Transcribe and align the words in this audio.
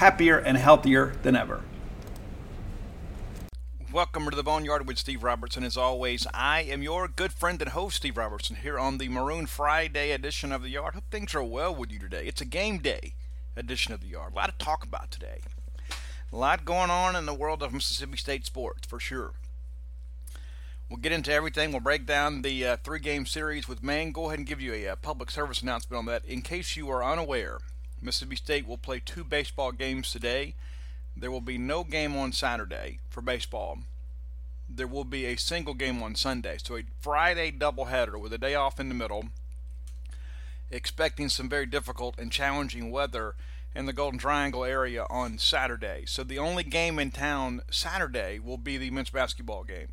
happier 0.00 0.38
and 0.38 0.56
healthier 0.56 1.12
than 1.20 1.36
ever. 1.36 1.60
Welcome 3.92 4.30
to 4.30 4.34
the 4.34 4.42
Boneyard 4.42 4.86
with 4.86 4.96
Steve 4.96 5.22
Robertson. 5.22 5.62
As 5.62 5.76
always, 5.76 6.26
I 6.32 6.62
am 6.62 6.82
your 6.82 7.06
good 7.06 7.34
friend 7.34 7.60
and 7.60 7.72
host, 7.72 7.98
Steve 7.98 8.16
Robertson, 8.16 8.56
here 8.56 8.78
on 8.78 8.96
the 8.96 9.10
Maroon 9.10 9.44
Friday 9.44 10.12
edition 10.12 10.52
of 10.52 10.62
the 10.62 10.70
Yard. 10.70 10.94
Hope 10.94 11.04
things 11.10 11.34
are 11.34 11.44
well 11.44 11.74
with 11.74 11.92
you 11.92 11.98
today. 11.98 12.24
It's 12.24 12.40
a 12.40 12.46
game 12.46 12.78
day 12.78 13.12
edition 13.54 13.92
of 13.92 14.00
the 14.00 14.06
Yard. 14.06 14.32
A 14.32 14.36
lot 14.36 14.58
to 14.58 14.64
talk 14.64 14.84
about 14.84 15.10
today. 15.10 15.40
A 16.32 16.36
lot 16.36 16.64
going 16.64 16.88
on 16.88 17.14
in 17.14 17.26
the 17.26 17.34
world 17.34 17.62
of 17.62 17.74
Mississippi 17.74 18.16
State 18.16 18.46
sports, 18.46 18.88
for 18.88 18.98
sure. 18.98 19.34
We'll 20.88 20.96
get 20.96 21.12
into 21.12 21.30
everything. 21.30 21.72
We'll 21.72 21.80
break 21.80 22.06
down 22.06 22.40
the 22.40 22.66
uh, 22.66 22.76
three 22.82 23.00
game 23.00 23.26
series 23.26 23.68
with 23.68 23.82
Maine. 23.82 24.12
Go 24.12 24.28
ahead 24.28 24.38
and 24.38 24.48
give 24.48 24.62
you 24.62 24.72
a, 24.72 24.84
a 24.86 24.92
uh, 24.94 24.96
public 24.96 25.30
service 25.30 25.60
announcement 25.60 25.98
on 25.98 26.06
that. 26.06 26.24
In 26.24 26.40
case 26.40 26.74
you 26.74 26.88
are 26.88 27.04
unaware, 27.04 27.58
Mississippi 28.02 28.36
State 28.36 28.66
will 28.66 28.78
play 28.78 29.00
two 29.04 29.24
baseball 29.24 29.72
games 29.72 30.10
today. 30.10 30.54
There 31.16 31.30
will 31.30 31.40
be 31.40 31.58
no 31.58 31.84
game 31.84 32.16
on 32.16 32.32
Saturday 32.32 32.98
for 33.10 33.20
baseball. 33.20 33.78
There 34.68 34.86
will 34.86 35.04
be 35.04 35.26
a 35.26 35.36
single 35.36 35.74
game 35.74 36.02
on 36.02 36.14
Sunday. 36.14 36.56
So 36.62 36.76
a 36.76 36.84
Friday 37.00 37.50
doubleheader 37.52 38.18
with 38.20 38.32
a 38.32 38.38
day 38.38 38.54
off 38.54 38.80
in 38.80 38.88
the 38.88 38.94
middle. 38.94 39.26
Expecting 40.70 41.28
some 41.28 41.48
very 41.48 41.66
difficult 41.66 42.18
and 42.18 42.30
challenging 42.30 42.90
weather 42.90 43.34
in 43.74 43.86
the 43.86 43.92
Golden 43.92 44.18
Triangle 44.18 44.64
area 44.64 45.04
on 45.10 45.38
Saturday. 45.38 46.04
So 46.06 46.24
the 46.24 46.38
only 46.38 46.62
game 46.62 46.98
in 46.98 47.10
town 47.10 47.62
Saturday 47.70 48.38
will 48.38 48.56
be 48.56 48.76
the 48.76 48.90
men's 48.90 49.10
basketball 49.10 49.64
game. 49.64 49.88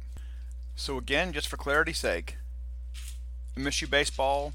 So 0.76 0.98
again, 0.98 1.34
just 1.34 1.48
for 1.48 1.58
clarity's 1.58 1.98
sake, 1.98 2.38
MSU 3.58 3.90
baseball 3.90 4.54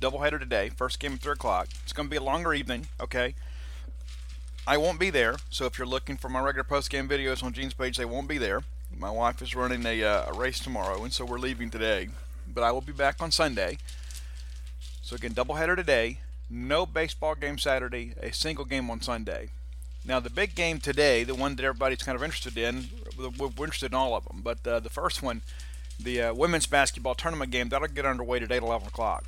doubleheader 0.00 0.38
today. 0.38 0.70
First 0.70 0.98
game 0.98 1.14
at 1.14 1.20
3 1.20 1.32
o'clock. 1.32 1.68
It's 1.82 1.92
going 1.92 2.08
to 2.08 2.10
be 2.10 2.16
a 2.16 2.22
longer 2.22 2.54
evening, 2.54 2.88
okay? 3.00 3.34
I 4.66 4.76
won't 4.76 5.00
be 5.00 5.10
there, 5.10 5.36
so 5.50 5.66
if 5.66 5.78
you're 5.78 5.86
looking 5.86 6.16
for 6.16 6.28
my 6.28 6.40
regular 6.40 6.64
post-game 6.64 7.08
videos 7.08 7.42
on 7.42 7.52
Gene's 7.52 7.74
page, 7.74 7.96
they 7.96 8.04
won't 8.04 8.28
be 8.28 8.38
there. 8.38 8.62
My 8.96 9.10
wife 9.10 9.40
is 9.42 9.54
running 9.54 9.86
a, 9.86 10.02
uh, 10.02 10.30
a 10.30 10.32
race 10.32 10.60
tomorrow, 10.60 11.02
and 11.02 11.12
so 11.12 11.24
we're 11.24 11.38
leaving 11.38 11.70
today. 11.70 12.08
But 12.52 12.64
I 12.64 12.72
will 12.72 12.80
be 12.80 12.92
back 12.92 13.22
on 13.22 13.30
Sunday. 13.30 13.78
So 15.02 15.16
again, 15.16 15.32
doubleheader 15.32 15.76
today. 15.76 16.20
No 16.48 16.86
baseball 16.86 17.34
game 17.34 17.58
Saturday. 17.58 18.14
A 18.20 18.32
single 18.32 18.64
game 18.64 18.90
on 18.90 19.00
Sunday. 19.00 19.50
Now 20.04 20.18
the 20.18 20.30
big 20.30 20.54
game 20.54 20.80
today, 20.80 21.24
the 21.24 21.34
one 21.34 21.56
that 21.56 21.64
everybody's 21.64 22.02
kind 22.02 22.16
of 22.16 22.22
interested 22.22 22.56
in, 22.56 22.88
we're 23.16 23.48
interested 23.64 23.92
in 23.92 23.96
all 23.96 24.16
of 24.16 24.24
them. 24.26 24.40
But 24.42 24.66
uh, 24.66 24.80
the 24.80 24.88
first 24.88 25.22
one, 25.22 25.42
the 25.98 26.22
uh, 26.22 26.34
women's 26.34 26.66
basketball 26.66 27.14
tournament 27.14 27.50
game, 27.50 27.68
that'll 27.68 27.88
get 27.88 28.06
underway 28.06 28.38
today 28.38 28.56
at 28.56 28.62
11 28.62 28.88
o'clock. 28.88 29.24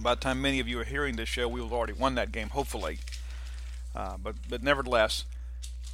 By 0.00 0.14
the 0.14 0.20
time 0.20 0.40
many 0.40 0.60
of 0.60 0.68
you 0.68 0.80
are 0.80 0.84
hearing 0.84 1.16
this 1.16 1.28
show, 1.28 1.46
we 1.46 1.60
will 1.60 1.68
have 1.68 1.76
already 1.76 1.92
won 1.92 2.14
that 2.14 2.32
game, 2.32 2.50
hopefully. 2.50 2.98
Uh, 3.94 4.16
but 4.22 4.36
but 4.48 4.62
nevertheless, 4.62 5.24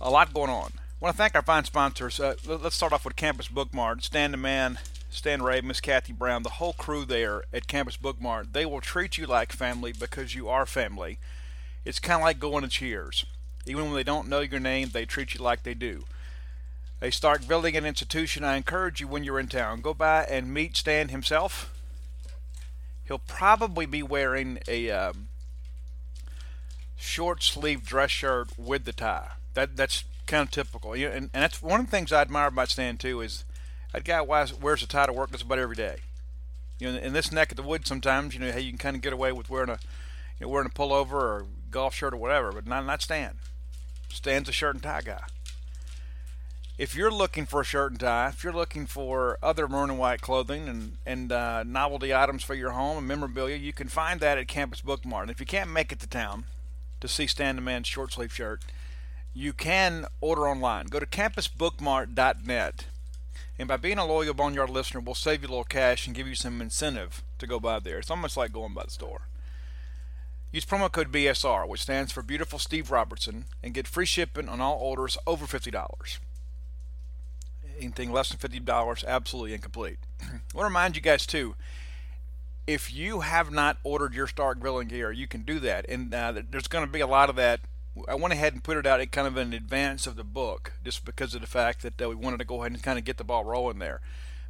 a 0.00 0.11
lot 0.11 0.32
going 0.32 0.50
on. 0.50 0.73
I 0.79 1.05
want 1.05 1.14
to 1.14 1.19
thank 1.19 1.35
our 1.35 1.43
fine 1.43 1.64
sponsors. 1.64 2.20
Uh, 2.20 2.37
let's 2.47 2.76
start 2.76 2.93
off 2.93 3.05
with 3.05 3.17
Campus 3.17 3.49
Bookmart. 3.49 4.03
Stan 4.03 4.31
the 4.31 4.37
Man, 4.37 4.79
Stan 5.11 5.43
Ray, 5.43 5.61
Miss 5.61 5.81
Kathy 5.81 6.12
Brown, 6.12 6.43
the 6.43 6.50
whole 6.50 6.73
crew 6.73 7.05
there 7.05 7.43
at 7.53 7.67
Campus 7.67 7.97
Bookmart. 7.97 8.53
They 8.53 8.64
will 8.64 8.81
treat 8.81 9.19
you 9.19 9.26
like 9.26 9.53
family 9.53 9.93
because 9.93 10.35
you 10.35 10.49
are 10.49 10.67
family. 10.67 11.19
It's 11.85 11.99
kind 11.99 12.20
of 12.20 12.25
like 12.25 12.38
going 12.38 12.62
to 12.62 12.69
Cheers. 12.69 13.26
Even 13.67 13.87
when 13.87 13.94
they 13.94 14.05
don't 14.05 14.29
know 14.29 14.41
your 14.41 14.61
name, 14.61 14.91
they 14.93 15.05
treat 15.05 15.35
you 15.35 15.43
like 15.43 15.64
they 15.64 15.75
do. 15.75 16.05
They 17.00 17.11
start 17.11 17.49
building 17.49 17.76
an 17.76 17.85
institution. 17.85 18.44
I 18.44 18.56
encourage 18.56 19.00
you 19.00 19.08
when 19.08 19.25
you're 19.25 19.41
in 19.41 19.49
town, 19.49 19.81
go 19.81 19.93
by 19.93 20.25
and 20.25 20.55
meet 20.55 20.76
Stan 20.76 21.08
himself. 21.08 21.75
He'll 23.06 23.19
probably 23.19 23.87
be 23.87 24.03
wearing 24.03 24.58
a 24.67 24.91
um, 24.91 25.29
short 26.97 27.43
sleeve 27.43 27.85
dress 27.85 28.11
shirt 28.11 28.49
with 28.58 28.85
the 28.85 28.93
tie. 28.93 29.31
That 29.55 29.76
that's 29.76 30.05
kind 30.26 30.43
of 30.43 30.50
typical. 30.50 30.97
you 30.97 31.08
and, 31.08 31.31
and 31.32 31.43
that's 31.43 31.62
one 31.62 31.81
of 31.81 31.87
the 31.87 31.91
things 31.91 32.12
I 32.12 32.20
admire 32.20 32.49
about 32.49 32.69
Stan 32.69 32.97
too 32.97 33.20
is 33.20 33.44
that 33.93 34.05
guy 34.05 34.20
wears 34.20 34.82
a 34.82 34.87
tie 34.87 35.06
to 35.06 35.12
work 35.12 35.31
just 35.31 35.44
about 35.44 35.58
every 35.58 35.76
day. 35.76 35.99
You 36.79 36.93
know, 36.93 36.99
in 36.99 37.12
this 37.12 37.32
neck 37.32 37.53
of 37.53 37.56
the 37.56 37.62
woods, 37.62 37.88
sometimes 37.88 38.35
you 38.35 38.41
know 38.41 38.50
hey, 38.50 38.61
you 38.61 38.70
can 38.70 38.79
kind 38.79 38.97
of 38.97 39.03
get 39.03 39.12
away 39.12 39.32
with 39.32 39.49
wearing 39.49 39.70
a 39.70 39.79
you 40.38 40.47
know, 40.47 40.49
wearing 40.49 40.67
a 40.67 40.70
pullover 40.70 41.12
or 41.12 41.47
golf 41.70 41.94
shirt 41.94 42.12
or 42.12 42.19
whatever, 42.19 42.53
but 42.53 42.67
not 42.67 42.85
not 42.85 43.03
Stan. 43.03 43.37
Stan's 44.08 44.49
a 44.49 44.53
shirt 44.53 44.75
and 44.75 44.82
tie 44.82 45.03
guy. 45.03 45.23
If 46.78 46.94
you're 46.94 47.11
looking 47.11 47.46
for 47.46 47.62
a 47.62 47.64
shirt 47.64 47.93
and 47.93 48.00
tie, 48.00 48.28
if 48.28 48.44
you're 48.44 48.52
looking 48.52 48.84
for 48.84 49.38
other 49.43 49.67
maroon 49.67 49.88
and 49.88 49.99
white 49.99 50.20
clothing 50.20 50.69
and 50.69 50.99
and 51.06 51.32
uh, 51.32 51.62
novelty 51.62 52.14
items 52.14 52.43
for 52.43 52.55
your 52.55 52.73
home 52.73 52.99
and 52.99 53.08
memorabilia, 53.08 53.56
you 53.56 53.73
can 53.73 53.88
find 53.88 54.20
that 54.20 54.37
at 54.37 54.46
Campus 54.46 54.82
Bookmart. 54.82 55.23
And 55.23 55.31
if 55.31 55.40
you 55.40 55.46
can't 55.46 55.70
make 55.70 55.90
it 55.90 56.00
to 56.00 56.06
town 56.06 56.44
to 57.00 57.08
see 57.08 57.26
Stan 57.26 57.56
the 57.56 57.62
Man's 57.62 57.87
short 57.87 58.12
sleeve 58.12 58.32
shirt, 58.32 58.62
you 59.32 59.55
can 59.55 60.05
order 60.20 60.46
online. 60.46 60.87
Go 60.87 61.00
to 61.00 61.06
campusbookmart.net. 61.06 62.84
And 63.58 63.69
by 63.69 63.79
being 63.79 63.96
a 63.96 64.05
loyal 64.05 64.34
Boneyard 64.34 64.69
listener, 64.69 65.00
we'll 65.00 65.14
save 65.14 65.40
you 65.40 65.49
a 65.49 65.52
little 65.52 65.64
cash 65.64 66.06
and 66.06 66.14
give 66.14 66.29
you 66.29 66.34
some 66.34 66.61
incentive 66.61 67.22
to 67.38 67.46
go 67.46 67.58
by 67.58 67.79
there. 67.79 67.99
It's 67.99 68.11
almost 68.11 68.37
like 68.37 68.52
going 68.52 68.75
by 68.75 68.84
the 68.84 68.90
store. 68.90 69.29
Use 70.52 70.67
promo 70.67 70.93
code 70.93 71.11
BSR, 71.11 71.67
which 71.67 71.82
stands 71.82 72.12
for 72.12 72.20
Beautiful 72.20 72.58
Steve 72.58 72.90
Robertson, 72.90 73.46
and 73.62 73.72
get 73.72 73.88
free 73.88 74.05
shipping 74.05 74.49
on 74.49 74.61
all 74.61 74.79
orders 74.79 75.17
over 75.26 75.46
$50. 75.46 76.19
Anything 77.78 78.12
less 78.12 78.31
than 78.31 78.38
$50, 78.38 79.05
absolutely 79.06 79.55
incomplete. 79.55 79.99
I 80.23 80.26
want 80.26 80.40
to 80.55 80.64
remind 80.64 80.96
you 80.96 81.02
guys, 81.02 81.26
too, 81.26 81.55
if 82.67 82.93
you 82.93 83.20
have 83.20 83.50
not 83.50 83.78
ordered 83.84 84.14
your 84.14 84.26
Stark 84.26 84.58
Grilling 84.61 84.88
gear, 84.88 85.12
you 85.12 85.28
can 85.28 85.43
do 85.43 85.58
that. 85.61 85.87
And 85.88 86.12
uh, 86.12 86.43
there's 86.50 86.69
going 86.69 86.84
to 86.84 86.90
be 86.90 87.00
a 87.00 87.06
lot 87.06 87.31
of 87.31 87.37
that. 87.37 87.61
I 88.08 88.14
went 88.14 88.34
ahead 88.34 88.52
and 88.52 88.62
put 88.62 88.76
it 88.76 88.87
out 88.87 89.00
in 89.00 89.08
kind 89.08 89.26
of 89.26 89.37
in 89.37 89.52
advance 89.52 90.06
of 90.06 90.17
the 90.17 90.25
book, 90.25 90.75
just 90.84 91.05
because 91.05 91.34
of 91.34 91.40
the 91.40 91.46
fact 91.46 91.82
that 91.82 92.00
uh, 92.00 92.08
we 92.08 92.14
wanted 92.14 92.38
to 92.38 92.44
go 92.44 92.61
ahead 92.61 92.73
and 92.73 92.82
kind 92.82 92.99
of 92.99 93.05
get 93.05 93.17
the 93.17 93.25
ball 93.25 93.44
rolling 93.44 93.79
there. 93.79 94.00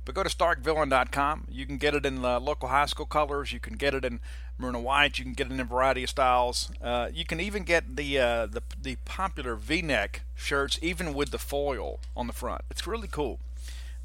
But 0.07 0.15
go 0.15 0.23
to 0.23 0.31
starkvillain.com. 0.31 1.49
You 1.51 1.67
can 1.67 1.79
get 1.79 1.93
it 1.93 2.07
in 2.07 2.23
the 2.23 2.39
local 2.39 2.69
high 2.69 2.87
school 2.87 3.07
colors. 3.07 3.53
You 3.53 3.59
can 3.59 3.75
get 3.75 3.93
it 3.93 4.05
in 4.05 4.21
maroon 4.57 4.77
and 4.77 4.85
white. 4.85 5.19
You 5.19 5.25
can 5.25 5.35
get 5.35 5.49
it 5.49 5.53
in 5.53 5.59
a 5.59 5.65
variety 5.65 6.05
of 6.05 6.11
styles. 6.11 6.71
Uh, 6.81 7.09
you 7.13 7.25
can 7.25 7.41
even 7.41 7.65
get 7.65 7.97
the, 7.97 8.19
uh, 8.19 8.47
the 8.47 8.63
the 8.81 8.97
popular 9.05 9.57
V-neck 9.57 10.23
shirts, 10.37 10.79
even 10.81 11.13
with 11.13 11.33
the 11.33 11.39
foil 11.39 11.99
on 12.17 12.29
the 12.29 12.33
front. 12.33 12.63
It's 12.71 12.87
really 12.87 13.09
cool. 13.09 13.41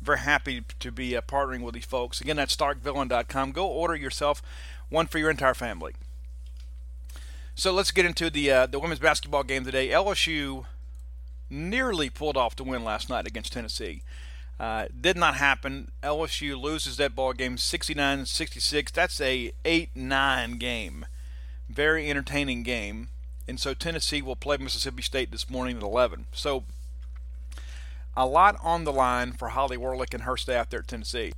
Very 0.02 0.20
happy 0.20 0.64
to 0.80 0.92
be 0.92 1.16
uh, 1.16 1.22
partnering 1.22 1.62
with 1.62 1.76
these 1.76 1.86
folks. 1.86 2.20
Again, 2.20 2.38
that's 2.38 2.56
starkvillain.com. 2.56 3.52
Go 3.52 3.68
order 3.68 3.96
yourself 3.96 4.42
one 4.90 5.06
for 5.06 5.20
your 5.20 5.30
entire 5.30 5.54
family. 5.54 5.94
So 7.54 7.72
let's 7.72 7.92
get 7.92 8.08
into 8.08 8.32
the 8.32 8.50
uh, 8.50 8.66
the 8.66 8.80
women's 8.80 9.00
basketball 9.00 9.44
game 9.44 9.66
today. 9.66 9.90
LSU 9.90 10.66
nearly 11.48 12.10
pulled 12.10 12.38
off 12.38 12.56
the 12.56 12.64
win 12.64 12.84
last 12.84 13.08
night 13.08 13.28
against 13.28 13.54
Tennessee. 13.54 14.02
Uh, 14.62 14.86
did 15.02 15.18
not 15.18 15.38
happen. 15.38 15.92
LSU 16.04 16.56
loses 16.62 16.98
that 16.98 17.16
ball 17.16 17.34
game 17.34 17.56
69-66. 17.56 18.92
That's 18.92 19.20
a 19.20 19.54
8-9 19.66 20.60
game. 20.60 21.08
Very 21.68 22.08
entertaining 22.08 22.62
game. 22.62 23.08
And 23.48 23.60
so 23.60 23.74
Tennessee 23.74 24.22
will 24.22 24.36
play 24.36 24.58
Mississippi 24.58 25.02
State 25.02 25.32
this 25.32 25.50
morning 25.50 25.78
at 25.78 25.82
11. 25.82 26.28
So 26.32 26.66
a 28.16 28.28
lot 28.28 28.56
on 28.62 28.84
the 28.84 28.94
line 28.94 29.32
for 29.32 29.50
Holly 29.50 29.78
Warlick 29.78 30.14
and 30.14 30.24
her 30.24 30.38
staff 30.38 30.70
there 30.70 30.82
at 30.82 30.88
Tennessee. 30.88 31.34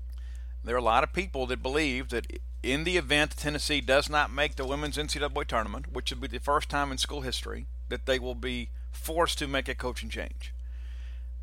There 0.62 0.76
are 0.76 0.80
a 0.80 0.82
lot 0.82 1.06
of 1.06 1.14
people 1.14 1.48
that 1.48 1.64
believe 1.64 2.10
that 2.10 2.28
in 2.62 2.84
the 2.84 2.98
event 2.98 3.38
Tennessee 3.38 3.80
does 3.80 4.10
not 4.10 4.34
make 4.34 4.58
the 4.58 4.68
women's 4.68 4.98
NCAA 4.98 5.48
tournament, 5.48 5.94
which 5.94 6.12
would 6.12 6.20
be 6.20 6.28
the 6.28 6.40
first 6.40 6.68
time 6.68 6.92
in 6.92 6.98
school 6.98 7.22
history, 7.22 7.68
that 7.88 8.06
they 8.06 8.20
will 8.20 8.36
be 8.36 8.68
forced 8.92 9.38
to 9.38 9.48
make 9.48 9.70
a 9.70 9.76
coaching 9.76 10.10
change. 10.10 10.53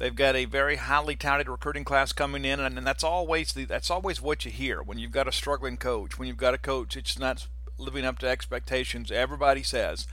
They've 0.00 0.16
got 0.16 0.34
a 0.34 0.46
very 0.46 0.76
highly 0.76 1.14
touted 1.14 1.46
recruiting 1.46 1.84
class 1.84 2.14
coming 2.14 2.46
in, 2.46 2.58
and, 2.58 2.86
that's 2.86 3.04
always 3.04 3.52
the, 3.52 3.66
that's 3.66 3.90
always 3.90 4.18
what 4.18 4.46
you 4.46 4.50
hear 4.50 4.82
when 4.82 4.98
you've 4.98 5.12
got 5.12 5.28
a 5.28 5.32
struggling 5.32 5.76
coach. 5.76 6.18
When 6.18 6.26
you've 6.26 6.38
got 6.38 6.54
a 6.54 6.58
coach 6.58 6.94
that's 6.94 7.18
not 7.18 7.46
living 7.76 8.06
up 8.06 8.18
to 8.20 8.26
expectations, 8.26 9.12
everybody 9.12 9.62
says, 9.62 10.06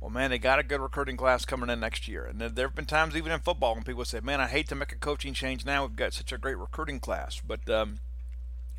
"Well, 0.00 0.08
man, 0.08 0.30
they 0.30 0.38
got 0.38 0.60
a 0.60 0.62
good 0.62 0.80
recruiting 0.80 1.16
class 1.16 1.44
coming 1.44 1.68
in 1.68 1.80
next 1.80 2.06
year." 2.06 2.24
And 2.24 2.40
there 2.40 2.68
have 2.68 2.76
been 2.76 2.86
times, 2.86 3.16
even 3.16 3.32
in 3.32 3.40
football, 3.40 3.74
when 3.74 3.82
people 3.82 4.04
say, 4.04 4.20
"Man, 4.20 4.40
I 4.40 4.46
hate 4.46 4.68
to 4.68 4.76
make 4.76 4.92
a 4.92 4.96
coaching 4.96 5.34
change 5.34 5.64
now. 5.64 5.84
We've 5.84 5.96
got 5.96 6.12
such 6.12 6.30
a 6.30 6.38
great 6.38 6.56
recruiting 6.56 7.00
class." 7.00 7.42
But 7.44 7.68
um, 7.68 7.98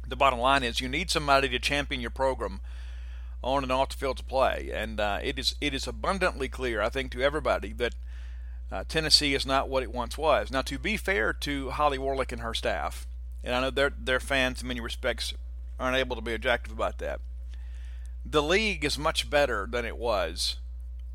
the 0.08 0.16
bottom 0.16 0.40
line 0.40 0.64
is, 0.64 0.80
you 0.80 0.88
need 0.88 1.12
somebody 1.12 1.50
to 1.50 1.60
champion 1.60 2.00
your 2.00 2.12
program 2.12 2.62
on 3.44 3.64
and 3.64 3.74
off 3.74 3.90
the 3.90 3.98
field 3.98 4.16
to 4.20 4.24
play, 4.24 4.72
and 4.74 5.02
uh, 5.02 5.20
it 5.22 5.38
is 5.38 5.56
it 5.60 5.74
is 5.74 5.86
abundantly 5.86 6.48
clear, 6.48 6.82
I 6.82 6.88
think, 6.88 7.12
to 7.12 7.22
everybody 7.22 7.74
that 7.74 7.96
uh, 8.72 8.84
Tennessee 8.88 9.34
is 9.34 9.46
not 9.46 9.70
what 9.70 9.84
it 9.84 9.94
once 9.94 10.18
was. 10.18 10.52
Now, 10.52 10.62
to 10.64 10.80
be 10.80 10.98
fair 10.98 11.34
to 11.34 11.70
Holly 11.72 11.98
Warlick 11.98 12.32
and 12.32 12.42
her 12.42 12.54
staff, 12.54 13.08
and 13.44 13.54
I 13.54 13.62
know 13.62 13.70
their 13.70 13.92
their 13.98 14.20
fans 14.20 14.62
in 14.62 14.68
many 14.68 14.80
respects 14.80 15.34
aren't 15.80 15.98
able 15.98 16.16
to 16.16 16.22
be 16.22 16.34
objective 16.34 16.74
about 16.74 16.98
that. 17.00 17.20
The 18.26 18.42
league 18.42 18.84
is 18.84 18.98
much 18.98 19.30
better 19.30 19.68
than 19.70 19.86
it 19.86 19.98
was 19.98 20.58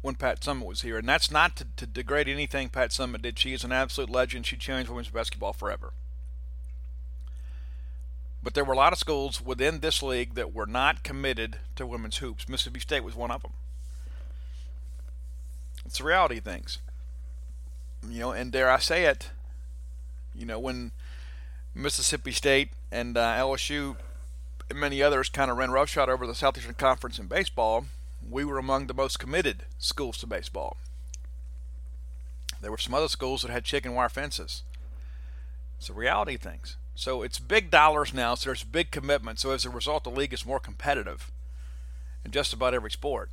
when 0.00 0.14
Pat 0.14 0.41
Summitt 0.41 0.67
was 0.67 0.82
here, 0.82 0.99
and 0.99 1.08
that's 1.08 1.31
not 1.31 1.56
to, 1.56 1.67
to 1.76 1.87
degrade 1.87 2.29
anything 2.29 2.69
Pat 2.69 2.91
Summitt 2.91 3.23
did. 3.23 3.38
She 3.38 3.52
is 3.52 3.64
an 3.64 3.73
absolute 3.73 4.11
legend. 4.11 4.47
She 4.47 4.56
changed 4.56 4.88
women's 4.88 5.08
basketball 5.08 5.52
forever. 5.52 5.93
But 8.43 8.55
there 8.55 8.64
were 8.64 8.73
a 8.73 8.76
lot 8.76 8.92
of 8.92 8.99
schools 8.99 9.42
within 9.42 9.80
this 9.80 10.02
league 10.02 10.35
that 10.35 10.54
were 10.54 10.66
not 10.66 11.02
committed 11.02 11.59
to 11.76 11.87
women's 11.87 12.19
hoops. 12.19 12.49
Mississippi 12.49 12.80
State 12.80 13.04
was 13.04 13.14
one 13.14 13.30
of 13.30 13.42
them. 13.42 13.52
It's 15.85 15.99
the 15.99 16.04
reality 16.04 16.38
of 16.38 16.45
things 16.45 16.78
you 18.09 18.21
know, 18.21 18.33
and 18.33 18.52
dare 18.52 18.71
I 18.71 18.78
say 18.78 19.04
it, 19.04 19.30
you 20.35 20.47
know, 20.47 20.59
when 20.59 20.92
Mississippi 21.75 22.33
State 22.33 22.71
and 22.90 23.16
uh, 23.16 23.35
LSU 23.37 23.97
and 24.69 24.78
many 24.78 25.02
others 25.02 25.28
kind 25.28 25.50
of 25.50 25.57
ran 25.57 25.71
roughshod 25.71 26.09
over 26.09 26.26
the 26.26 26.35
Southeastern 26.35 26.75
Conference 26.75 27.19
in 27.19 27.26
baseball, 27.26 27.87
we 28.28 28.45
were 28.45 28.59
among 28.59 28.87
the 28.87 28.95
most 28.95 29.19
committed 29.19 29.64
schools 29.78 30.19
to 30.19 30.26
baseball. 30.26 30.76
There 32.61 32.71
were 32.71 32.78
some 32.78 32.95
other 32.95 33.09
schools 33.09 33.42
that 33.42 33.50
had 33.50 33.64
chicken 33.64 33.95
wire 33.95 34.09
fences. 34.09 34.62
It's 35.78 35.88
the 35.88 35.95
reality 35.95 36.35
of 36.35 36.42
things. 36.42 36.76
So 36.95 37.23
it's 37.23 37.38
big 37.38 37.71
dollars 37.71 38.12
now, 38.12 38.35
so 38.35 38.50
there's 38.50 38.64
big 38.64 38.90
commitment. 38.90 39.38
So 39.38 39.52
as 39.52 39.64
a 39.64 39.71
result, 39.71 40.04
the 40.04 40.11
league 40.11 40.35
is 40.35 40.45
more 40.45 40.61
competitive 40.61 41.30
in 42.25 42.30
just 42.30 42.52
about 42.52 42.75
every 42.75 42.90
sport. 42.90 43.30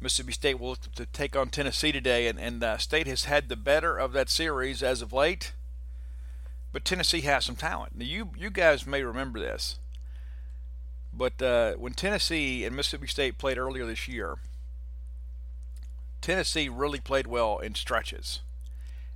Mississippi 0.00 0.32
State 0.32 0.60
will 0.60 0.70
look 0.70 0.92
to 0.94 1.06
take 1.06 1.36
on 1.36 1.48
Tennessee 1.48 1.92
today, 1.92 2.26
and, 2.26 2.38
and 2.38 2.62
uh, 2.62 2.78
State 2.78 3.06
has 3.06 3.24
had 3.24 3.48
the 3.48 3.56
better 3.56 3.96
of 3.96 4.12
that 4.12 4.28
series 4.28 4.82
as 4.82 5.02
of 5.02 5.12
late. 5.12 5.52
But 6.72 6.84
Tennessee 6.84 7.20
has 7.22 7.44
some 7.44 7.56
talent. 7.56 7.96
Now, 7.96 8.04
you 8.04 8.30
you 8.36 8.50
guys 8.50 8.86
may 8.86 9.02
remember 9.02 9.38
this, 9.38 9.78
but 11.12 11.40
uh, 11.40 11.74
when 11.74 11.94
Tennessee 11.94 12.64
and 12.64 12.74
Mississippi 12.74 13.06
State 13.06 13.38
played 13.38 13.58
earlier 13.58 13.86
this 13.86 14.08
year, 14.08 14.38
Tennessee 16.20 16.68
really 16.68 16.98
played 17.00 17.28
well 17.28 17.58
in 17.58 17.74
stretches, 17.74 18.40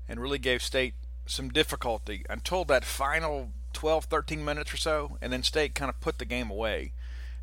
and 0.08 0.20
really 0.20 0.38
gave 0.38 0.62
State 0.62 0.94
some 1.26 1.48
difficulty 1.50 2.24
until 2.30 2.64
that 2.64 2.84
final 2.84 3.50
12, 3.72 4.04
13 4.04 4.44
minutes 4.44 4.72
or 4.72 4.76
so, 4.76 5.18
and 5.20 5.32
then 5.32 5.42
State 5.42 5.74
kind 5.74 5.88
of 5.88 6.00
put 6.00 6.18
the 6.18 6.24
game 6.24 6.50
away. 6.50 6.92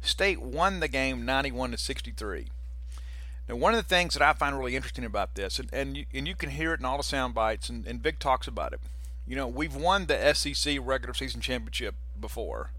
State 0.01 0.41
won 0.41 0.79
the 0.79 0.87
game 0.87 1.25
91 1.25 1.71
to 1.71 1.77
63. 1.77 2.47
Now, 3.47 3.55
one 3.55 3.73
of 3.73 3.77
the 3.77 3.87
things 3.87 4.13
that 4.13 4.23
I 4.23 4.33
find 4.33 4.57
really 4.57 4.75
interesting 4.75 5.05
about 5.05 5.35
this, 5.35 5.59
and 5.59 5.69
and 5.71 5.97
you, 5.97 6.05
and 6.13 6.27
you 6.27 6.35
can 6.35 6.49
hear 6.49 6.73
it 6.73 6.79
in 6.79 6.85
all 6.85 6.97
the 6.97 7.03
sound 7.03 7.33
bites, 7.33 7.69
and, 7.69 7.85
and 7.85 8.01
Vic 8.01 8.19
talks 8.19 8.47
about 8.47 8.73
it. 8.73 8.79
You 9.27 9.35
know, 9.35 9.47
we've 9.47 9.75
won 9.75 10.05
the 10.05 10.33
SEC 10.33 10.77
regular 10.81 11.13
season 11.13 11.41
championship 11.41 11.95
before. 12.19 12.71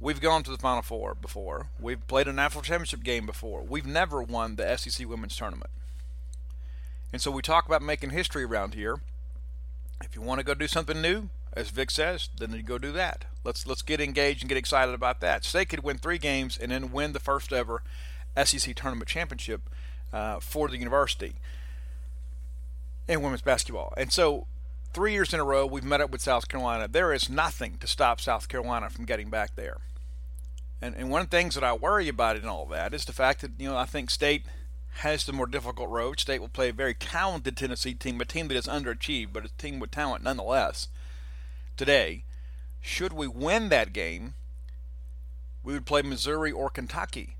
We've 0.00 0.20
gone 0.20 0.44
to 0.44 0.50
the 0.50 0.58
Final 0.58 0.82
Four 0.82 1.14
before. 1.14 1.66
We've 1.80 2.04
played 2.06 2.28
a 2.28 2.32
national 2.32 2.62
championship 2.62 3.02
game 3.02 3.26
before. 3.26 3.62
We've 3.62 3.86
never 3.86 4.22
won 4.22 4.56
the 4.56 4.76
SEC 4.76 5.08
women's 5.08 5.36
tournament. 5.36 5.70
And 7.12 7.20
so 7.20 7.30
we 7.30 7.42
talk 7.42 7.66
about 7.66 7.82
making 7.82 8.10
history 8.10 8.44
around 8.44 8.74
here. 8.74 9.00
If 10.02 10.14
you 10.14 10.22
want 10.22 10.38
to 10.38 10.44
go 10.44 10.54
do 10.54 10.68
something 10.68 11.00
new, 11.02 11.30
as 11.52 11.70
Vic 11.70 11.90
says, 11.90 12.28
then 12.38 12.52
you 12.52 12.62
go 12.62 12.78
do 12.78 12.92
that. 12.92 13.24
Let's 13.42 13.66
let's 13.66 13.82
get 13.82 14.00
engaged 14.00 14.42
and 14.42 14.48
get 14.48 14.58
excited 14.58 14.94
about 14.94 15.20
that. 15.20 15.44
State 15.44 15.70
could 15.70 15.82
win 15.82 15.98
three 15.98 16.18
games 16.18 16.56
and 16.56 16.70
then 16.70 16.92
win 16.92 17.12
the 17.12 17.18
first 17.18 17.52
ever 17.52 17.82
SEC 18.44 18.74
tournament 18.74 19.08
championship 19.08 19.62
uh, 20.12 20.40
for 20.40 20.68
the 20.68 20.76
university 20.76 21.34
in 23.06 23.22
women's 23.22 23.42
basketball. 23.42 23.94
And 23.96 24.12
so, 24.12 24.46
three 24.92 25.12
years 25.12 25.32
in 25.32 25.40
a 25.40 25.44
row, 25.44 25.66
we've 25.66 25.84
met 25.84 26.00
up 26.00 26.10
with 26.10 26.20
South 26.20 26.48
Carolina. 26.48 26.88
There 26.88 27.12
is 27.12 27.30
nothing 27.30 27.78
to 27.78 27.86
stop 27.86 28.20
South 28.20 28.48
Carolina 28.48 28.90
from 28.90 29.04
getting 29.04 29.30
back 29.30 29.56
there. 29.56 29.78
And, 30.80 30.94
and 30.94 31.10
one 31.10 31.22
of 31.22 31.30
the 31.30 31.36
things 31.36 31.54
that 31.54 31.64
I 31.64 31.72
worry 31.72 32.08
about 32.08 32.36
in 32.36 32.46
all 32.46 32.66
that 32.66 32.94
is 32.94 33.04
the 33.04 33.12
fact 33.12 33.40
that, 33.40 33.52
you 33.58 33.68
know, 33.68 33.76
I 33.76 33.84
think 33.84 34.10
State 34.10 34.44
has 34.98 35.24
the 35.24 35.32
more 35.32 35.46
difficult 35.46 35.90
road. 35.90 36.20
State 36.20 36.40
will 36.40 36.48
play 36.48 36.68
a 36.68 36.72
very 36.72 36.94
talented 36.94 37.56
Tennessee 37.56 37.94
team, 37.94 38.20
a 38.20 38.24
team 38.24 38.48
that 38.48 38.56
is 38.56 38.66
underachieved, 38.66 39.32
but 39.32 39.44
a 39.44 39.50
team 39.58 39.78
with 39.80 39.90
talent 39.90 40.24
nonetheless. 40.24 40.88
Today, 41.76 42.24
should 42.80 43.12
we 43.12 43.26
win 43.26 43.68
that 43.68 43.92
game, 43.92 44.34
we 45.62 45.72
would 45.72 45.86
play 45.86 46.02
Missouri 46.02 46.52
or 46.52 46.70
Kentucky. 46.70 47.36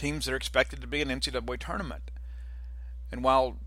Teams 0.00 0.24
that 0.24 0.32
are 0.32 0.36
expected 0.36 0.80
to 0.80 0.86
be 0.86 1.02
in 1.02 1.08
NCAA 1.08 1.58
tournament. 1.58 2.10
And 3.12 3.22
while 3.22 3.58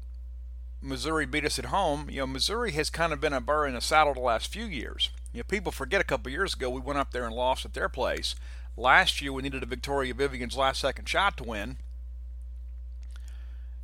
Missouri 0.81 1.27
beat 1.27 1.45
us 1.45 1.59
at 1.59 1.65
home, 1.65 2.09
you 2.09 2.21
know, 2.21 2.25
Missouri 2.25 2.71
has 2.71 2.89
kind 2.89 3.13
of 3.13 3.21
been 3.21 3.33
a 3.33 3.39
burr 3.39 3.67
in 3.67 3.75
the 3.75 3.81
saddle 3.81 4.15
the 4.15 4.19
last 4.19 4.51
few 4.51 4.65
years. 4.65 5.11
You 5.31 5.39
know, 5.39 5.43
people 5.43 5.71
forget 5.71 6.01
a 6.01 6.03
couple 6.03 6.31
years 6.31 6.55
ago 6.55 6.71
we 6.71 6.81
went 6.81 6.97
up 6.97 7.11
there 7.11 7.25
and 7.25 7.35
lost 7.35 7.65
at 7.65 7.75
their 7.75 7.87
place. 7.87 8.33
Last 8.75 9.21
year 9.21 9.31
we 9.31 9.43
needed 9.43 9.61
a 9.61 9.67
Victoria 9.67 10.15
Vivians' 10.15 10.57
last 10.57 10.81
second 10.81 11.07
shot 11.07 11.37
to 11.37 11.43
win. 11.43 11.77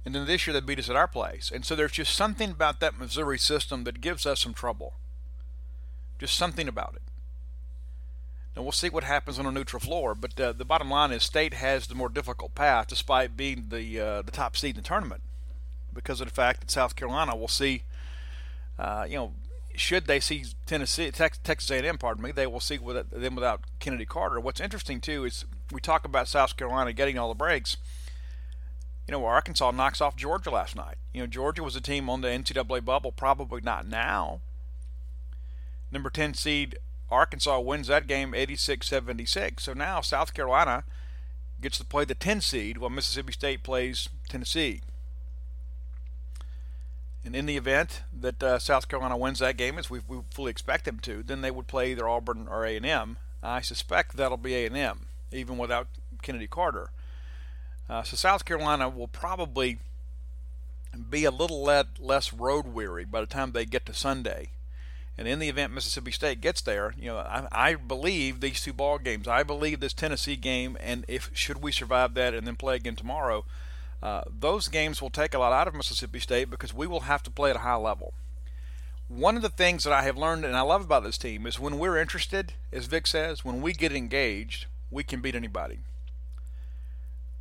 And 0.03 0.15
then 0.15 0.25
this 0.25 0.48
year 0.48 0.53
they 0.56 0.60
beat 0.60 0.79
us 0.79 0.89
at 0.89 0.96
our 0.96 1.08
place. 1.08 1.51
And 1.53 1.63
so 1.63 1.75
there's 1.75 1.91
just 1.91 2.15
something 2.15 2.50
about 2.50 2.79
that 2.79 2.98
Missouri 2.98 3.38
system 3.38 3.84
that 3.84 4.01
gives 4.01 4.25
us 4.25 4.41
some 4.41 4.56
trouble. 4.56 4.96
Just 6.18 6.36
something 6.36 6.68
about 6.68 6.96
it. 6.96 7.03
Now 8.56 8.63
we'll 8.63 8.72
see 8.72 8.89
what 8.89 9.03
happens 9.03 9.39
on 9.39 9.46
a 9.46 9.51
neutral 9.51 9.79
floor, 9.79 10.15
but 10.15 10.39
uh, 10.39 10.53
the 10.53 10.65
bottom 10.65 10.89
line 10.89 11.12
is 11.12 11.24
State 11.24 11.53
has 11.53 11.88
the 11.88 11.96
more 11.96 12.10
difficult 12.10 12.56
path 12.56 12.88
despite 12.88 13.38
being 13.38 13.68
the 13.70 14.00
uh, 14.00 14.22
the 14.22 14.32
top 14.32 14.58
seed 14.58 14.75
in 14.75 14.82
the 14.82 14.88
tournament 14.88 15.22
because 15.94 16.22
of 16.22 16.27
the 16.27 16.34
fact 16.34 16.62
that 16.62 16.72
South 16.72 16.96
Carolina 16.96 17.36
will 17.36 17.48
see, 17.48 17.84
uh, 18.77 19.06
you 19.08 19.15
know, 19.15 19.34
should 19.75 20.08
they 20.08 20.20
see 20.20 20.46
Tennessee, 20.65 21.12
Texas 21.12 21.72
A&M, 21.72 21.98
pardon 21.98 22.24
me, 22.24 22.32
they 22.32 22.48
will 22.48 22.60
see 22.60 22.77
with 22.77 23.10
them 23.12 23.36
without 23.36 23.62
Kennedy 23.79 24.06
Carter. 24.06 24.39
What's 24.39 24.60
interesting 24.60 25.00
too 25.00 25.25
is 25.25 25.46
we 25.72 25.79
talk 25.79 26.06
about 26.06 26.27
South 26.27 26.58
Carolina 26.58 26.91
getting 26.94 27.18
all 27.18 27.29
the 27.29 27.36
breaks. 27.36 27.77
You 29.08 29.13
know, 29.13 29.25
Arkansas 29.25 29.72
knocks 29.72 30.01
off 30.01 30.15
Georgia 30.15 30.51
last 30.51 30.75
night. 30.75 30.98
You 31.13 31.22
know, 31.22 31.27
Georgia 31.27 31.63
was 31.63 31.75
a 31.75 31.82
team 31.82 32.10
on 32.10 32.22
the 32.22 32.27
NCAA 32.27 32.84
bubble, 32.86 33.12
probably 33.12 33.62
not 33.62 33.88
now. 33.88 34.41
Number 35.91 36.10
10 36.10 36.36
seed 36.36 36.77
Arkansas 37.11 37.59
wins 37.59 37.87
that 37.87 38.07
game 38.07 38.33
86-76. 38.33 39.59
So 39.61 39.73
now 39.73 40.01
South 40.01 40.33
Carolina 40.33 40.83
gets 41.61 41.77
to 41.77 41.85
play 41.85 42.05
the 42.05 42.15
10 42.15 42.41
seed 42.41 42.77
while 42.77 42.89
Mississippi 42.89 43.33
State 43.33 43.63
plays 43.63 44.09
Tennessee. 44.27 44.81
And 47.25 47.35
in 47.35 47.45
the 47.45 47.57
event 47.57 48.03
that 48.17 48.41
uh, 48.41 48.59
South 48.59 48.87
Carolina 48.87 49.17
wins 49.17 49.39
that 49.39 49.57
game, 49.57 49.77
as 49.77 49.89
we, 49.89 49.99
we 50.07 50.19
fully 50.31 50.51
expect 50.51 50.85
them 50.85 50.99
to, 51.01 51.21
then 51.21 51.41
they 51.41 51.51
would 51.51 51.67
play 51.67 51.91
either 51.91 52.07
Auburn 52.07 52.47
or 52.49 52.65
A&M. 52.65 53.17
I 53.43 53.61
suspect 53.61 54.15
that'll 54.15 54.37
be 54.37 54.55
A&M, 54.55 55.07
even 55.31 55.57
without 55.57 55.87
Kennedy 56.21 56.47
Carter. 56.47 56.91
Uh, 57.89 58.03
so 58.03 58.15
South 58.15 58.45
Carolina 58.45 58.87
will 58.87 59.07
probably 59.07 59.79
be 61.09 61.25
a 61.25 61.31
little 61.31 61.63
less 61.99 62.33
road 62.33 62.67
weary 62.67 63.05
by 63.05 63.21
the 63.21 63.27
time 63.27 63.51
they 63.51 63.65
get 63.65 63.85
to 63.85 63.93
Sunday. 63.93 64.51
And 65.19 65.27
in 65.27 65.39
the 65.39 65.49
event 65.49 65.73
Mississippi 65.73 66.11
State 66.11 66.39
gets 66.39 66.61
there, 66.61 66.93
you 66.97 67.07
know, 67.07 67.17
I, 67.17 67.45
I, 67.51 67.75
believe 67.75 68.39
these 68.39 68.61
two 68.61 68.71
ball 68.71 68.97
games. 68.97 69.27
I 69.27 69.43
believe 69.43 69.81
this 69.81 69.91
Tennessee 69.91 70.38
game, 70.38 70.77
and 70.79 71.03
if 71.09 71.29
should 71.33 71.61
we 71.61 71.73
survive 71.73 72.13
that 72.13 72.33
and 72.33 72.47
then 72.47 72.55
play 72.55 72.77
again 72.77 72.95
tomorrow, 72.95 73.43
uh, 74.01 74.21
those 74.39 74.69
games 74.69 75.01
will 75.01 75.09
take 75.09 75.33
a 75.33 75.39
lot 75.39 75.51
out 75.51 75.67
of 75.67 75.75
Mississippi 75.75 76.21
State 76.21 76.49
because 76.49 76.73
we 76.73 76.88
will 76.88 77.01
have 77.01 77.21
to 77.23 77.29
play 77.29 77.49
at 77.49 77.57
a 77.57 77.59
high 77.59 77.75
level. 77.75 78.13
One 79.09 79.35
of 79.35 79.41
the 79.41 79.49
things 79.49 79.83
that 79.83 79.91
I 79.91 80.03
have 80.03 80.17
learned 80.17 80.45
and 80.45 80.55
I 80.55 80.61
love 80.61 80.85
about 80.85 81.03
this 81.03 81.17
team 81.17 81.45
is 81.45 81.59
when 81.59 81.79
we're 81.79 81.97
interested, 81.97 82.53
as 82.71 82.85
Vic 82.85 83.05
says, 83.05 83.43
when 83.43 83.61
we 83.61 83.73
get 83.73 83.91
engaged, 83.91 84.67
we 84.89 85.03
can 85.03 85.19
beat 85.19 85.35
anybody. 85.35 85.79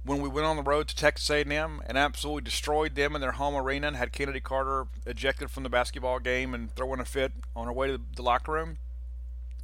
When 0.08 0.22
we 0.22 0.28
went 0.30 0.46
on 0.46 0.56
the 0.56 0.62
road 0.62 0.88
to 0.88 0.96
Texas 0.96 1.28
A&M 1.28 1.82
and 1.86 1.98
absolutely 1.98 2.40
destroyed 2.40 2.94
them 2.94 3.14
in 3.14 3.20
their 3.20 3.32
home 3.32 3.54
arena 3.54 3.88
and 3.88 3.96
had 3.96 4.10
Kennedy 4.10 4.40
Carter 4.40 4.86
ejected 5.04 5.50
from 5.50 5.64
the 5.64 5.68
basketball 5.68 6.18
game 6.18 6.54
and 6.54 6.74
throwing 6.74 6.98
a 6.98 7.04
fit 7.04 7.30
on 7.54 7.66
our 7.66 7.74
way 7.74 7.88
to 7.88 8.00
the 8.16 8.22
locker 8.22 8.52
room, 8.52 8.78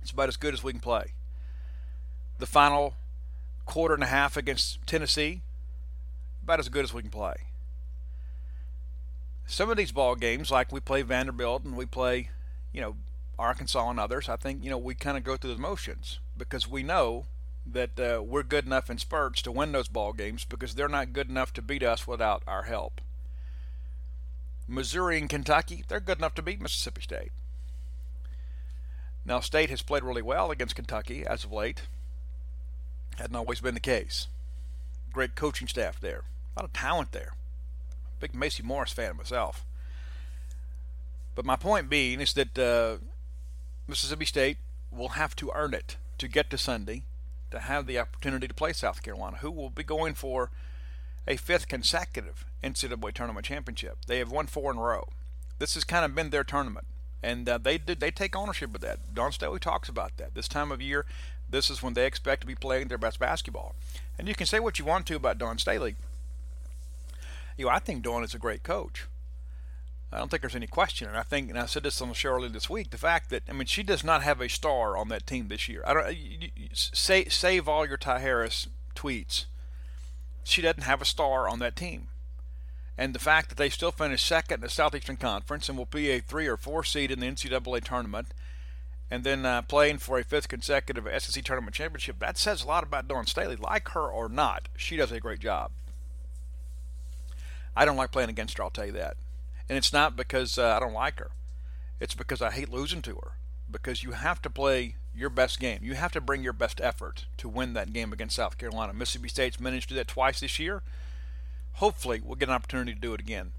it's 0.03 0.11
about 0.11 0.29
as 0.29 0.37
good 0.37 0.53
as 0.53 0.63
we 0.63 0.73
can 0.73 0.83
play. 0.83 1.15
The 2.41 2.45
final 2.45 2.93
quarter 3.65 3.95
and 3.95 4.03
a 4.03 4.09
half 4.09 4.37
against 4.37 4.87
Tennessee, 4.87 5.41
about 6.43 6.61
as 6.61 6.69
good 6.69 6.85
as 6.85 6.93
we 6.93 7.01
can 7.01 7.11
play. 7.11 7.37
Some 9.47 9.71
of 9.71 9.79
these 9.79 9.93
ball 9.93 10.15
games, 10.15 10.51
like 10.51 10.71
we 10.71 10.81
play 10.81 11.01
Vanderbilt 11.01 11.65
and 11.65 11.75
we 11.75 11.87
play, 11.87 12.29
you 12.71 12.83
know, 12.83 12.97
Arkansas 13.39 13.89
and 13.89 13.99
others, 13.99 14.29
I 14.29 14.37
think 14.37 14.63
you 14.63 14.69
know 14.69 14.77
we 14.77 14.95
kind 14.95 15.17
of 15.17 15.25
go 15.25 15.39
through 15.39 15.55
the 15.55 15.61
motions 15.61 16.19
because 16.37 16.69
we 16.69 16.83
know 16.83 17.25
that 17.67 17.99
uh, 17.99 18.23
we're 18.23 18.43
good 18.43 18.67
enough 18.67 18.91
in 18.91 18.99
spurts 18.99 19.43
to 19.43 19.53
win 19.53 19.73
those 19.73 19.89
ball 19.89 20.13
games 20.13 20.45
because 20.45 20.75
they're 20.75 20.89
not 20.89 21.13
good 21.13 21.29
enough 21.29 21.53
to 21.55 21.63
beat 21.63 21.83
us 21.83 22.07
without 22.07 22.43
our 22.47 22.65
help. 22.65 23.01
Missouri 24.69 25.19
and 25.19 25.29
Kentucky, 25.29 25.85
they're 25.89 26.01
good 26.01 26.19
enough 26.19 26.35
to 26.35 26.43
beat 26.43 26.61
Mississippi 26.61 27.03
State. 27.03 27.33
Now, 29.27 29.41
State 29.41 29.71
has 29.71 29.83
played 29.83 30.05
really 30.05 30.23
well 30.23 30.51
against 30.51 30.77
Kentucky 30.77 31.25
as 31.27 31.45
of 31.45 31.53
late. 31.53 31.83
Hadn't 33.17 33.37
always 33.37 33.61
been 33.61 33.75
the 33.75 33.81
case. 33.81 34.29
Great 35.13 35.35
coaching 35.35 35.69
staff 35.69 36.01
there. 36.01 36.25
A 36.57 36.61
lot 36.61 36.65
of 36.67 36.73
talent 36.73 37.13
there. 37.13 37.33
Big 38.21 38.33
Maci 38.33 38.63
Morris 38.63 38.93
fan 38.93 39.17
myself. 39.17 39.65
But 41.35 41.45
my 41.45 41.57
point 41.57 41.89
being 41.89 42.21
is 42.21 42.33
that 42.35 42.59
uh, 42.59 42.99
Mississippi 43.89 44.25
State 44.25 44.59
will 44.91 45.11
have 45.11 45.35
to 45.37 45.51
earn 45.55 45.75
it 45.75 45.97
to 46.19 46.29
get 46.29 46.51
to 46.51 46.59
Sunday 46.59 47.05
to 47.55 47.61
have 47.61 47.87
the 47.87 47.99
opportunity 47.99 48.47
to 48.47 48.55
play 48.55 48.73
South 48.73 49.03
Carolina, 49.03 49.39
who 49.39 49.51
will 49.51 49.71
be 49.71 49.83
going 49.83 50.15
for 50.15 50.51
a 51.27 51.37
fifth 51.37 51.69
consecutive 51.69 52.45
NCAA 52.63 53.13
tournament 53.13 53.47
championship. 53.47 53.99
They 54.07 54.19
have 54.19 54.31
won 54.31 54.47
four 54.47 54.71
in 54.71 54.79
a 54.79 54.83
row. 54.83 55.09
This 55.59 55.75
has 55.75 55.85
kind 55.85 56.05
of 56.05 56.15
been 56.15 56.31
their 56.31 56.45
tournament, 56.45 56.87
and 57.23 57.49
uh, 57.49 57.59
they 57.59 57.79
did 57.79 58.01
they 58.01 58.11
take 58.11 58.37
ownership 58.37 58.75
of 58.75 58.81
that. 58.83 59.15
Dawn 59.15 59.33
Staley 59.33 59.61
talks 59.61 59.89
about 59.89 60.17
that. 60.19 60.35
This 60.35 60.49
time 60.49 60.71
of 60.71 60.83
year, 60.83 61.07
this 61.49 61.71
is 61.71 61.83
when 61.83 61.95
they 61.95 62.07
expect 62.07 62.43
to 62.43 62.47
be 62.47 62.55
playing 62.55 62.89
their 62.89 62.99
best 62.99 63.19
basketball. 63.19 63.75
And 64.19 64.29
you 64.29 64.35
can 64.35 64.47
say 64.47 64.61
what 64.61 64.79
you 64.79 64.85
want 64.85 65.07
to 65.07 65.17
about 65.17 65.39
Dawn 65.39 65.59
Staley, 65.59 65.97
you 67.57 67.67
know, 67.67 67.71
I 67.71 67.79
think 67.79 68.03
Dawn 68.03 68.25
is 68.25 68.35
a 68.35 68.39
great 68.39 68.63
coach. 68.63 69.07
I 70.15 70.19
don't 70.19 70.31
think 70.31 70.43
there's 70.43 70.55
any 70.55 70.69
question. 70.69 71.09
And 71.09 71.17
I 71.17 71.23
think, 71.23 71.51
and 71.51 71.59
I 71.59 71.67
said 71.67 71.83
this 71.83 72.01
on 72.01 72.09
the 72.09 72.15
show 72.15 72.31
earlier 72.31 72.49
this 72.49 72.71
week, 72.71 72.91
the 72.91 72.99
fact 72.99 73.31
that 73.31 73.43
I 73.49 73.53
mean, 73.53 73.67
she 73.67 73.83
does 73.83 74.05
not 74.05 74.23
have 74.23 74.41
a 74.41 74.49
star 74.49 74.97
on 74.97 75.09
that 75.09 75.27
team 75.27 75.49
this 75.49 75.69
year. 75.69 75.83
I 75.87 75.95
don't 75.95 76.17
you, 76.17 76.51
you, 76.55 76.69
say 76.73 77.25
save 77.25 77.69
all 77.69 77.87
your 77.87 77.97
Ty 77.97 78.21
Harris 78.21 78.69
tweets. 78.95 79.47
She 80.45 80.63
doesn't 80.63 80.83
have 80.83 81.03
a 81.03 81.07
star 81.07 81.49
on 81.49 81.59
that 81.59 81.75
team. 81.75 82.09
And 82.97 83.13
the 83.13 83.19
fact 83.19 83.49
that 83.49 83.59
they 83.59 83.71
still 83.71 83.91
finished 83.91 84.25
second 84.25 84.57
in 84.57 84.61
the 84.61 84.69
Southeastern 84.69 85.17
Conference 85.17 85.69
and 85.69 85.77
will 85.77 85.87
be 85.87 86.11
a 86.11 86.21
three 86.21 86.47
or 86.47 86.57
four 86.57 86.85
seed 86.85 87.11
in 87.11 87.19
the 87.19 87.27
NCAA 87.27 87.83
tournament, 87.83 88.29
and 89.11 89.25
then 89.25 89.45
uh, 89.45 89.63
playing 89.63 89.99
for 89.99 90.19
a 90.19 90.25
fifth 90.25 90.47
consecutive 90.47 91.09
SEC 91.21 91.43
tournament 91.43 91.75
championship, 91.75 92.21
that 92.21 92.39
says 92.39 92.63
a 92.63 92.67
lot 92.69 92.85
about 92.85 93.09
Dawn 93.09 93.27
Staley. 93.27 93.57
Like 93.57 93.89
her 93.91 94.07
or 94.07 94.29
not, 94.29 94.69
she 94.77 94.97
does 94.97 95.11
a 95.11 95.19
great 95.19 95.41
job. 95.41 95.73
I 97.77 97.85
don't 97.85 97.97
like 97.97 98.13
playing 98.13 98.31
against 98.31 98.59
her. 98.59 98.65
I'll 98.65 98.71
tell 98.71 98.87
you 98.87 98.93
that. 98.93 99.17
And 99.69 99.79
it's 99.79 99.93
not 99.93 100.17
because 100.17 100.59
uh, 100.59 100.77
I 100.77 100.81
don't 100.81 100.93
like 100.93 101.19
her. 101.19 101.31
It's 102.01 102.15
because 102.15 102.43
I 102.43 102.51
hate 102.51 102.71
losing 102.71 103.03
to 103.03 103.15
her. 103.17 103.33
Because 103.71 104.03
you 104.03 104.13
have 104.13 104.43
to 104.43 104.51
play 104.51 104.97
your 105.15 105.31
best 105.31 105.59
game. 105.59 105.81
You 105.83 105.95
have 105.95 106.13
to 106.13 106.21
bring 106.21 106.43
your 106.43 106.53
best 106.53 106.81
effort 106.81 107.27
to 107.39 107.49
win 107.49 107.73
that 107.75 107.93
game 107.93 108.13
against 108.13 108.37
South 108.37 108.59
Carolina. 108.59 108.93
Mississippi 108.93 109.29
State's 109.29 109.61
managed 109.61 109.89
to 109.89 109.95
do 109.95 109.99
that 109.99 110.09
twice 110.09 110.41
this 110.41 110.59
year. 110.59 110.83
Hopefully, 111.75 112.21
we'll 112.23 112.37
get 112.37 112.49
an 112.49 112.55
opportunity 112.55 112.95
to 112.95 113.01
do 113.01 113.15
it 113.15 113.21
again 113.21 113.53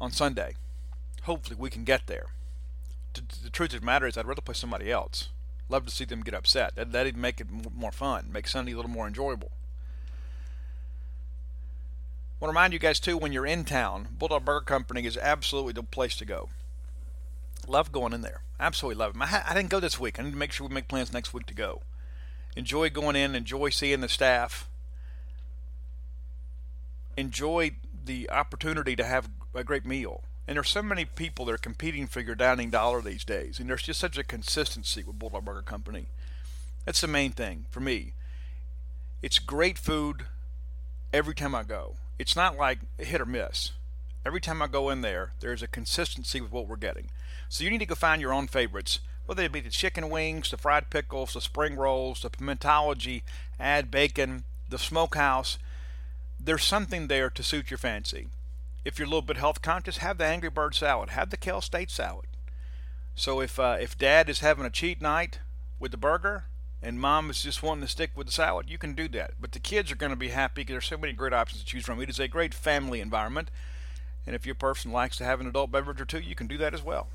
on 0.00 0.10
Sunday. 0.10 0.56
Hopefully, 1.22 1.56
we 1.58 1.70
can 1.70 1.84
get 1.84 2.06
there. 2.06 2.26
The 3.14 3.50
truth 3.50 3.72
of 3.74 3.80
the 3.80 3.86
matter 3.86 4.06
is, 4.06 4.18
I'd 4.18 4.26
rather 4.26 4.42
play 4.42 4.54
somebody 4.54 4.90
else. 4.90 5.28
Love 5.68 5.86
to 5.86 5.92
see 5.92 6.04
them 6.04 6.22
get 6.22 6.34
upset. 6.34 6.74
That, 6.74 6.92
that'd 6.92 7.16
make 7.16 7.40
it 7.40 7.46
more 7.50 7.92
fun, 7.92 8.28
make 8.30 8.48
Sunday 8.48 8.72
a 8.72 8.76
little 8.76 8.90
more 8.90 9.06
enjoyable 9.06 9.52
want 12.44 12.52
to 12.52 12.58
remind 12.58 12.72
you 12.74 12.78
guys 12.78 13.00
too 13.00 13.16
when 13.16 13.32
you're 13.32 13.46
in 13.46 13.64
town, 13.64 14.06
Bulldog 14.18 14.44
Burger 14.44 14.66
Company 14.66 15.06
is 15.06 15.16
absolutely 15.16 15.72
the 15.72 15.82
place 15.82 16.14
to 16.16 16.26
go. 16.26 16.50
Love 17.66 17.90
going 17.90 18.12
in 18.12 18.20
there. 18.20 18.42
Absolutely 18.60 18.98
love 18.98 19.16
it. 19.16 19.22
I, 19.22 19.44
I 19.48 19.54
didn't 19.54 19.70
go 19.70 19.80
this 19.80 19.98
week. 19.98 20.20
I 20.20 20.24
need 20.24 20.32
to 20.32 20.36
make 20.36 20.52
sure 20.52 20.68
we 20.68 20.74
make 20.74 20.86
plans 20.86 21.10
next 21.10 21.32
week 21.32 21.46
to 21.46 21.54
go. 21.54 21.80
Enjoy 22.54 22.90
going 22.90 23.16
in. 23.16 23.34
Enjoy 23.34 23.70
seeing 23.70 24.02
the 24.02 24.10
staff. 24.10 24.68
Enjoy 27.16 27.76
the 28.04 28.28
opportunity 28.28 28.94
to 28.94 29.04
have 29.04 29.30
a 29.54 29.64
great 29.64 29.86
meal. 29.86 30.24
And 30.46 30.56
there's 30.56 30.68
so 30.68 30.82
many 30.82 31.06
people 31.06 31.46
that 31.46 31.52
are 31.52 31.56
competing 31.56 32.06
for 32.06 32.20
your 32.20 32.34
dining 32.34 32.68
dollar 32.68 33.00
these 33.00 33.24
days, 33.24 33.58
and 33.58 33.70
there's 33.70 33.84
just 33.84 33.98
such 33.98 34.18
a 34.18 34.22
consistency 34.22 35.02
with 35.02 35.18
Bulldog 35.18 35.46
Burger 35.46 35.62
Company. 35.62 36.08
That's 36.84 37.00
the 37.00 37.06
main 37.06 37.32
thing 37.32 37.64
for 37.70 37.80
me. 37.80 38.12
It's 39.22 39.38
great 39.38 39.78
food 39.78 40.26
every 41.10 41.34
time 41.34 41.54
I 41.54 41.62
go. 41.62 41.94
It's 42.18 42.36
not 42.36 42.56
like 42.56 42.78
hit 42.98 43.20
or 43.20 43.26
miss. 43.26 43.72
Every 44.24 44.40
time 44.40 44.62
I 44.62 44.68
go 44.68 44.88
in 44.88 45.02
there, 45.02 45.32
there's 45.40 45.62
a 45.62 45.68
consistency 45.68 46.40
with 46.40 46.52
what 46.52 46.66
we're 46.66 46.76
getting. 46.76 47.10
So 47.48 47.64
you 47.64 47.70
need 47.70 47.80
to 47.80 47.86
go 47.86 47.94
find 47.94 48.22
your 48.22 48.32
own 48.32 48.46
favorites, 48.46 49.00
whether 49.26 49.42
it 49.42 49.52
be 49.52 49.60
the 49.60 49.70
chicken 49.70 50.08
wings, 50.08 50.50
the 50.50 50.56
fried 50.56 50.90
pickles, 50.90 51.34
the 51.34 51.40
spring 51.40 51.76
rolls, 51.76 52.22
the 52.22 52.30
pimentology, 52.30 53.22
add 53.60 53.90
bacon, 53.90 54.44
the 54.68 54.78
smokehouse. 54.78 55.58
There's 56.40 56.64
something 56.64 57.08
there 57.08 57.30
to 57.30 57.42
suit 57.42 57.70
your 57.70 57.78
fancy. 57.78 58.28
If 58.84 58.98
you're 58.98 59.06
a 59.06 59.08
little 59.08 59.22
bit 59.22 59.36
health 59.36 59.62
conscious, 59.62 59.98
have 59.98 60.18
the 60.18 60.24
Angry 60.24 60.50
Bird 60.50 60.74
salad, 60.74 61.10
have 61.10 61.30
the 61.30 61.36
Kale 61.36 61.60
State 61.60 61.90
salad. 61.90 62.26
So 63.14 63.40
if 63.40 63.58
uh, 63.58 63.76
if 63.80 63.96
Dad 63.96 64.28
is 64.28 64.40
having 64.40 64.64
a 64.64 64.70
cheat 64.70 65.00
night 65.00 65.38
with 65.78 65.92
the 65.92 65.96
burger, 65.96 66.46
and 66.84 67.00
mom 67.00 67.30
is 67.30 67.42
just 67.42 67.62
wanting 67.62 67.82
to 67.82 67.90
stick 67.90 68.10
with 68.14 68.26
the 68.26 68.32
salad, 68.32 68.68
you 68.68 68.78
can 68.78 68.94
do 68.94 69.08
that. 69.08 69.32
But 69.40 69.52
the 69.52 69.58
kids 69.58 69.90
are 69.90 69.96
going 69.96 70.10
to 70.10 70.16
be 70.16 70.28
happy 70.28 70.62
because 70.62 70.74
there's 70.74 70.86
so 70.86 70.98
many 70.98 71.12
great 71.12 71.32
options 71.32 71.62
to 71.62 71.66
choose 71.66 71.84
from. 71.84 72.00
It 72.00 72.10
is 72.10 72.20
a 72.20 72.28
great 72.28 72.52
family 72.54 73.00
environment. 73.00 73.50
And 74.26 74.36
if 74.36 74.46
your 74.46 74.54
person 74.54 74.92
likes 74.92 75.16
to 75.16 75.24
have 75.24 75.40
an 75.40 75.46
adult 75.46 75.70
beverage 75.72 76.00
or 76.00 76.04
two, 76.04 76.20
you 76.20 76.34
can 76.34 76.46
do 76.46 76.58
that 76.58 76.74
as 76.74 76.82
well. 76.82 77.08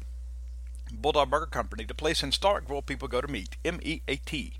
Bulldog 0.92 1.30
Burger 1.30 1.46
Company, 1.46 1.84
the 1.84 1.94
place 1.94 2.24
in 2.24 2.32
Starkville 2.32 2.86
people 2.86 3.08
go 3.08 3.22
to 3.22 3.28
meet. 3.28 3.58
M 3.64 3.80
E 3.84 4.02
A 4.08 4.16
T. 4.18 4.54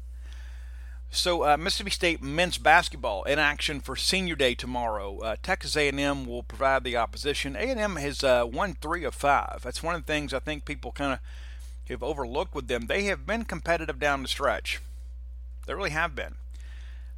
So 1.12 1.44
uh, 1.44 1.58
Mississippi 1.58 1.90
State 1.90 2.22
men's 2.22 2.60
basketball 2.60 3.24
in 3.24 3.40
action 3.40 3.80
for 3.80 3.96
Senior 3.96 4.36
Day 4.36 4.54
tomorrow. 4.54 5.20
Uh, 5.20 5.36
Texas 5.42 5.76
A&M 5.76 6.28
will 6.28 6.44
provide 6.44 6.84
the 6.84 6.98
opposition. 6.98 7.56
A&M 7.56 7.96
has 7.96 8.24
uh, 8.24 8.46
won 8.48 8.76
three 8.76 9.04
of 9.04 9.16
five. 9.16 9.62
That's 9.64 9.82
one 9.82 9.96
of 9.96 10.06
the 10.06 10.12
things 10.12 10.36
I 10.36 10.40
think 10.40 10.66
people 10.66 10.92
kind 10.92 11.14
of 11.14 11.20
have 11.90 12.04
overlooked 12.04 12.54
with 12.54 12.68
them. 12.68 12.86
They 12.86 13.06
have 13.06 13.26
been 13.26 13.44
competitive 13.46 14.00
down 14.00 14.22
the 14.22 14.28
stretch. 14.28 14.80
They 15.70 15.76
really 15.76 15.92
have 15.92 16.16
been. 16.16 16.34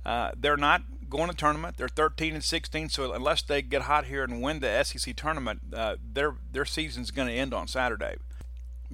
Uh, 0.06 0.32
they're 0.36 0.58
not 0.58 0.82
going 1.10 1.30
to 1.30 1.36
tournament. 1.36 1.78
They're 1.78 1.88
13 1.88 2.34
and 2.34 2.44
16, 2.44 2.90
so 2.90 3.14
unless 3.14 3.42
they 3.42 3.62
get 3.62 3.84
hot 3.84 4.08
here 4.08 4.26
and 4.26 4.42
win 4.42 4.60
the 4.60 4.84
SEC 4.84 5.16
tournament, 5.16 5.62
uh, 5.74 5.96
their 6.14 6.36
their 6.52 6.66
season's 6.66 7.12
going 7.12 7.30
to 7.30 7.34
end 7.34 7.54
on 7.54 7.70
Saturday. 7.70 8.18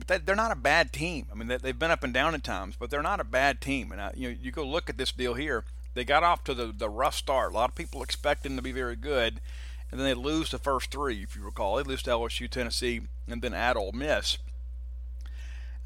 But 0.06 0.28
they're 0.28 0.36
not 0.36 0.52
a 0.52 0.56
bad 0.56 0.94
team. 0.94 1.26
I 1.32 1.36
mean, 1.36 1.48
they've 1.48 1.80
been 1.80 1.90
up 1.90 2.04
and 2.04 2.14
down 2.14 2.36
at 2.36 2.44
times, 2.44 2.76
but 2.78 2.92
they're 2.92 3.02
not 3.02 3.20
a 3.20 3.24
bad 3.24 3.60
team. 3.60 3.92
And 3.92 4.00
uh, 4.00 4.12
you 4.14 4.30
know, 4.30 4.38
you 4.40 4.52
go 4.52 4.64
look 4.64 4.92
at 4.92 4.98
this 5.00 5.12
deal 5.12 5.34
here. 5.34 5.64
They 5.96 6.06
got 6.06 6.22
off 6.22 6.44
to 6.44 6.54
the, 6.54 6.68
the 6.68 6.88
rough 6.88 7.16
start. 7.16 7.52
A 7.52 7.56
lot 7.56 7.72
of 7.72 7.76
people 7.76 8.04
expect 8.04 8.44
them 8.44 8.58
to 8.58 8.62
be 8.62 8.72
very 8.72 8.96
good, 8.96 9.42
and 9.90 10.00
then 10.00 10.06
they 10.06 10.14
lose 10.14 10.52
the 10.52 10.60
first 10.60 10.92
three, 10.92 11.24
if 11.24 11.36
you 11.36 11.42
recall. 11.42 11.78
They 11.78 11.84
lose 11.84 12.04
to 12.04 12.12
LSU, 12.12 12.48
Tennessee, 12.48 13.02
and 13.28 13.42
then 13.42 13.56
at 13.56 13.76
Ole 13.76 13.92
Miss. 13.92 14.38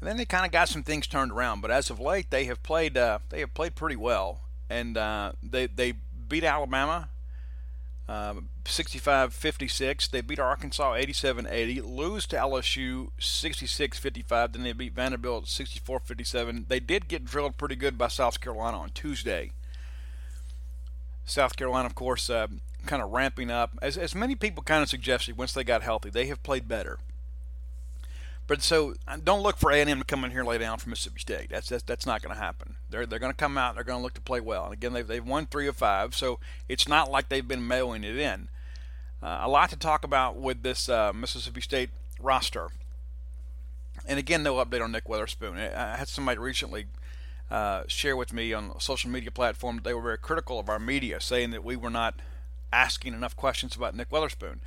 And 0.02 0.08
then 0.08 0.16
they 0.16 0.24
kind 0.24 0.44
of 0.44 0.50
got 0.50 0.68
some 0.68 0.82
things 0.82 1.06
turned 1.06 1.30
around, 1.30 1.60
but 1.60 1.70
as 1.70 1.88
of 1.88 2.00
late, 2.00 2.28
they 2.30 2.46
have 2.46 2.60
played 2.64 2.96
uh, 2.96 3.20
they 3.28 3.38
have 3.38 3.54
played 3.54 3.76
pretty 3.76 3.94
well, 3.94 4.40
and 4.68 4.96
uh, 4.96 5.30
they 5.40 5.68
they 5.68 5.92
beat 6.28 6.42
Alabama 6.42 7.08
uh, 8.08 8.34
65-56. 8.64 10.10
They 10.10 10.20
beat 10.20 10.40
Arkansas 10.40 10.94
87-80. 10.96 11.84
Lose 11.84 12.26
to 12.26 12.36
LSU 12.36 13.10
66-55. 13.20 14.52
Then 14.52 14.64
they 14.64 14.72
beat 14.72 14.92
Vanderbilt 14.92 15.44
64-57. 15.44 16.66
They 16.66 16.80
did 16.80 17.06
get 17.06 17.24
drilled 17.24 17.56
pretty 17.56 17.76
good 17.76 17.96
by 17.96 18.08
South 18.08 18.40
Carolina 18.40 18.78
on 18.78 18.90
Tuesday. 18.90 19.52
South 21.24 21.54
Carolina, 21.54 21.86
of 21.86 21.94
course, 21.94 22.28
uh, 22.28 22.48
kind 22.86 23.02
of 23.02 23.12
ramping 23.12 23.52
up. 23.52 23.78
As, 23.80 23.96
as 23.96 24.16
many 24.16 24.34
people 24.34 24.64
kind 24.64 24.82
of 24.82 24.88
suggested, 24.88 25.38
once 25.38 25.52
they 25.52 25.62
got 25.62 25.84
healthy, 25.84 26.10
they 26.10 26.26
have 26.26 26.42
played 26.42 26.66
better. 26.66 26.98
But 28.52 28.60
so 28.60 28.92
uh, 29.08 29.16
don't 29.16 29.42
look 29.42 29.56
for 29.56 29.70
A&M 29.70 29.98
to 29.98 30.04
come 30.04 30.26
in 30.26 30.30
here 30.30 30.40
and 30.40 30.48
lay 30.50 30.58
down 30.58 30.76
for 30.76 30.90
Mississippi 30.90 31.20
State. 31.20 31.48
That's 31.48 31.70
that's, 31.70 31.84
that's 31.84 32.04
not 32.04 32.20
going 32.20 32.34
to 32.34 32.38
happen. 32.38 32.76
They're 32.90 33.06
they're 33.06 33.18
going 33.18 33.32
to 33.32 33.34
come 33.34 33.56
out. 33.56 33.76
They're 33.76 33.82
going 33.82 34.00
to 34.00 34.02
look 34.02 34.12
to 34.12 34.20
play 34.20 34.40
well. 34.40 34.64
And 34.64 34.74
again, 34.74 34.92
they've 34.92 35.06
they've 35.06 35.26
won 35.26 35.46
three 35.46 35.66
of 35.68 35.76
five, 35.76 36.14
so 36.14 36.38
it's 36.68 36.86
not 36.86 37.10
like 37.10 37.30
they've 37.30 37.48
been 37.48 37.66
mailing 37.66 38.04
it 38.04 38.18
in. 38.18 38.48
Uh, 39.22 39.40
a 39.40 39.48
lot 39.48 39.70
to 39.70 39.76
talk 39.76 40.04
about 40.04 40.36
with 40.36 40.62
this 40.62 40.90
uh, 40.90 41.14
Mississippi 41.14 41.62
State 41.62 41.88
roster. 42.20 42.68
And 44.06 44.18
again, 44.18 44.42
no 44.42 44.56
update 44.56 44.84
on 44.84 44.92
Nick 44.92 45.06
Weatherspoon. 45.06 45.56
I 45.74 45.96
had 45.96 46.08
somebody 46.08 46.38
recently 46.38 46.88
uh, 47.50 47.84
share 47.86 48.18
with 48.18 48.34
me 48.34 48.52
on 48.52 48.72
a 48.76 48.82
social 48.82 49.08
media 49.08 49.30
platform 49.30 49.80
they 49.82 49.94
were 49.94 50.02
very 50.02 50.18
critical 50.18 50.58
of 50.58 50.68
our 50.68 50.78
media, 50.78 51.22
saying 51.22 51.52
that 51.52 51.64
we 51.64 51.74
were 51.74 51.88
not 51.88 52.16
asking 52.70 53.14
enough 53.14 53.34
questions 53.34 53.74
about 53.74 53.96
Nick 53.96 54.10
Weatherspoon. 54.10 54.58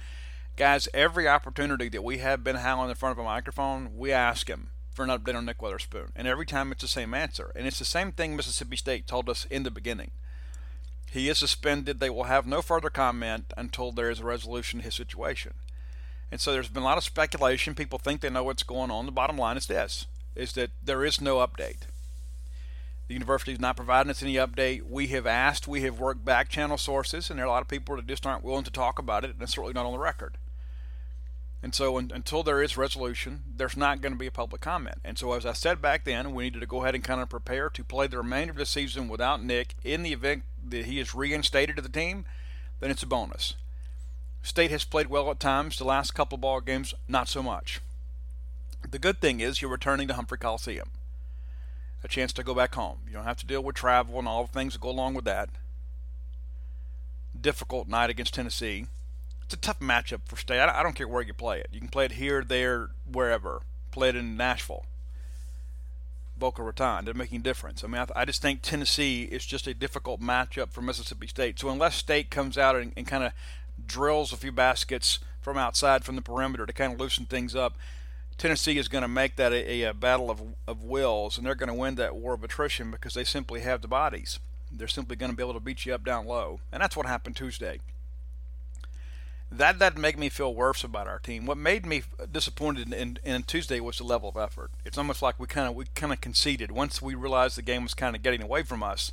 Guys, 0.57 0.87
every 0.93 1.27
opportunity 1.27 1.89
that 1.89 2.03
we 2.03 2.19
have 2.19 2.45
Ben 2.45 2.55
Howland 2.55 2.89
in 2.89 2.95
front 2.95 3.11
of 3.11 3.19
a 3.19 3.27
microphone, 3.27 3.97
we 3.97 4.13
ask 4.13 4.47
him 4.47 4.69
for 4.93 5.03
an 5.03 5.09
update 5.09 5.35
on 5.35 5.45
Nick 5.45 5.57
Weatherspoon. 5.59 6.11
And 6.15 6.29
every 6.29 6.45
time 6.45 6.71
it's 6.71 6.81
the 6.81 6.87
same 6.87 7.13
answer. 7.13 7.51
And 7.57 7.67
it's 7.67 7.79
the 7.79 7.83
same 7.83 8.13
thing 8.13 8.37
Mississippi 8.37 8.77
State 8.77 9.05
told 9.05 9.29
us 9.29 9.43
in 9.49 9.63
the 9.63 9.71
beginning. 9.71 10.11
He 11.11 11.27
is 11.27 11.39
suspended. 11.39 11.99
They 11.99 12.09
will 12.09 12.23
have 12.23 12.47
no 12.47 12.61
further 12.61 12.89
comment 12.89 13.51
until 13.57 13.91
there 13.91 14.09
is 14.09 14.21
a 14.21 14.25
resolution 14.25 14.79
to 14.79 14.85
his 14.85 14.95
situation. 14.95 15.55
And 16.31 16.39
so 16.39 16.53
there's 16.53 16.69
been 16.69 16.83
a 16.83 16.85
lot 16.85 16.97
of 16.97 17.03
speculation. 17.03 17.75
People 17.75 17.99
think 17.99 18.21
they 18.21 18.29
know 18.29 18.45
what's 18.45 18.63
going 18.63 18.91
on. 18.91 19.05
The 19.05 19.11
bottom 19.11 19.37
line 19.37 19.57
is 19.57 19.67
this 19.67 20.05
is 20.35 20.53
that 20.53 20.71
there 20.81 21.03
is 21.03 21.19
no 21.19 21.37
update. 21.45 21.83
The 23.09 23.13
university 23.13 23.51
is 23.51 23.59
not 23.59 23.75
providing 23.75 24.09
us 24.09 24.23
any 24.23 24.35
update. 24.35 24.83
We 24.83 25.07
have 25.07 25.27
asked, 25.27 25.67
we 25.67 25.81
have 25.81 25.99
worked 25.99 26.25
back 26.25 26.49
channel 26.49 26.77
sources, 26.77 27.29
and 27.29 27.37
there 27.37 27.45
are 27.45 27.49
a 27.49 27.51
lot 27.51 27.61
of 27.61 27.67
people 27.67 27.95
that 27.97 28.07
just 28.07 28.25
aren't 28.25 28.43
willing 28.43 28.63
to 28.63 28.71
talk 28.71 28.99
about 28.99 29.23
it, 29.23 29.31
and 29.31 29.41
it's 29.41 29.53
certainly 29.53 29.73
not 29.73 29.85
on 29.85 29.93
the 29.93 29.99
record. 29.99 30.37
And 31.65 31.73
so 31.73 31.97
un- 31.97 32.11
until 32.13 32.43
there 32.43 32.61
is 32.61 32.77
resolution, 32.77 33.41
there's 33.57 33.75
not 33.75 33.99
going 33.99 34.13
to 34.13 34.19
be 34.19 34.27
a 34.27 34.31
public 34.31 34.61
comment. 34.61 34.99
And 35.03 35.17
so 35.17 35.33
as 35.33 35.47
I 35.47 35.53
said 35.53 35.81
back 35.81 36.05
then, 36.05 36.35
we 36.35 36.43
needed 36.43 36.59
to 36.59 36.67
go 36.67 36.83
ahead 36.83 36.93
and 36.93 37.03
kind 37.03 37.19
of 37.19 37.27
prepare 37.27 37.71
to 37.71 37.83
play 37.83 38.05
the 38.05 38.19
remainder 38.19 38.51
of 38.51 38.57
the 38.57 38.67
season 38.67 39.07
without 39.07 39.43
Nick. 39.43 39.73
In 39.83 40.03
the 40.03 40.13
event 40.13 40.43
that 40.63 40.85
he 40.85 40.99
is 40.99 41.15
reinstated 41.15 41.75
to 41.75 41.81
the 41.81 41.89
team, 41.89 42.25
then 42.79 42.91
it's 42.91 43.01
a 43.01 43.07
bonus. 43.07 43.55
State 44.43 44.69
has 44.69 44.83
played 44.83 45.07
well 45.07 45.31
at 45.31 45.39
times. 45.39 45.79
The 45.79 45.85
last 45.85 46.13
couple 46.13 46.37
ball 46.37 46.61
games, 46.61 46.93
not 47.07 47.27
so 47.27 47.41
much. 47.41 47.81
The 48.87 48.99
good 48.99 49.19
thing 49.19 49.39
is 49.39 49.59
you're 49.59 49.71
returning 49.71 50.07
to 50.09 50.13
Humphrey 50.13 50.37
Coliseum. 50.37 50.91
A 52.03 52.07
chance 52.07 52.31
to 52.33 52.43
go 52.43 52.53
back 52.53 52.75
home. 52.75 52.99
You 53.07 53.13
don't 53.13 53.23
have 53.23 53.37
to 53.37 53.47
deal 53.47 53.63
with 53.63 53.75
travel 53.75 54.19
and 54.19 54.27
all 54.27 54.45
the 54.45 54.53
things 54.53 54.73
that 54.73 54.81
go 54.81 54.91
along 54.91 55.15
with 55.15 55.25
that. 55.25 55.49
Difficult 57.41 57.87
night 57.87 58.11
against 58.11 58.35
Tennessee 58.35 58.85
it's 59.45 59.53
a 59.53 59.57
tough 59.57 59.79
matchup 59.79 60.21
for 60.25 60.37
State. 60.37 60.59
I 60.59 60.81
don't 60.81 60.95
care 60.95 61.07
where 61.07 61.21
you 61.21 61.33
play 61.33 61.59
it. 61.59 61.69
You 61.71 61.79
can 61.79 61.89
play 61.89 62.05
it 62.05 62.13
here, 62.13 62.43
there, 62.43 62.89
wherever. 63.09 63.61
Play 63.91 64.09
it 64.09 64.15
in 64.15 64.35
Nashville, 64.35 64.85
Boca 66.37 66.63
Raton. 66.63 67.05
Doesn't 67.05 67.17
make 67.17 67.31
any 67.31 67.43
difference. 67.43 67.83
I 67.83 67.87
mean, 67.87 68.01
I, 68.01 68.21
I, 68.21 68.25
just 68.25 68.41
think 68.41 68.61
Tennessee 68.61 69.23
is 69.23 69.45
just 69.45 69.67
a 69.67 69.73
difficult 69.73 70.19
matchup 70.19 70.71
for 70.71 70.81
Mississippi 70.81 71.27
State. 71.27 71.59
So 71.59 71.69
unless 71.69 71.95
State 71.95 72.31
comes 72.31 72.57
out 72.57 72.75
and, 72.75 72.91
and 72.97 73.05
kind 73.05 73.23
of 73.23 73.33
drills 73.85 74.33
a 74.33 74.37
few 74.37 74.51
baskets 74.51 75.19
from 75.41 75.57
outside 75.57 76.03
from 76.03 76.15
the 76.15 76.21
perimeter 76.23 76.65
to 76.65 76.73
kind 76.73 76.93
of 76.93 76.99
loosen 76.99 77.25
things 77.25 77.55
up, 77.55 77.75
Tennessee 78.39 78.79
is 78.79 78.87
going 78.87 79.03
to 79.03 79.07
make 79.07 79.35
that 79.35 79.53
a, 79.53 79.83
a, 79.83 79.89
a 79.89 79.93
battle 79.93 80.31
of, 80.31 80.41
of 80.67 80.83
wills, 80.83 81.37
and 81.37 81.45
they're 81.45 81.55
going 81.55 81.69
to 81.69 81.73
win 81.73 81.95
that 81.95 82.15
war 82.15 82.33
of 82.33 82.43
attrition 82.43 82.89
because 82.89 83.13
they 83.13 83.23
simply 83.23 83.61
have 83.61 83.81
the 83.81 83.87
bodies. 83.87 84.39
They're 84.71 84.87
simply 84.87 85.15
going 85.15 85.31
to 85.31 85.37
be 85.37 85.43
able 85.43 85.53
to 85.53 85.59
beat 85.59 85.85
you 85.85 85.93
up 85.93 86.03
down 86.03 86.25
low, 86.25 86.59
and 86.71 86.81
that's 86.81 86.97
what 86.97 87.05
happened 87.05 87.35
Tuesday 87.35 87.79
that 89.51 89.79
doesn't 89.79 90.01
make 90.01 90.17
me 90.17 90.29
feel 90.29 90.53
worse 90.53 90.83
about 90.83 91.07
our 91.07 91.19
team. 91.19 91.45
What 91.45 91.57
made 91.57 91.85
me 91.85 92.03
disappointed 92.31 92.91
in, 92.91 93.19
in, 93.23 93.43
Tuesday 93.43 93.79
was 93.79 93.97
the 93.97 94.03
level 94.03 94.29
of 94.29 94.37
effort. 94.37 94.71
It's 94.83 94.97
almost 94.97 95.21
like 95.21 95.39
we 95.39 95.47
kind 95.47 95.67
of 95.67 95.75
we 95.75 95.85
kind 95.93 96.11
of 96.11 96.19
conceded 96.19 96.71
once 96.71 97.01
we 97.01 97.15
realized 97.15 97.57
the 97.57 97.61
game 97.61 97.83
was 97.83 97.93
kind 97.93 98.15
of 98.15 98.23
getting 98.23 98.41
away 98.41 98.63
from 98.63 98.83
us. 98.83 99.11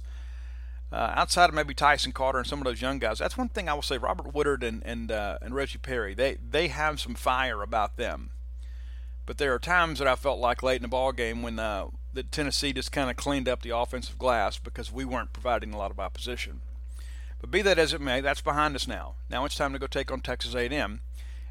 Uh, 0.90 1.12
outside 1.16 1.48
of 1.48 1.54
maybe 1.54 1.72
Tyson 1.74 2.12
Carter 2.12 2.38
and 2.38 2.46
some 2.46 2.58
of 2.58 2.64
those 2.64 2.82
young 2.82 2.98
guys, 2.98 3.18
that's 3.18 3.38
one 3.38 3.48
thing 3.48 3.68
I 3.68 3.74
will 3.74 3.82
say. 3.82 3.98
Robert 3.98 4.34
Woodard 4.34 4.62
and 4.62 4.82
and 4.84 5.12
uh, 5.12 5.38
and 5.40 5.54
Reggie 5.54 5.78
Perry, 5.78 6.14
they 6.14 6.36
they 6.36 6.68
have 6.68 7.00
some 7.00 7.14
fire 7.14 7.62
about 7.62 7.96
them. 7.96 8.30
But 9.24 9.38
there 9.38 9.54
are 9.54 9.58
times 9.58 10.00
that 10.00 10.08
I 10.08 10.16
felt 10.16 10.40
like 10.40 10.62
late 10.62 10.76
in 10.76 10.82
the 10.82 10.88
ball 10.88 11.12
game 11.12 11.42
when 11.42 11.58
uh, 11.58 11.86
the 12.12 12.22
Tennessee 12.22 12.72
just 12.72 12.90
kind 12.90 13.08
of 13.08 13.16
cleaned 13.16 13.48
up 13.48 13.62
the 13.62 13.76
offensive 13.76 14.18
glass 14.18 14.58
because 14.58 14.90
we 14.90 15.04
weren't 15.04 15.32
providing 15.32 15.72
a 15.72 15.78
lot 15.78 15.90
of 15.90 16.00
opposition. 16.00 16.60
But 17.42 17.50
be 17.50 17.60
that 17.62 17.78
as 17.78 17.92
it 17.92 18.00
may, 18.00 18.20
that's 18.20 18.40
behind 18.40 18.76
us 18.76 18.86
now. 18.86 19.16
Now 19.28 19.44
it's 19.44 19.56
time 19.56 19.72
to 19.72 19.78
go 19.80 19.88
take 19.88 20.12
on 20.12 20.20
Texas 20.20 20.54
A&M. 20.54 21.00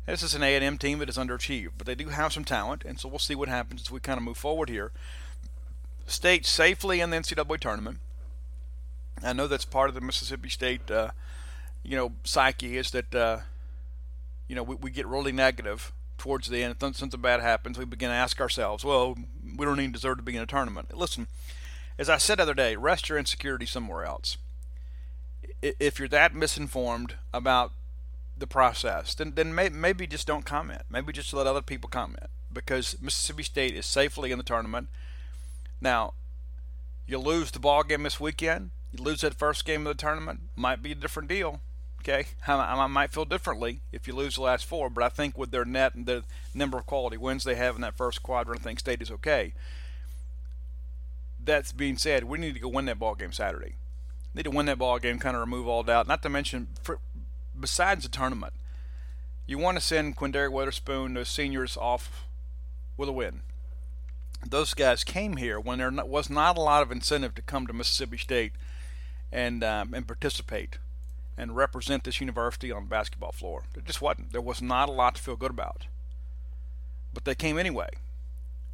This 0.07 0.23
is 0.23 0.33
an 0.33 0.41
A&M 0.41 0.77
team 0.77 0.99
that 0.99 1.09
is 1.09 1.17
underachieved, 1.17 1.73
but 1.77 1.85
they 1.85 1.95
do 1.95 2.07
have 2.07 2.33
some 2.33 2.45
talent, 2.45 2.83
and 2.85 2.97
so 2.97 3.09
we'll 3.09 3.19
see 3.19 3.35
what 3.35 3.49
happens 3.49 3.81
as 3.81 3.91
we 3.91 3.99
kind 3.99 4.17
of 4.17 4.23
move 4.23 4.37
forward 4.37 4.69
here. 4.69 4.91
State 6.07 6.45
safely 6.45 7.01
in 7.01 7.09
the 7.09 7.17
NCAA 7.17 7.59
tournament. 7.59 7.99
I 9.21 9.33
know 9.33 9.47
that's 9.47 9.65
part 9.65 9.89
of 9.89 9.95
the 9.95 10.01
Mississippi 10.01 10.49
State, 10.49 10.89
uh, 10.89 11.11
you 11.83 11.97
know, 11.97 12.13
psyche 12.23 12.77
is 12.77 12.91
that, 12.91 13.13
uh, 13.13 13.39
you 14.47 14.55
know, 14.55 14.63
we, 14.63 14.75
we 14.75 14.91
get 14.91 15.05
really 15.05 15.33
negative 15.33 15.91
towards 16.17 16.47
the 16.47 16.63
end. 16.63 16.77
Something 16.79 17.21
bad 17.21 17.41
happens, 17.41 17.77
we 17.77 17.85
begin 17.85 18.09
to 18.09 18.15
ask 18.15 18.39
ourselves, 18.39 18.85
well, 18.85 19.17
we 19.57 19.65
don't 19.65 19.79
even 19.79 19.91
deserve 19.91 20.17
to 20.17 20.23
be 20.23 20.37
in 20.37 20.41
a 20.41 20.47
tournament. 20.47 20.95
Listen, 20.97 21.27
as 21.99 22.09
I 22.09 22.17
said 22.17 22.39
the 22.39 22.43
other 22.43 22.53
day, 22.53 22.77
rest 22.77 23.09
your 23.09 23.17
insecurity 23.17 23.65
somewhere 23.65 24.05
else 24.05 24.37
if 25.61 25.99
you're 25.99 26.07
that 26.07 26.33
misinformed 26.33 27.15
about 27.33 27.73
the 28.37 28.47
process, 28.47 29.13
then 29.15 29.33
then 29.35 29.53
may, 29.53 29.69
maybe 29.69 30.07
just 30.07 30.27
don't 30.27 30.45
comment. 30.45 30.81
Maybe 30.89 31.13
just 31.13 31.33
let 31.33 31.47
other 31.47 31.61
people 31.61 31.89
comment 31.89 32.27
because 32.51 32.97
Mississippi 33.01 33.43
State 33.43 33.75
is 33.75 33.85
safely 33.85 34.31
in 34.31 34.37
the 34.37 34.43
tournament. 34.43 34.89
Now, 35.79 36.13
you 37.07 37.17
lose 37.17 37.51
the 37.51 37.59
ball 37.59 37.83
game 37.83 38.03
this 38.03 38.19
weekend. 38.19 38.71
You 38.91 39.03
lose 39.03 39.21
that 39.21 39.35
first 39.35 39.65
game 39.65 39.87
of 39.87 39.95
the 39.95 40.01
tournament. 40.01 40.41
Might 40.55 40.83
be 40.83 40.91
a 40.91 40.95
different 40.95 41.29
deal. 41.29 41.61
Okay, 42.01 42.25
I, 42.47 42.53
I 42.53 42.87
might 42.87 43.11
feel 43.11 43.25
differently 43.25 43.81
if 43.91 44.07
you 44.07 44.15
lose 44.15 44.35
the 44.35 44.41
last 44.41 44.65
four, 44.65 44.89
but 44.89 45.03
I 45.03 45.09
think 45.09 45.37
with 45.37 45.51
their 45.51 45.65
net 45.65 45.93
and 45.93 46.05
the 46.05 46.23
number 46.53 46.77
of 46.77 46.85
quality 46.85 47.17
wins 47.17 47.43
they 47.43 47.55
have 47.55 47.75
in 47.75 47.81
that 47.81 47.95
first 47.95 48.23
quadrant, 48.23 48.61
I 48.61 48.63
think 48.63 48.79
State 48.79 49.01
is 49.01 49.11
okay. 49.11 49.53
That's 51.43 51.71
being 51.71 51.97
said, 51.97 52.23
we 52.23 52.37
need 52.37 52.53
to 52.55 52.59
go 52.59 52.69
win 52.69 52.85
that 52.85 52.99
ball 52.99 53.15
game 53.15 53.31
Saturday. 53.31 53.75
Need 54.33 54.43
to 54.43 54.51
win 54.51 54.65
that 54.67 54.77
ball 54.77 54.99
game, 54.99 55.19
kind 55.19 55.35
of 55.35 55.41
remove 55.41 55.67
all 55.67 55.83
doubt. 55.83 56.07
Not 56.07 56.21
to 56.23 56.29
mention, 56.29 56.67
for, 56.81 56.99
besides 57.59 58.03
the 58.03 58.09
tournament, 58.09 58.53
you 59.45 59.57
want 59.57 59.77
to 59.77 59.83
send 59.83 60.15
Quinndary 60.15 60.49
Weatherspoon, 60.49 61.13
those 61.13 61.29
seniors, 61.29 61.75
off 61.75 62.25
with 62.95 63.09
a 63.09 63.11
win. 63.11 63.41
Those 64.47 64.73
guys 64.73 65.03
came 65.03 65.37
here 65.37 65.59
when 65.59 65.79
there 65.79 65.91
was 65.91 66.29
not 66.29 66.57
a 66.57 66.61
lot 66.61 66.81
of 66.81 66.91
incentive 66.91 67.35
to 67.35 67.41
come 67.41 67.67
to 67.67 67.73
Mississippi 67.73 68.17
State 68.17 68.53
and 69.31 69.63
um, 69.63 69.93
and 69.93 70.07
participate 70.07 70.77
and 71.37 71.55
represent 71.55 72.03
this 72.03 72.19
university 72.19 72.71
on 72.71 72.83
the 72.83 72.89
basketball 72.89 73.31
floor. 73.31 73.63
There 73.73 73.83
just 73.83 74.01
wasn't. 74.01 74.31
There 74.31 74.41
was 74.41 74.61
not 74.61 74.89
a 74.89 74.93
lot 74.93 75.15
to 75.15 75.21
feel 75.21 75.35
good 75.35 75.51
about. 75.51 75.85
But 77.13 77.25
they 77.25 77.35
came 77.35 77.57
anyway, 77.57 77.89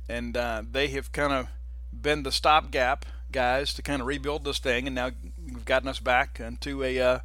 and 0.07 0.37
uh, 0.37 0.63
they 0.69 0.87
have 0.89 1.11
kind 1.11 1.33
of 1.33 1.47
been 1.91 2.23
the 2.23 2.31
stopgap 2.31 3.05
guys 3.31 3.73
to 3.73 3.81
kind 3.81 4.01
of 4.01 4.07
rebuild 4.07 4.43
this 4.43 4.59
thing, 4.59 4.87
and 4.87 4.95
now 4.95 5.11
we've 5.45 5.65
gotten 5.65 5.87
us 5.87 5.99
back 5.99 6.39
into 6.39 6.83
a 6.83 6.99
uh, 6.99 7.19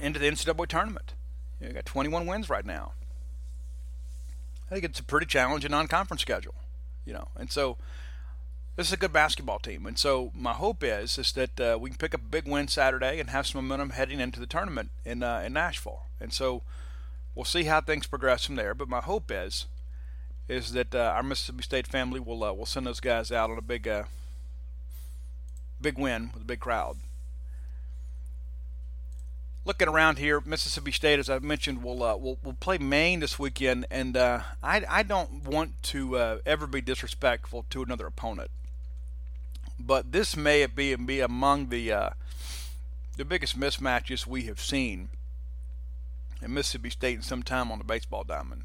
into 0.00 0.18
the 0.18 0.28
NCAA 0.28 0.66
tournament. 0.66 1.14
You 1.60 1.72
got 1.72 1.86
21 1.86 2.26
wins 2.26 2.50
right 2.50 2.64
now. 2.64 2.92
I 4.70 4.74
think 4.74 4.84
it's 4.84 5.00
a 5.00 5.04
pretty 5.04 5.26
challenging 5.26 5.70
non-conference 5.70 6.22
schedule, 6.22 6.54
you 7.04 7.12
know, 7.12 7.28
and 7.36 7.50
so 7.50 7.76
this 8.76 8.88
is 8.88 8.92
a 8.92 8.98
good 8.98 9.12
basketball 9.12 9.58
team. 9.58 9.86
And 9.86 9.98
so 9.98 10.30
my 10.34 10.52
hope 10.52 10.84
is 10.84 11.18
is 11.18 11.32
that 11.32 11.60
uh, 11.60 11.78
we 11.80 11.90
can 11.90 11.98
pick 11.98 12.14
up 12.14 12.20
a 12.20 12.30
big 12.30 12.46
win 12.46 12.68
Saturday 12.68 13.18
and 13.18 13.30
have 13.30 13.46
some 13.46 13.62
momentum 13.62 13.90
heading 13.90 14.20
into 14.20 14.38
the 14.38 14.46
tournament 14.46 14.90
in 15.04 15.22
uh, 15.22 15.42
in 15.44 15.54
Nashville. 15.54 16.02
And 16.20 16.32
so 16.32 16.62
we'll 17.34 17.44
see 17.44 17.64
how 17.64 17.80
things 17.80 18.06
progress 18.06 18.44
from 18.44 18.56
there. 18.56 18.74
But 18.74 18.88
my 18.88 19.00
hope 19.00 19.30
is 19.30 19.66
is 20.48 20.72
that 20.72 20.94
uh, 20.94 21.12
our 21.16 21.22
Mississippi 21.22 21.62
State 21.62 21.86
family 21.86 22.20
will 22.20 22.44
uh, 22.44 22.52
will 22.52 22.66
send 22.66 22.86
those 22.86 23.00
guys 23.00 23.32
out 23.32 23.50
on 23.50 23.58
a 23.58 23.62
big 23.62 23.88
uh, 23.88 24.04
big 25.80 25.98
win 25.98 26.30
with 26.32 26.42
a 26.42 26.46
big 26.46 26.60
crowd 26.60 26.96
looking 29.66 29.88
around 29.88 30.18
here, 30.18 30.40
Mississippi 30.46 30.92
State, 30.92 31.18
as 31.18 31.28
I 31.28 31.40
mentioned, 31.40 31.82
will 31.82 32.02
uh, 32.02 32.16
will 32.16 32.38
will 32.42 32.54
play 32.54 32.78
Maine 32.78 33.20
this 33.20 33.38
weekend, 33.38 33.84
and 33.90 34.16
uh, 34.16 34.40
I 34.62 34.84
I 34.88 35.02
don't 35.02 35.44
want 35.44 35.82
to 35.84 36.16
uh, 36.16 36.38
ever 36.46 36.66
be 36.66 36.80
disrespectful 36.80 37.66
to 37.70 37.82
another 37.82 38.06
opponent, 38.06 38.50
but 39.78 40.12
this 40.12 40.36
may 40.36 40.64
be 40.66 40.94
be 40.94 41.20
among 41.20 41.68
the 41.68 41.92
uh, 41.92 42.10
the 43.16 43.24
biggest 43.24 43.58
mismatches 43.58 44.26
we 44.26 44.44
have 44.44 44.60
seen 44.60 45.08
in 46.40 46.54
Mississippi 46.54 46.90
State 46.90 47.16
in 47.16 47.22
some 47.22 47.42
time 47.42 47.70
on 47.70 47.78
the 47.78 47.84
baseball 47.84 48.24
diamond. 48.24 48.62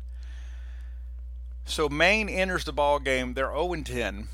So 1.66 1.90
Maine 1.90 2.30
enters 2.30 2.64
the 2.64 2.74
ball 2.74 3.00
game. 3.00 3.34
They're 3.34 3.52
0 3.52 3.76
10, 3.84 4.28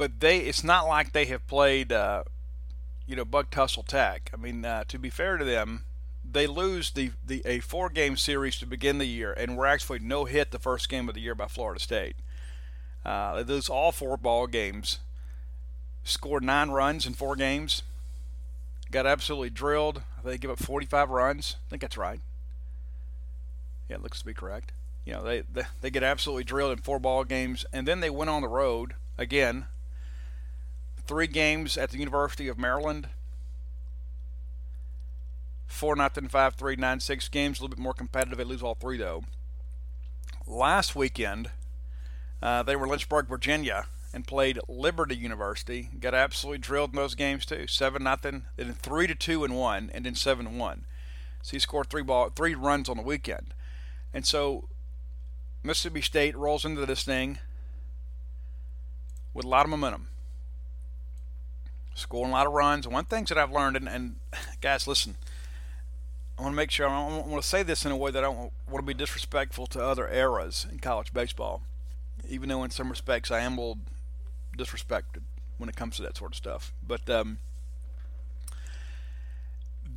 but 0.00 0.20
they 0.20 0.38
it's 0.38 0.64
not 0.64 0.88
like 0.88 1.12
they 1.12 1.26
have 1.26 1.46
played 1.46 1.92
uh, 1.92 2.22
you 3.06 3.14
know, 3.14 3.24
Buck 3.26 3.50
Tussle 3.50 3.82
Tech. 3.82 4.30
I 4.32 4.38
mean, 4.38 4.64
uh, 4.64 4.84
to 4.88 4.98
be 4.98 5.10
fair 5.10 5.36
to 5.36 5.44
them, 5.44 5.84
they 6.24 6.46
lose 6.46 6.92
the, 6.92 7.10
the 7.26 7.42
a 7.44 7.60
four 7.60 7.90
game 7.90 8.16
series 8.16 8.58
to 8.60 8.66
begin 8.66 8.96
the 8.96 9.04
year, 9.04 9.34
and 9.34 9.58
were 9.58 9.66
actually 9.66 9.98
no 9.98 10.24
hit 10.24 10.52
the 10.52 10.58
first 10.58 10.88
game 10.88 11.06
of 11.06 11.14
the 11.14 11.20
year 11.20 11.34
by 11.34 11.48
Florida 11.48 11.78
State. 11.78 12.16
Uh, 13.04 13.42
they 13.42 13.52
lose 13.52 13.68
all 13.68 13.92
four 13.92 14.16
ball 14.16 14.46
games, 14.46 15.00
scored 16.02 16.42
nine 16.42 16.70
runs 16.70 17.04
in 17.04 17.12
four 17.12 17.36
games, 17.36 17.82
got 18.90 19.04
absolutely 19.06 19.50
drilled. 19.50 20.00
They 20.24 20.38
give 20.38 20.50
up 20.50 20.60
45 20.60 21.10
runs. 21.10 21.56
I 21.66 21.68
think 21.68 21.82
that's 21.82 21.98
right. 21.98 22.20
Yeah, 23.90 23.96
it 23.96 24.02
looks 24.02 24.20
to 24.20 24.24
be 24.24 24.32
correct. 24.32 24.72
You 25.04 25.12
know, 25.12 25.22
they, 25.22 25.42
they 25.42 25.64
they 25.82 25.90
get 25.90 26.02
absolutely 26.02 26.44
drilled 26.44 26.72
in 26.72 26.78
four 26.78 26.98
ball 26.98 27.24
games, 27.24 27.66
and 27.70 27.86
then 27.86 28.00
they 28.00 28.08
went 28.08 28.30
on 28.30 28.40
the 28.40 28.48
road 28.48 28.94
again 29.18 29.66
three 31.10 31.26
games 31.26 31.76
at 31.76 31.90
the 31.90 31.98
University 31.98 32.46
of 32.46 32.56
Maryland. 32.56 33.08
Four 35.66 35.96
nothing, 35.96 36.28
five 36.28 36.54
three, 36.54 36.76
nine 36.76 37.00
six 37.00 37.28
games. 37.28 37.58
A 37.58 37.62
little 37.62 37.74
bit 37.74 37.82
more 37.82 37.92
competitive. 37.92 38.38
They 38.38 38.44
lose 38.44 38.62
all 38.62 38.76
three 38.76 38.96
though. 38.96 39.24
Last 40.46 40.94
weekend, 40.94 41.50
uh, 42.40 42.62
they 42.62 42.76
were 42.76 42.86
Lynchburg, 42.86 43.26
Virginia, 43.26 43.86
and 44.14 44.24
played 44.24 44.60
Liberty 44.68 45.16
University. 45.16 45.88
Got 45.98 46.14
absolutely 46.14 46.58
drilled 46.58 46.90
in 46.90 46.96
those 46.96 47.16
games 47.16 47.44
too. 47.44 47.66
Seven 47.66 48.04
nothing, 48.04 48.44
then 48.54 48.72
three 48.74 49.08
to 49.08 49.16
two 49.16 49.42
and 49.42 49.56
one, 49.56 49.90
and 49.92 50.06
then 50.06 50.14
seven 50.14 50.58
one. 50.58 50.84
So 51.42 51.50
he 51.52 51.58
scored 51.58 51.90
three 51.90 52.04
ball, 52.04 52.30
three 52.30 52.54
runs 52.54 52.88
on 52.88 52.96
the 52.96 53.02
weekend, 53.02 53.52
and 54.14 54.24
so 54.24 54.68
Mississippi 55.64 56.02
State 56.02 56.36
rolls 56.36 56.64
into 56.64 56.86
this 56.86 57.02
thing 57.02 57.40
with 59.34 59.44
a 59.44 59.48
lot 59.48 59.66
of 59.66 59.70
momentum 59.70 60.06
scoring 62.00 62.30
a 62.30 62.34
lot 62.34 62.46
of 62.46 62.52
runs. 62.52 62.86
One 62.88 63.04
thing 63.04 63.24
that 63.28 63.38
I've 63.38 63.52
learned, 63.52 63.76
and, 63.76 63.88
and 63.88 64.16
guys, 64.60 64.86
listen, 64.86 65.16
I 66.38 66.42
want 66.42 66.54
to 66.54 66.56
make 66.56 66.70
sure 66.70 66.88
I 66.88 67.06
want 67.06 67.42
to 67.42 67.46
say 67.46 67.62
this 67.62 67.84
in 67.84 67.92
a 67.92 67.96
way 67.96 68.10
that 68.10 68.24
I 68.24 68.26
don't 68.26 68.52
want 68.68 68.76
to 68.76 68.82
be 68.82 68.94
disrespectful 68.94 69.66
to 69.68 69.84
other 69.84 70.08
eras 70.08 70.66
in 70.70 70.78
college 70.78 71.12
baseball, 71.12 71.62
even 72.28 72.48
though 72.48 72.64
in 72.64 72.70
some 72.70 72.88
respects 72.88 73.30
I 73.30 73.40
am 73.40 73.58
a 73.58 73.60
little 73.60 73.78
disrespected 74.56 75.22
when 75.58 75.68
it 75.68 75.76
comes 75.76 75.96
to 75.96 76.02
that 76.02 76.16
sort 76.16 76.32
of 76.32 76.36
stuff. 76.36 76.72
But 76.86 77.08
um, 77.10 77.38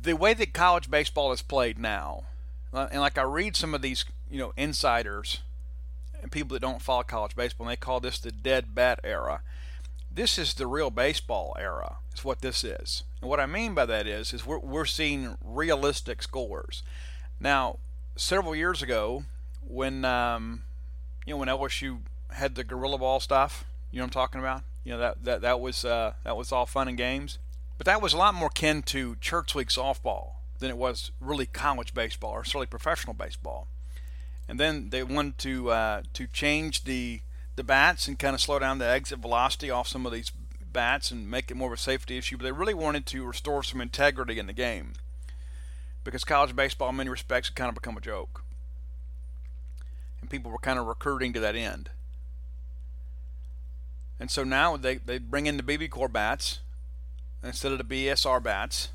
the 0.02 0.12
way 0.12 0.34
that 0.34 0.52
college 0.52 0.90
baseball 0.90 1.32
is 1.32 1.40
played 1.40 1.78
now, 1.78 2.24
and 2.72 3.00
like 3.00 3.16
I 3.16 3.22
read 3.22 3.56
some 3.56 3.74
of 3.74 3.80
these, 3.80 4.04
you 4.30 4.38
know, 4.38 4.52
insiders 4.56 5.40
and 6.20 6.30
people 6.30 6.54
that 6.54 6.60
don't 6.60 6.82
follow 6.82 7.04
college 7.04 7.34
baseball, 7.34 7.66
and 7.66 7.72
they 7.72 7.76
call 7.76 8.00
this 8.00 8.18
the 8.18 8.32
dead 8.32 8.74
bat 8.74 9.00
era 9.02 9.40
this 10.14 10.38
is 10.38 10.54
the 10.54 10.66
real 10.66 10.90
baseball 10.90 11.56
era 11.58 11.96
is 12.14 12.24
what 12.24 12.40
this 12.40 12.64
is. 12.64 13.04
And 13.20 13.28
what 13.28 13.40
i 13.40 13.46
mean 13.46 13.74
by 13.74 13.86
that 13.86 14.06
is 14.06 14.32
is 14.32 14.46
we're, 14.46 14.58
we're 14.58 14.84
seeing 14.84 15.36
realistic 15.44 16.22
scores. 16.22 16.82
Now 17.40 17.78
several 18.16 18.54
years 18.54 18.82
ago 18.82 19.24
when 19.66 20.04
um, 20.04 20.64
you 21.26 21.34
know 21.34 21.38
when 21.38 21.48
lsu 21.48 22.00
had 22.30 22.54
the 22.54 22.64
gorilla 22.64 22.98
ball 22.98 23.20
stuff 23.20 23.64
you 23.90 23.98
know 23.98 24.04
what 24.04 24.08
i'm 24.08 24.22
talking 24.22 24.40
about? 24.40 24.62
You 24.82 24.92
know 24.92 24.98
that 24.98 25.24
that, 25.24 25.40
that 25.42 25.60
was 25.60 25.84
uh, 25.84 26.14
that 26.24 26.36
was 26.36 26.50
all 26.50 26.66
fun 26.66 26.88
and 26.88 26.96
games. 26.96 27.38
But 27.78 27.86
that 27.86 28.02
was 28.02 28.12
a 28.12 28.16
lot 28.16 28.34
more 28.34 28.50
kin 28.50 28.82
to 28.82 29.16
church 29.16 29.54
league 29.54 29.68
softball 29.68 30.32
than 30.58 30.70
it 30.70 30.76
was 30.76 31.10
really 31.20 31.46
college 31.46 31.94
baseball 31.94 32.32
or 32.32 32.44
certainly 32.44 32.66
professional 32.66 33.14
baseball. 33.14 33.68
And 34.48 34.60
then 34.60 34.90
they 34.90 35.02
wanted 35.02 35.38
to 35.38 35.70
uh, 35.70 36.02
to 36.12 36.26
change 36.26 36.84
the 36.84 37.20
the 37.56 37.64
bats 37.64 38.08
and 38.08 38.18
kind 38.18 38.34
of 38.34 38.40
slow 38.40 38.58
down 38.58 38.78
the 38.78 38.88
exit 38.88 39.18
velocity 39.18 39.70
off 39.70 39.88
some 39.88 40.06
of 40.06 40.12
these 40.12 40.32
bats 40.72 41.10
and 41.10 41.30
make 41.30 41.50
it 41.50 41.56
more 41.56 41.72
of 41.72 41.78
a 41.78 41.82
safety 41.82 42.18
issue. 42.18 42.36
But 42.36 42.44
they 42.44 42.52
really 42.52 42.74
wanted 42.74 43.06
to 43.06 43.24
restore 43.24 43.62
some 43.62 43.80
integrity 43.80 44.38
in 44.38 44.46
the 44.46 44.52
game 44.52 44.94
because 46.02 46.24
college 46.24 46.54
baseball, 46.54 46.90
in 46.90 46.96
many 46.96 47.10
respects, 47.10 47.48
had 47.48 47.56
kind 47.56 47.68
of 47.68 47.74
become 47.74 47.96
a 47.96 48.00
joke. 48.00 48.42
And 50.20 50.28
people 50.28 50.50
were 50.50 50.58
kind 50.58 50.78
of 50.78 50.86
recruiting 50.86 51.32
to 51.32 51.40
that 51.40 51.54
end. 51.54 51.90
And 54.20 54.30
so 54.30 54.44
now 54.44 54.76
they, 54.76 54.96
they 54.96 55.18
bring 55.18 55.46
in 55.46 55.56
the 55.56 55.62
BBCOR 55.62 56.12
bats 56.12 56.60
instead 57.42 57.72
of 57.72 57.78
the 57.78 57.84
BSR 57.84 58.42
bats. 58.42 58.90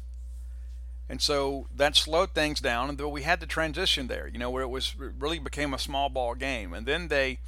And 1.10 1.22
so 1.22 1.68
that 1.76 1.96
slowed 1.96 2.34
things 2.34 2.60
down, 2.60 2.90
and 2.90 3.00
we 3.12 3.24
had 3.24 3.40
the 3.40 3.48
transition 3.48 4.08
there, 4.08 4.28
you 4.28 4.38
know, 4.38 4.52
where 4.52 4.62
it 4.62 4.70
was 4.70 4.96
really 4.96 5.40
became 5.40 5.74
a 5.74 5.80
small 5.80 6.08
ball 6.08 6.36
game. 6.36 6.74
And 6.74 6.86
then 6.86 7.08
they 7.08 7.40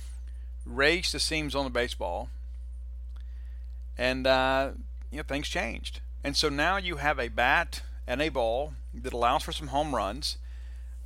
raised 0.66 1.14
the 1.14 1.20
seams 1.20 1.56
on 1.56 1.64
the 1.64 1.70
baseball, 1.70 2.30
and 3.98 4.26
uh, 4.28 4.72
you 5.10 5.18
know 5.18 5.24
things 5.24 5.48
changed. 5.48 6.02
And 6.24 6.36
so 6.38 6.50
now 6.50 6.78
you 6.78 6.98
have 6.98 7.20
a 7.20 7.30
bat 7.30 7.82
and 8.08 8.22
a 8.22 8.30
ball 8.30 8.74
that 8.94 9.14
allows 9.14 9.44
for 9.44 9.52
some 9.52 9.68
home 9.68 9.96
runs, 9.96 10.38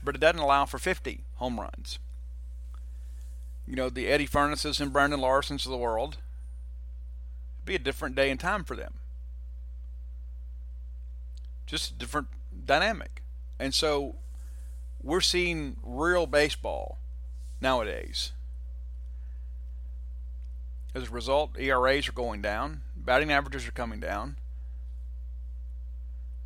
but 0.03 0.15
it 0.15 0.19
doesn't 0.19 0.39
allow 0.39 0.65
for 0.65 0.77
50 0.77 1.21
home 1.35 1.59
runs. 1.59 1.99
You 3.67 3.75
know, 3.75 3.89
the 3.89 4.07
Eddy 4.07 4.27
Furnisses 4.27 4.79
and 4.79 4.93
Brandon 4.93 5.19
Larsons 5.19 5.65
of 5.65 5.71
the 5.71 5.77
world, 5.77 6.17
it'd 7.57 7.65
be 7.65 7.75
a 7.75 7.79
different 7.79 8.15
day 8.15 8.29
and 8.29 8.39
time 8.39 8.63
for 8.63 8.75
them. 8.75 8.95
Just 11.65 11.91
a 11.91 11.93
different 11.95 12.27
dynamic. 12.65 13.23
And 13.59 13.73
so 13.73 14.15
we're 15.01 15.21
seeing 15.21 15.77
real 15.83 16.27
baseball 16.27 16.99
nowadays. 17.59 18.31
As 20.95 21.09
a 21.09 21.11
result, 21.11 21.59
ERAs 21.59 22.07
are 22.07 22.13
going 22.13 22.41
down, 22.41 22.81
batting 22.95 23.29
averages 23.29 23.67
are 23.67 23.71
coming 23.71 23.99
down, 23.99 24.37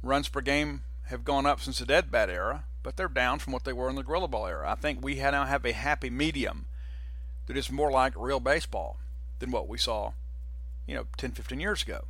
runs 0.01 0.27
per 0.27 0.41
game 0.41 0.81
have 1.05 1.23
gone 1.23 1.45
up 1.45 1.61
since 1.61 1.77
the 1.77 1.85
dead 1.85 2.09
bat 2.09 2.31
era, 2.31 2.63
but 2.81 2.97
they're 2.97 3.07
down 3.07 3.37
from 3.37 3.53
what 3.53 3.63
they 3.63 3.73
were 3.73 3.91
in 3.91 3.95
the 3.95 4.01
gorilla 4.01 4.27
ball 4.27 4.47
era. 4.47 4.71
I 4.71 4.73
think 4.73 5.03
we 5.03 5.15
now 5.15 5.45
have 5.45 5.65
a 5.65 5.71
happy 5.71 6.09
medium 6.09 6.65
that 7.45 7.57
is 7.57 7.71
more 7.71 7.91
like 7.91 8.13
real 8.15 8.39
baseball 8.39 8.97
than 9.37 9.51
what 9.51 9.67
we 9.67 9.77
saw, 9.77 10.13
you 10.87 10.95
know, 10.95 11.05
10, 11.17 11.31
15 11.31 11.59
years 11.59 11.83
ago. 11.83 12.05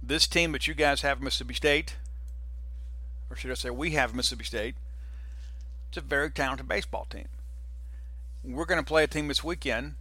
This 0.00 0.28
team 0.28 0.52
that 0.52 0.68
you 0.68 0.74
guys 0.74 1.00
have, 1.00 1.20
Mississippi 1.20 1.54
State, 1.54 1.96
or 3.28 3.34
should 3.34 3.50
I 3.50 3.54
say 3.54 3.70
we 3.70 3.90
have 3.90 4.14
Mississippi 4.14 4.44
State, 4.44 4.76
it's 5.88 5.96
a 5.96 6.00
very 6.00 6.30
talented 6.30 6.68
baseball 6.68 7.06
team. 7.10 7.26
We're 8.44 8.66
going 8.66 8.80
to 8.80 8.86
play 8.86 9.04
a 9.04 9.06
team 9.06 9.28
this 9.28 9.42
weekend 9.42 9.94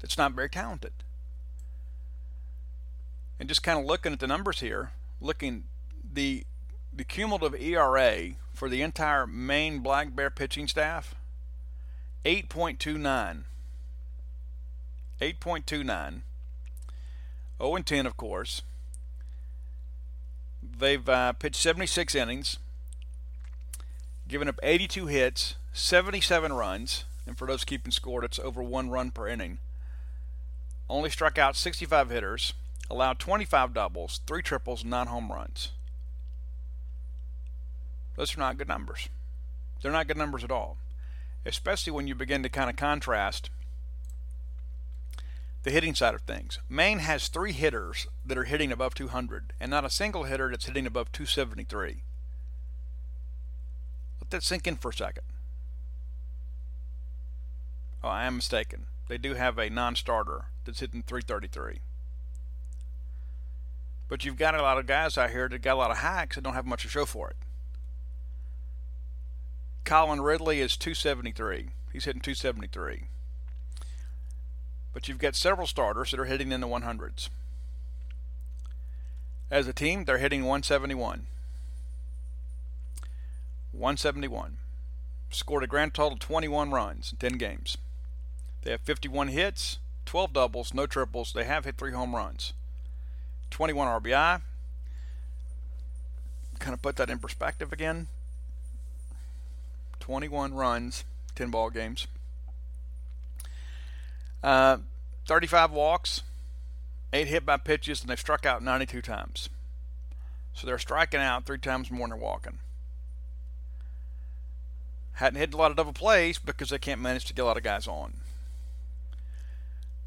that's 0.00 0.16
not 0.16 0.32
very 0.32 0.48
talented. 0.48 0.92
And 3.40 3.48
just 3.48 3.62
kind 3.62 3.78
of 3.78 3.84
looking 3.84 4.12
at 4.12 4.20
the 4.20 4.26
numbers 4.26 4.60
here, 4.60 4.92
looking 5.20 5.64
the 6.12 6.44
the 6.92 7.04
cumulative 7.04 7.60
ERA 7.60 8.30
for 8.52 8.68
the 8.68 8.82
entire 8.82 9.26
Maine 9.26 9.80
Black 9.80 10.16
Bear 10.16 10.30
pitching 10.30 10.66
staff 10.66 11.14
8.29 12.24 13.44
8.29 15.20 16.20
0 17.60 17.76
and 17.76 17.86
10 17.86 18.06
of 18.06 18.16
course. 18.16 18.62
They've 20.62 21.08
uh, 21.08 21.32
pitched 21.34 21.60
76 21.60 22.14
innings 22.14 22.58
given 24.26 24.48
up 24.48 24.58
82 24.62 25.06
hits 25.06 25.54
77 25.72 26.52
runs 26.52 27.04
and 27.28 27.38
for 27.38 27.46
those 27.46 27.64
keeping 27.64 27.92
score 27.92 28.24
it's 28.24 28.40
over 28.40 28.62
one 28.62 28.90
run 28.90 29.12
per 29.12 29.28
inning 29.28 29.58
only 30.90 31.10
struck 31.10 31.38
out 31.38 31.54
65 31.54 32.10
hitters 32.10 32.54
allowed 32.90 33.18
25 33.18 33.74
doubles, 33.74 34.20
three 34.26 34.42
triples, 34.42 34.84
nine 34.84 35.06
home 35.08 35.30
runs. 35.30 35.72
Those 38.16 38.36
are 38.36 38.40
not 38.40 38.58
good 38.58 38.68
numbers. 38.68 39.08
They're 39.80 39.92
not 39.92 40.08
good 40.08 40.16
numbers 40.16 40.42
at 40.42 40.50
all, 40.50 40.76
especially 41.46 41.92
when 41.92 42.06
you 42.06 42.14
begin 42.14 42.42
to 42.42 42.48
kind 42.48 42.70
of 42.70 42.76
contrast 42.76 43.50
the 45.62 45.70
hitting 45.70 45.94
side 45.94 46.14
of 46.14 46.22
things. 46.22 46.58
Maine 46.68 47.00
has 47.00 47.28
three 47.28 47.52
hitters 47.52 48.06
that 48.24 48.38
are 48.38 48.44
hitting 48.44 48.72
above 48.72 48.94
200, 48.94 49.52
and 49.60 49.70
not 49.70 49.84
a 49.84 49.90
single 49.90 50.24
hitter 50.24 50.50
that's 50.50 50.66
hitting 50.66 50.86
above 50.86 51.12
273. 51.12 52.02
Let 54.20 54.30
that 54.30 54.42
sink 54.42 54.66
in 54.66 54.76
for 54.76 54.90
a 54.90 54.94
second. 54.94 55.24
Oh, 58.02 58.08
I 58.08 58.24
am 58.24 58.36
mistaken. 58.36 58.86
They 59.08 59.18
do 59.18 59.34
have 59.34 59.58
a 59.58 59.70
non 59.70 59.96
starter 59.96 60.46
that's 60.64 60.80
hitting 60.80 61.02
333. 61.02 61.80
But 64.08 64.24
you've 64.24 64.36
got 64.36 64.54
a 64.54 64.62
lot 64.62 64.78
of 64.78 64.86
guys 64.86 65.18
out 65.18 65.30
here 65.30 65.48
that 65.48 65.62
got 65.62 65.74
a 65.74 65.78
lot 65.78 65.90
of 65.90 65.98
hacks 65.98 66.36
and 66.36 66.44
don't 66.44 66.54
have 66.54 66.66
much 66.66 66.82
to 66.82 66.88
show 66.88 67.04
for 67.04 67.28
it. 67.28 67.36
Colin 69.84 70.20
Ridley 70.20 70.60
is 70.60 70.76
273. 70.76 71.70
He's 71.92 72.04
hitting 72.04 72.20
273. 72.20 73.04
But 74.92 75.08
you've 75.08 75.18
got 75.18 75.34
several 75.34 75.66
starters 75.66 76.10
that 76.10 76.20
are 76.20 76.24
hitting 76.24 76.52
in 76.52 76.60
the 76.60 76.66
100s. 76.66 77.28
As 79.50 79.66
a 79.66 79.72
team, 79.72 80.04
they're 80.04 80.18
hitting 80.18 80.42
171. 80.42 81.26
171. 83.72 84.56
Scored 85.30 85.64
a 85.64 85.66
grand 85.66 85.94
total 85.94 86.14
of 86.14 86.18
21 86.18 86.70
runs 86.70 87.12
in 87.12 87.18
10 87.18 87.38
games. 87.38 87.78
They 88.62 88.70
have 88.72 88.80
51 88.80 89.28
hits, 89.28 89.78
12 90.06 90.32
doubles, 90.32 90.74
no 90.74 90.86
triples. 90.86 91.32
They 91.32 91.44
have 91.44 91.64
hit 91.64 91.76
three 91.76 91.92
home 91.92 92.14
runs. 92.14 92.52
21 93.50 94.02
RBI. 94.02 94.42
Kind 96.58 96.74
of 96.74 96.82
put 96.82 96.96
that 96.96 97.10
in 97.10 97.18
perspective 97.18 97.72
again. 97.72 98.08
21 100.00 100.54
runs, 100.54 101.04
10 101.34 101.50
ball 101.50 101.70
games. 101.70 102.06
Uh, 104.42 104.78
35 105.26 105.70
walks, 105.70 106.22
8 107.12 107.26
hit 107.26 107.44
by 107.44 107.56
pitches, 107.56 108.00
and 108.00 108.10
they've 108.10 108.18
struck 108.18 108.46
out 108.46 108.62
92 108.62 109.02
times. 109.02 109.48
So 110.54 110.66
they're 110.66 110.78
striking 110.78 111.20
out 111.20 111.46
three 111.46 111.58
times 111.58 111.90
more 111.90 112.08
than 112.08 112.18
they're 112.18 112.24
walking. 112.24 112.58
Hadn't 115.12 115.38
hit 115.38 115.52
a 115.52 115.56
lot 115.56 115.70
of 115.70 115.76
double 115.76 115.92
plays 115.92 116.38
because 116.38 116.70
they 116.70 116.78
can't 116.78 117.00
manage 117.00 117.26
to 117.26 117.34
get 117.34 117.42
a 117.42 117.44
lot 117.44 117.56
of 117.56 117.62
guys 117.62 117.86
on. 117.86 118.14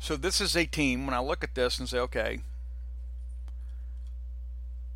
So 0.01 0.17
this 0.17 0.41
is 0.41 0.57
a 0.57 0.65
team, 0.65 1.05
when 1.05 1.13
I 1.13 1.19
look 1.19 1.43
at 1.43 1.53
this 1.53 1.77
and 1.77 1.87
say, 1.87 1.99
okay, 1.99 2.39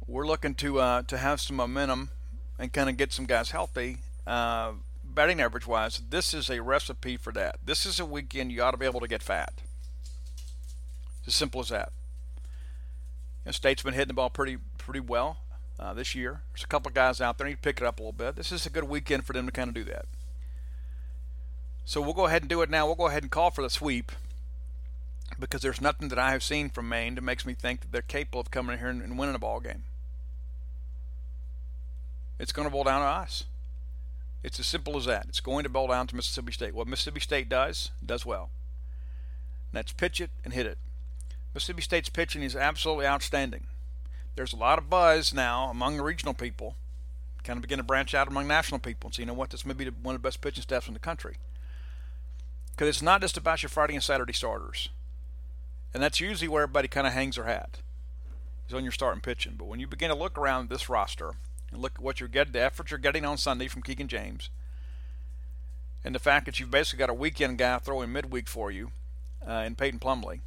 we're 0.08 0.26
looking 0.26 0.56
to 0.56 0.80
uh, 0.80 1.04
to 1.04 1.20
have 1.20 1.40
some 1.40 1.58
momentum 1.58 2.10
and 2.58 2.74
kind 2.74 2.90
of 2.90 2.98
get 2.98 3.14
some 3.14 3.26
guys 3.26 3.52
healthy. 3.52 4.00
Uh, 4.26 4.72
batting 5.04 5.40
average 5.40 5.68
wise, 5.68 6.02
this 6.10 6.34
is 6.34 6.50
a 6.50 6.60
recipe 6.64 7.18
for 7.18 7.32
that. 7.34 7.58
This 7.64 7.86
is 7.86 8.00
a 8.00 8.06
weekend 8.06 8.52
you 8.52 8.64
ought 8.64 8.72
to 8.72 8.78
be 8.78 8.88
able 8.88 9.00
to 9.00 9.08
get 9.08 9.22
fat. 9.22 9.54
It's 11.20 11.28
as 11.28 11.36
simple 11.36 11.62
as 11.62 11.70
that. 11.70 11.92
You 13.44 13.50
know, 13.50 13.52
State's 13.52 13.84
been 13.84 13.94
hitting 13.94 14.08
the 14.08 14.16
ball 14.16 14.32
pretty 14.32 14.58
pretty 14.80 15.02
well 15.02 15.38
uh, 15.80 15.94
this 15.94 16.16
year. 16.16 16.42
There's 16.52 16.64
a 16.64 16.68
couple 16.68 16.90
of 16.90 16.96
guys 16.96 17.22
out 17.22 17.38
there 17.38 17.46
need 17.46 17.58
to 17.58 17.62
pick 17.62 17.78
it 17.80 17.86
up 17.86 18.00
a 18.00 18.02
little 18.02 18.12
bit. 18.12 18.38
This 18.38 18.52
is 18.52 18.66
a 18.66 18.72
good 18.72 18.86
weekend 18.86 19.28
for 19.28 19.34
them 19.34 19.46
to 19.46 19.52
kind 19.52 19.68
of 19.68 19.76
do 19.76 19.84
that. 19.84 20.06
So 21.86 22.02
we'll 22.02 22.14
go 22.14 22.26
ahead 22.26 22.42
and 22.42 22.50
do 22.50 22.64
it 22.64 22.72
now. 22.72 22.88
We'll 22.88 22.96
go 22.96 23.06
ahead 23.06 23.22
and 23.22 23.32
call 23.32 23.52
for 23.52 23.62
the 23.62 23.70
sweep 23.70 24.12
because 25.40 25.62
there's 25.62 25.82
nothing 25.82 26.10
that 26.10 26.20
I 26.20 26.32
have 26.32 26.44
seen 26.44 26.70
from 26.70 26.90
Maine 26.90 27.16
that 27.16 27.22
makes 27.22 27.46
me 27.46 27.54
think 27.54 27.82
that 27.82 27.92
they're 27.92 28.02
capable 28.02 28.40
of 28.40 28.52
coming 28.52 28.74
in 28.74 28.80
here 28.80 28.90
and, 28.90 29.02
and 29.02 29.18
winning 29.18 29.36
a 29.36 29.40
ball 29.40 29.60
game. 29.60 29.84
It's 32.40 32.52
going 32.52 32.68
to 32.68 32.72
boil 32.72 32.84
down 32.84 33.02
to 33.02 33.08
us. 33.08 33.46
It's 34.44 34.60
as 34.60 34.68
simple 34.68 34.98
as 34.98 35.06
that. 35.06 35.26
It's 35.28 35.40
going 35.40 35.64
to 35.64 35.70
boil 35.70 35.88
down 35.88 36.08
to 36.08 36.16
Mississippi 36.16 36.52
State. 36.52 36.76
What 36.76 36.88
Mississippi 36.88 37.20
State 37.20 37.50
does, 37.50 37.92
does 38.06 38.26
well. 38.26 38.50
And 39.72 39.80
that's 39.80 39.92
pitch 39.92 40.22
it 40.22 40.30
and 40.44 40.54
hit 40.54 40.66
it. 40.66 40.78
Mississippi 41.54 41.82
State's 41.82 42.10
pitching 42.10 42.44
is 42.44 42.56
absolutely 42.56 43.08
outstanding. 43.08 43.68
There's 44.36 44.54
a 44.54 44.58
lot 44.58 44.78
of 44.78 44.90
buzz 44.90 45.34
now 45.34 45.70
among 45.70 45.98
the 45.98 46.04
regional 46.04 46.34
people, 46.34 46.76
kind 47.44 47.58
of 47.58 47.62
begin 47.62 47.78
to 47.78 47.84
branch 47.84 48.14
out 48.14 48.28
among 48.28 48.48
national 48.48 48.80
people 48.80 49.08
and 49.08 49.16
say, 49.16 49.24
you 49.24 49.28
know 49.28 49.34
what, 49.34 49.50
this 49.50 49.66
may 49.66 49.74
be 49.74 49.86
one 49.86 50.16
of 50.16 50.22
the 50.22 50.28
best 50.28 50.42
pitching 50.42 50.64
staffs 50.64 50.88
in 50.88 50.94
the 50.94 51.00
country. 51.00 51.38
Because 52.72 52.90
it's 52.90 53.02
not 53.02 53.22
just 53.22 53.38
about 53.38 53.64
your 53.64 53.70
Friday 53.70 53.94
and 53.94 54.04
Saturday 54.04 54.34
starters. 54.34 54.90
And 55.96 56.04
that's 56.04 56.20
usually 56.20 56.50
where 56.50 56.64
everybody 56.64 56.90
kind 56.90 57.08
of 57.08 57.14
hangs 57.14 57.38
their 57.38 57.46
hat, 57.46 57.78
is 58.68 58.74
on 58.74 58.84
your 58.84 58.92
starting 58.92 59.22
pitching. 59.22 59.54
But 59.58 59.70
when 59.70 59.80
you 59.80 59.88
begin 59.88 60.10
to 60.10 60.16
look 60.16 60.38
around 60.38 60.68
this 60.68 60.90
roster, 60.90 61.36
and 61.72 61.82
look 61.82 61.94
at 61.96 62.02
what 62.02 62.20
you're 62.20 62.28
getting, 62.28 62.52
the 62.52 62.62
effort 62.62 62.92
you're 62.92 62.98
getting 62.98 63.24
on 63.24 63.38
Sunday 63.38 63.70
from 63.70 63.82
Keegan 63.82 64.10
James, 64.10 64.50
and 66.04 66.14
the 66.14 66.20
fact 66.20 66.48
that 66.48 66.60
you've 66.60 66.70
basically 66.70 67.00
got 67.00 67.10
a 67.10 67.14
weekend 67.14 67.58
guy 67.58 67.80
throwing 67.80 68.12
midweek 68.12 68.50
for 68.50 68.70
you 68.72 68.92
uh, 69.48 69.64
in 69.66 69.76
Peyton 69.76 70.00
Plumlee, 70.00 70.42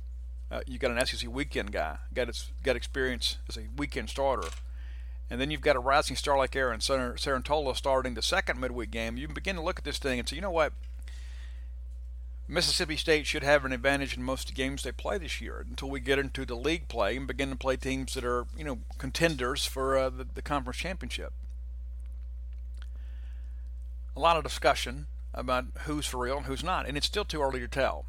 Uh, 0.50 0.60
you 0.66 0.78
got 0.78 0.90
an 0.90 1.06
SEC 1.06 1.30
weekend 1.30 1.72
guy, 1.72 1.96
got 2.12 2.28
got 2.62 2.76
experience 2.76 3.38
as 3.48 3.56
a 3.56 3.68
weekend 3.74 4.10
starter, 4.10 4.48
and 5.30 5.40
then 5.40 5.50
you've 5.50 5.62
got 5.62 5.76
a 5.76 5.80
rising 5.80 6.16
star 6.16 6.36
like 6.36 6.54
Aaron 6.56 6.80
Cerantola 6.80 7.74
starting 7.74 8.12
the 8.12 8.22
second 8.22 8.60
midweek 8.60 8.90
game. 8.90 9.16
You 9.16 9.26
can 9.26 9.34
begin 9.34 9.56
to 9.56 9.62
look 9.62 9.78
at 9.78 9.84
this 9.84 9.98
thing 9.98 10.18
and 10.18 10.28
say, 10.28 10.36
you 10.36 10.42
know 10.42 10.50
what? 10.50 10.74
Mississippi 12.50 12.96
State 12.96 13.26
should 13.26 13.42
have 13.42 13.66
an 13.66 13.72
advantage 13.72 14.16
in 14.16 14.22
most 14.22 14.48
of 14.48 14.54
the 14.54 14.62
games 14.62 14.82
they 14.82 14.90
play 14.90 15.18
this 15.18 15.38
year 15.38 15.66
until 15.68 15.90
we 15.90 16.00
get 16.00 16.18
into 16.18 16.46
the 16.46 16.54
league 16.54 16.88
play 16.88 17.14
and 17.14 17.26
begin 17.26 17.50
to 17.50 17.56
play 17.56 17.76
teams 17.76 18.14
that 18.14 18.24
are, 18.24 18.46
you 18.56 18.64
know, 18.64 18.78
contenders 18.96 19.66
for 19.66 19.98
uh, 19.98 20.08
the, 20.08 20.26
the 20.34 20.40
conference 20.40 20.78
championship. 20.78 21.34
A 24.16 24.20
lot 24.20 24.38
of 24.38 24.44
discussion 24.44 25.08
about 25.34 25.66
who's 25.80 26.06
for 26.06 26.16
real 26.16 26.38
and 26.38 26.46
who's 26.46 26.64
not, 26.64 26.88
and 26.88 26.96
it's 26.96 27.06
still 27.06 27.26
too 27.26 27.42
early 27.42 27.60
to 27.60 27.68
tell. 27.68 28.06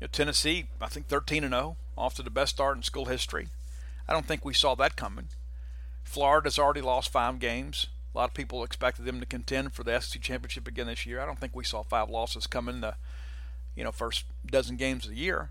You 0.00 0.06
know, 0.06 0.08
Tennessee, 0.10 0.68
I 0.80 0.86
think 0.86 1.08
13 1.08 1.44
and 1.44 1.52
0, 1.52 1.76
off 1.98 2.14
to 2.14 2.22
the 2.22 2.30
best 2.30 2.54
start 2.54 2.78
in 2.78 2.82
school 2.82 3.04
history. 3.04 3.48
I 4.08 4.14
don't 4.14 4.26
think 4.26 4.42
we 4.42 4.54
saw 4.54 4.74
that 4.76 4.96
coming. 4.96 5.28
Florida's 6.02 6.58
already 6.58 6.80
lost 6.80 7.12
five 7.12 7.38
games. 7.38 7.88
A 8.14 8.18
lot 8.18 8.30
of 8.30 8.34
people 8.34 8.64
expected 8.64 9.04
them 9.04 9.20
to 9.20 9.26
contend 9.26 9.74
for 9.74 9.84
the 9.84 10.00
SEC 10.00 10.22
championship 10.22 10.66
again 10.66 10.86
this 10.86 11.04
year. 11.04 11.20
I 11.20 11.26
don't 11.26 11.38
think 11.38 11.54
we 11.54 11.64
saw 11.64 11.82
five 11.82 12.08
losses 12.08 12.46
coming. 12.46 12.80
The 12.80 12.94
you 13.76 13.84
know 13.84 13.92
first 13.92 14.24
dozen 14.44 14.76
games 14.76 15.04
of 15.04 15.10
the 15.10 15.16
year. 15.16 15.50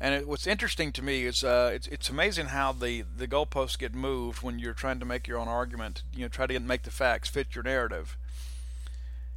And 0.00 0.14
it, 0.14 0.28
what's 0.28 0.46
interesting 0.46 0.90
to 0.92 1.02
me 1.02 1.24
is 1.24 1.44
uh, 1.44 1.70
it's 1.72 1.86
it's 1.86 2.10
amazing 2.10 2.46
how 2.46 2.72
the 2.72 3.04
the 3.16 3.28
goalposts 3.28 3.78
get 3.78 3.94
moved 3.94 4.42
when 4.42 4.58
you're 4.58 4.74
trying 4.74 4.98
to 4.98 5.06
make 5.06 5.28
your 5.28 5.38
own 5.38 5.48
argument. 5.48 6.02
You 6.12 6.22
know, 6.22 6.28
try 6.28 6.46
to 6.46 6.58
make 6.58 6.82
the 6.82 6.90
facts 6.90 7.28
fit 7.28 7.54
your 7.54 7.62
narrative. 7.62 8.16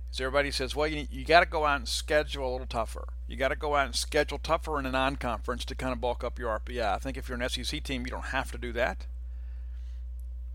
As 0.09 0.19
everybody 0.21 0.51
says, 0.51 0.75
well, 0.75 0.87
you 0.87 1.07
you 1.11 1.25
got 1.25 1.41
to 1.41 1.45
go 1.45 1.65
out 1.65 1.77
and 1.77 1.87
schedule 1.87 2.49
a 2.49 2.51
little 2.51 2.67
tougher. 2.67 3.07
You 3.27 3.37
got 3.37 3.49
to 3.49 3.55
go 3.55 3.75
out 3.75 3.85
and 3.85 3.95
schedule 3.95 4.39
tougher 4.39 4.79
in 4.79 4.85
a 4.85 4.91
non-conference 4.91 5.65
to 5.65 5.75
kind 5.75 5.93
of 5.93 6.01
bulk 6.01 6.23
up 6.23 6.39
your 6.39 6.57
RPI. 6.57 6.81
I 6.81 6.97
think 6.97 7.17
if 7.17 7.29
you're 7.29 7.39
an 7.39 7.47
SEC 7.49 7.83
team, 7.83 8.05
you 8.05 8.11
don't 8.11 8.27
have 8.27 8.51
to 8.53 8.57
do 8.57 8.71
that. 8.73 9.05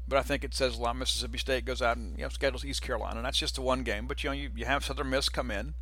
But 0.08 0.18
I 0.18 0.22
think 0.22 0.44
it 0.44 0.54
says 0.54 0.76
a 0.76 0.80
lot. 0.80 0.96
Mississippi 0.96 1.38
State 1.38 1.64
goes 1.64 1.80
out 1.80 1.96
and 1.96 2.16
you 2.16 2.24
know 2.24 2.28
schedules 2.28 2.64
East 2.64 2.82
Carolina, 2.82 3.16
and 3.16 3.24
that's 3.24 3.38
just 3.38 3.54
the 3.54 3.62
one 3.62 3.82
game. 3.82 4.06
But 4.06 4.22
you 4.22 4.30
know 4.30 4.34
you, 4.34 4.50
you 4.54 4.64
have 4.64 4.84
Southern 4.84 5.10
Miss 5.10 5.28
come 5.28 5.50
in, 5.50 5.74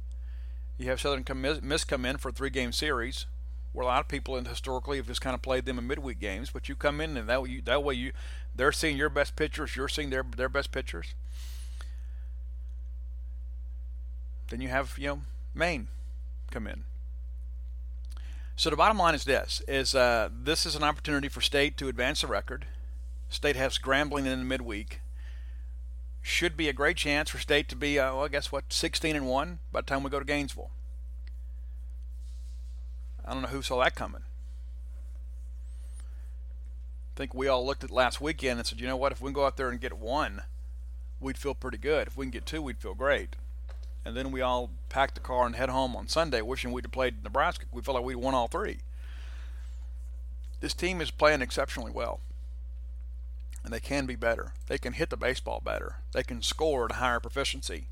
you 0.78 0.88
have 0.88 1.00
Southern 1.00 1.24
Miss 1.62 1.84
come 1.84 2.04
in 2.04 2.18
for 2.18 2.28
a 2.28 2.32
three 2.32 2.50
game 2.50 2.72
series, 2.72 3.26
where 3.72 3.84
a 3.84 3.86
lot 3.86 4.00
of 4.00 4.08
people 4.08 4.36
and 4.36 4.46
historically 4.46 4.98
have 4.98 5.06
just 5.06 5.20
kind 5.20 5.34
of 5.34 5.42
played 5.42 5.64
them 5.64 5.78
in 5.78 5.86
midweek 5.86 6.20
games. 6.20 6.50
But 6.50 6.68
you 6.68 6.74
come 6.74 7.00
in 7.00 7.16
and 7.16 7.28
that 7.28 7.42
way 7.42 7.50
you, 7.50 7.62
that 7.62 7.82
way 7.82 7.94
you 7.94 8.12
they're 8.54 8.72
seeing 8.72 8.96
your 8.96 9.10
best 9.10 9.36
pitchers, 9.36 9.76
you're 9.76 9.88
seeing 9.88 10.10
their 10.10 10.24
their 10.36 10.48
best 10.48 10.72
pitchers. 10.72 11.14
Then 14.50 14.60
you 14.60 14.68
have 14.68 14.96
you 14.98 15.08
know 15.08 15.22
Maine 15.54 15.88
come 16.50 16.66
in. 16.66 16.84
So 18.56 18.68
the 18.68 18.76
bottom 18.76 18.98
line 18.98 19.14
is 19.14 19.24
this: 19.24 19.62
is 19.66 19.94
uh, 19.94 20.28
this 20.30 20.66
is 20.66 20.76
an 20.76 20.82
opportunity 20.82 21.28
for 21.28 21.40
State 21.40 21.76
to 21.78 21.88
advance 21.88 22.20
the 22.20 22.26
record. 22.26 22.66
State 23.30 23.56
has 23.56 23.72
scrambling 23.74 24.26
in 24.26 24.40
the 24.40 24.44
midweek. 24.44 25.00
Should 26.20 26.56
be 26.56 26.68
a 26.68 26.74
great 26.74 26.96
chance 26.96 27.30
for 27.30 27.38
State 27.38 27.68
to 27.68 27.76
be, 27.76 27.98
uh, 27.98 28.14
well, 28.14 28.24
I 28.24 28.28
guess 28.28 28.52
what, 28.52 28.72
16 28.72 29.16
and 29.16 29.26
one 29.26 29.60
by 29.72 29.80
the 29.80 29.86
time 29.86 30.02
we 30.02 30.10
go 30.10 30.18
to 30.18 30.24
Gainesville. 30.24 30.70
I 33.24 33.32
don't 33.32 33.42
know 33.42 33.48
who 33.48 33.62
saw 33.62 33.82
that 33.82 33.94
coming. 33.94 34.22
I 37.14 37.16
think 37.16 37.32
we 37.32 37.48
all 37.48 37.64
looked 37.64 37.84
at 37.84 37.90
last 37.90 38.20
weekend 38.20 38.58
and 38.58 38.66
said, 38.66 38.80
you 38.80 38.86
know 38.86 38.96
what, 38.96 39.12
if 39.12 39.20
we 39.20 39.28
can 39.28 39.34
go 39.34 39.46
out 39.46 39.56
there 39.56 39.70
and 39.70 39.80
get 39.80 39.96
one, 39.96 40.42
we'd 41.20 41.38
feel 41.38 41.54
pretty 41.54 41.78
good. 41.78 42.08
If 42.08 42.16
we 42.16 42.24
can 42.24 42.30
get 42.30 42.46
two, 42.46 42.60
we'd 42.60 42.78
feel 42.78 42.94
great. 42.94 43.36
And 44.04 44.16
then 44.16 44.32
we 44.32 44.40
all 44.40 44.70
packed 44.88 45.14
the 45.14 45.20
car 45.20 45.46
and 45.46 45.54
head 45.54 45.68
home 45.68 45.94
on 45.94 46.08
Sunday, 46.08 46.40
wishing 46.40 46.72
we'd 46.72 46.86
have 46.86 46.92
played 46.92 47.22
Nebraska. 47.22 47.66
We 47.70 47.82
felt 47.82 47.94
like 47.96 48.04
we'd 48.04 48.16
won 48.16 48.34
all 48.34 48.48
three. 48.48 48.78
This 50.60 50.74
team 50.74 51.00
is 51.00 51.10
playing 51.10 51.42
exceptionally 51.42 51.92
well. 51.92 52.20
And 53.62 53.72
they 53.72 53.80
can 53.80 54.06
be 54.06 54.16
better. 54.16 54.54
They 54.68 54.78
can 54.78 54.94
hit 54.94 55.10
the 55.10 55.16
baseball 55.16 55.60
better. 55.64 55.96
They 56.12 56.22
can 56.22 56.42
score 56.42 56.86
at 56.86 56.92
a 56.92 56.94
higher 56.94 57.20
proficiency. 57.20 57.86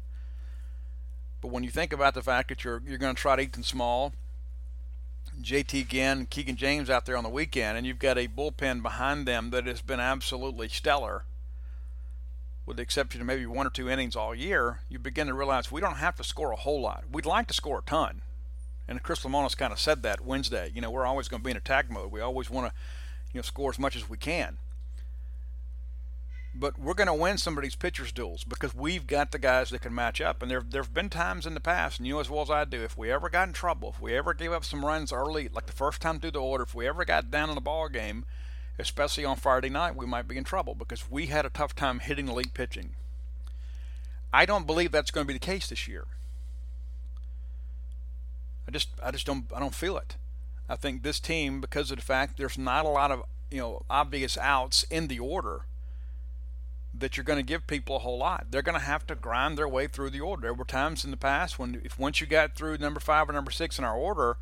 But 1.41 1.49
when 1.49 1.63
you 1.63 1.71
think 1.71 1.93
about 1.93 2.15
the 2.15 2.23
fact 2.23 2.49
that 2.49 2.65
you're 2.65 2.83
you're 2.87 2.99
going 2.99 3.15
to 3.15 3.21
try 3.21 3.37
to 3.37 3.51
them 3.51 3.63
small, 3.63 4.13
JT 5.41 5.89
Ginn, 5.89 6.27
Keegan 6.27 6.57
James 6.57 6.91
out 6.91 7.07
there 7.07 7.17
on 7.17 7.25
the 7.25 7.31
weekend, 7.31 7.77
and 7.77 7.87
you've 7.87 7.99
got 7.99 8.19
a 8.19 8.29
bullpen 8.29 8.83
behind 8.83 9.27
them 9.27 9.51
that 9.51 9.67
has 9.67 9.81
been 9.81 10.01
absolutely 10.01 10.69
stellar, 10.69 11.25
with 12.67 12.77
the 12.77 12.83
exception 12.83 13.21
of 13.21 13.27
maybe 13.27 13.47
one 13.47 13.67
or 13.67 13.71
two 13.71 13.89
innings 13.89 14.17
all 14.17 14.35
year, 14.35 14.81
you 14.89 14.99
begin 14.99 15.29
to 15.29 15.35
realize 15.35 15.71
we 15.71 15.81
don't 15.81 15.97
have 15.97 16.17
to 16.17 16.25
score 16.25 16.51
a 16.51 16.57
whole 16.57 16.81
lot. 16.81 17.05
We'd 17.11 17.27
like 17.27 17.47
to 17.49 17.55
score 17.55 17.79
a 17.79 17.83
ton. 17.83 18.23
And 18.89 19.03
Chris 19.03 19.21
Lemonis 19.21 19.57
kind 19.57 19.73
of 19.73 19.79
said 19.79 20.03
that 20.03 20.23
Wednesday. 20.25 20.73
You 20.75 20.81
know, 20.81 20.91
we're 20.91 21.07
always 21.07 21.29
going 21.29 21.41
to 21.41 21.45
be 21.45 21.51
in 21.51 21.57
attack 21.57 21.91
mode. 21.91 22.11
We 22.11 22.21
always 22.21 22.51
want 22.51 22.69
to, 22.69 22.73
you 23.33 23.39
know, 23.39 23.43
score 23.43 23.71
as 23.71 23.79
much 23.79 23.95
as 23.95 24.09
we 24.09 24.17
can 24.17 24.57
but 26.55 26.79
we're 26.79 26.95
going 26.95 27.09
to 27.09 27.15
win 27.15 27.39
some 27.39 27.57
of 27.57 27.63
these 27.63 27.75
pitchers 27.75 28.13
duels 28.13 28.45
because 28.45 28.75
we've 28.75 29.07
got 29.07 29.31
the 29.31 29.39
guys 29.39 29.71
that 29.71 29.83
can 29.83 29.95
match 29.95 30.21
up. 30.21 30.43
And 30.43 30.51
there 30.51 30.65
there 30.67 30.83
have 30.83 30.95
been 30.95 31.11
times 31.11 31.47
in 31.47 31.55
the 31.55 31.61
past, 31.61 31.99
and 31.99 32.07
you 32.07 32.15
know 32.15 32.21
as 32.21 32.31
well 32.31 32.43
as 32.43 32.51
I 32.51 32.65
do, 32.65 32.83
if 32.83 32.97
we 32.97 33.11
ever 33.11 33.29
got 33.29 33.49
in 33.49 33.55
trouble, 33.55 33.91
if 33.91 34.01
we 34.01 34.15
ever 34.17 34.35
gave 34.35 34.53
up 34.53 34.65
some 34.65 34.85
runs 34.85 35.13
early, 35.13 35.49
like 35.49 35.67
the 35.67 35.73
first 35.73 36.01
time 36.01 36.21
through 36.21 36.33
the 36.33 36.41
order, 36.41 36.65
if 36.65 36.75
we 36.75 36.87
ever 36.89 37.05
got 37.05 37.31
down 37.31 37.49
in 37.49 37.55
the 37.55 37.61
ball 37.61 37.89
game, 37.89 38.25
especially 38.79 39.25
on 39.25 39.37
Friday 39.37 39.69
night, 39.69 39.97
we 39.97 40.07
might 40.07 40.29
be 40.29 40.37
in 40.37 40.45
trouble 40.45 40.75
because 40.75 41.11
we 41.11 41.27
had 41.27 41.45
a 41.45 41.51
tough 41.51 41.75
time 41.75 42.01
hitting 42.01 42.29
elite 42.29 42.55
pitching. 42.55 42.95
I 44.33 44.47
don't 44.47 44.67
believe 44.67 44.93
that's 44.93 45.11
going 45.11 45.27
to 45.27 45.29
be 45.29 45.35
the 45.35 45.39
case 45.39 45.69
this 45.69 45.89
year. 45.89 46.05
I 48.67 48.71
just 48.71 48.89
I 49.03 49.11
just 49.11 49.27
don't 49.27 49.47
I 49.55 49.61
don't 49.61 49.75
feel 49.75 49.97
it. 49.97 50.17
I 50.69 50.77
think 50.77 51.03
this 51.03 51.21
team, 51.21 51.61
because 51.61 51.91
of 51.91 51.97
the 51.97 52.05
fact 52.05 52.37
there's 52.37 52.59
not 52.59 52.85
a 52.85 52.89
lot 52.89 53.11
of 53.11 53.23
you 53.51 53.59
know 53.59 53.83
obvious 53.89 54.37
outs 54.37 54.83
in 54.85 55.09
the 55.09 55.19
order 55.19 55.63
that 56.95 57.17
you're 57.17 57.25
going 57.25 57.39
to 57.39 57.43
give 57.43 57.67
people 57.67 57.97
a 57.97 58.01
whole 58.01 58.19
lot. 58.19 58.47
They're 58.51 58.63
going 58.63 58.79
to 58.79 58.85
have 58.85 59.07
to 59.09 59.15
grind 59.15 59.59
their 59.59 59.69
way 59.69 59.87
through 59.87 60.11
the 60.11 60.21
order. 60.21 60.43
There 60.43 60.55
were 60.55 60.65
times 60.65 61.05
in 61.05 61.11
the 61.11 61.17
past 61.17 61.59
when, 61.59 61.81
if 61.85 61.99
once 61.99 62.21
you 62.21 62.27
got 62.27 62.55
through 62.55 62.79
number 62.79 63.01
five 63.01 63.29
or 63.29 63.33
number 63.33 63.51
six 63.51 63.79
in 63.79 63.85
our 63.85 63.97
order, 63.97 64.37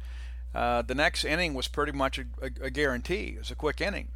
uh, 0.55 0.83
the 0.83 0.95
next 0.95 1.25
inning 1.25 1.55
was 1.55 1.69
pretty 1.69 1.93
much 1.93 2.19
a, 2.19 2.25
a, 2.41 2.67
a 2.67 2.71
guarantee. 2.71 3.35
It 3.35 3.39
was 3.39 3.51
a 3.51 3.57
quick 3.57 3.81
inning. 3.81 4.09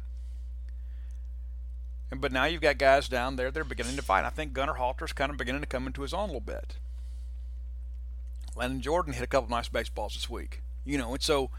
But 2.13 2.31
now 2.31 2.45
you've 2.45 2.61
got 2.61 2.77
guys 2.77 3.07
down 3.07 3.35
there 3.37 3.51
they're 3.51 3.63
beginning 3.63 3.95
to 3.95 4.01
fight. 4.01 4.25
I 4.25 4.29
think 4.29 4.53
Gunner 4.53 4.73
Halter's 4.73 5.13
kind 5.13 5.31
of 5.31 5.37
beginning 5.37 5.61
to 5.61 5.67
come 5.67 5.87
into 5.87 6.01
his 6.01 6.13
own 6.13 6.23
a 6.23 6.33
little 6.33 6.41
bit. 6.41 6.77
Lennon 8.55 8.81
Jordan 8.81 9.13
hit 9.13 9.23
a 9.23 9.27
couple 9.27 9.49
nice 9.49 9.69
baseballs 9.69 10.13
this 10.13 10.29
week. 10.29 10.61
You 10.83 10.97
know, 10.97 11.13
and 11.13 11.21
so 11.21 11.51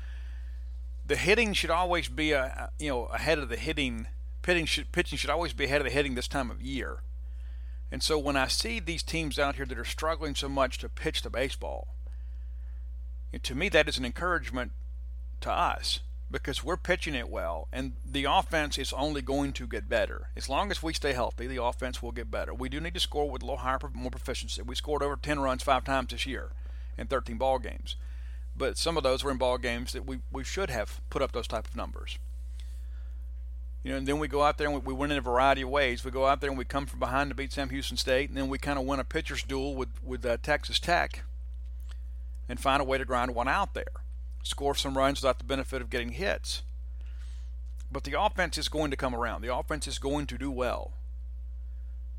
the 1.06 1.16
hitting 1.16 1.52
should 1.52 1.70
always 1.70 2.08
be 2.08 2.32
a, 2.32 2.70
you 2.78 2.90
know 2.90 3.04
ahead 3.06 3.38
of 3.38 3.48
the 3.48 3.56
hitting 3.56 4.08
pitching 4.42 4.66
should, 4.66 4.92
pitching 4.92 5.18
should 5.18 5.30
always 5.30 5.52
be 5.52 5.64
ahead 5.64 5.80
of 5.80 5.86
the 5.86 5.92
hitting 5.92 6.14
this 6.14 6.28
time 6.28 6.50
of 6.50 6.60
year. 6.60 6.98
And 7.90 8.02
so 8.02 8.18
when 8.18 8.36
I 8.36 8.46
see 8.46 8.80
these 8.80 9.02
teams 9.02 9.38
out 9.38 9.56
here 9.56 9.66
that 9.66 9.78
are 9.78 9.84
struggling 9.84 10.34
so 10.34 10.48
much 10.48 10.78
to 10.78 10.88
pitch 10.88 11.22
the 11.22 11.30
baseball, 11.30 11.88
to 13.42 13.54
me 13.54 13.68
that 13.68 13.88
is 13.88 13.98
an 13.98 14.04
encouragement 14.04 14.72
to 15.40 15.50
us 15.50 16.00
because 16.30 16.64
we're 16.64 16.78
pitching 16.78 17.14
it 17.14 17.28
well 17.28 17.68
and 17.72 17.92
the 18.04 18.24
offense 18.24 18.78
is 18.78 18.92
only 18.94 19.20
going 19.20 19.52
to 19.52 19.66
get 19.66 19.88
better. 19.88 20.28
As 20.34 20.48
long 20.48 20.70
as 20.70 20.82
we 20.82 20.94
stay 20.94 21.12
healthy, 21.12 21.46
the 21.46 21.62
offense 21.62 22.02
will 22.02 22.12
get 22.12 22.30
better. 22.30 22.54
We 22.54 22.70
do 22.70 22.80
need 22.80 22.94
to 22.94 23.00
score 23.00 23.30
with 23.30 23.42
a 23.42 23.44
little 23.44 23.58
higher, 23.58 23.78
more 23.92 24.10
proficiency. 24.10 24.62
We 24.62 24.74
scored 24.74 25.02
over 25.02 25.16
10 25.16 25.40
runs 25.40 25.62
five 25.62 25.84
times 25.84 26.10
this 26.10 26.26
year 26.26 26.52
in 26.96 27.06
13 27.06 27.36
ball 27.36 27.58
games. 27.58 27.96
But 28.56 28.78
some 28.78 28.96
of 28.96 29.02
those 29.02 29.22
were 29.22 29.30
in 29.30 29.38
ball 29.38 29.58
games 29.58 29.92
that 29.92 30.06
we, 30.06 30.20
we 30.30 30.44
should 30.44 30.70
have 30.70 31.00
put 31.10 31.22
up 31.22 31.32
those 31.32 31.46
type 31.46 31.68
of 31.68 31.76
numbers. 31.76 32.18
You 33.82 33.90
know, 33.90 33.98
and 33.98 34.06
then 34.06 34.18
we 34.20 34.28
go 34.28 34.42
out 34.42 34.58
there 34.58 34.68
and 34.68 34.76
we, 34.76 34.92
we 34.92 34.94
win 34.94 35.10
in 35.10 35.18
a 35.18 35.22
variety 35.22 35.62
of 35.62 35.68
ways. 35.68 36.04
We 36.04 36.12
go 36.12 36.26
out 36.26 36.40
there 36.40 36.50
and 36.50 36.58
we 36.58 36.64
come 36.64 36.86
from 36.86 37.00
behind 37.00 37.30
to 37.30 37.34
beat 37.34 37.52
Sam 37.52 37.68
Houston 37.70 37.96
State, 37.96 38.28
and 38.28 38.38
then 38.38 38.48
we 38.48 38.58
kind 38.58 38.78
of 38.78 38.84
win 38.84 39.00
a 39.00 39.04
pitcher's 39.04 39.42
duel 39.42 39.74
with 39.74 39.88
with 40.04 40.24
uh, 40.24 40.36
Texas 40.42 40.78
Tech, 40.78 41.24
and 42.48 42.60
find 42.60 42.80
a 42.80 42.84
way 42.84 42.98
to 42.98 43.04
grind 43.04 43.34
one 43.34 43.48
out 43.48 43.74
there, 43.74 44.02
score 44.42 44.74
some 44.74 44.96
runs 44.96 45.20
without 45.20 45.38
the 45.38 45.44
benefit 45.44 45.82
of 45.82 45.90
getting 45.90 46.12
hits. 46.12 46.62
But 47.90 48.04
the 48.04 48.18
offense 48.18 48.56
is 48.56 48.68
going 48.68 48.90
to 48.90 48.96
come 48.96 49.14
around. 49.14 49.42
The 49.42 49.54
offense 49.54 49.86
is 49.86 49.98
going 49.98 50.26
to 50.26 50.38
do 50.38 50.50
well. 50.50 50.92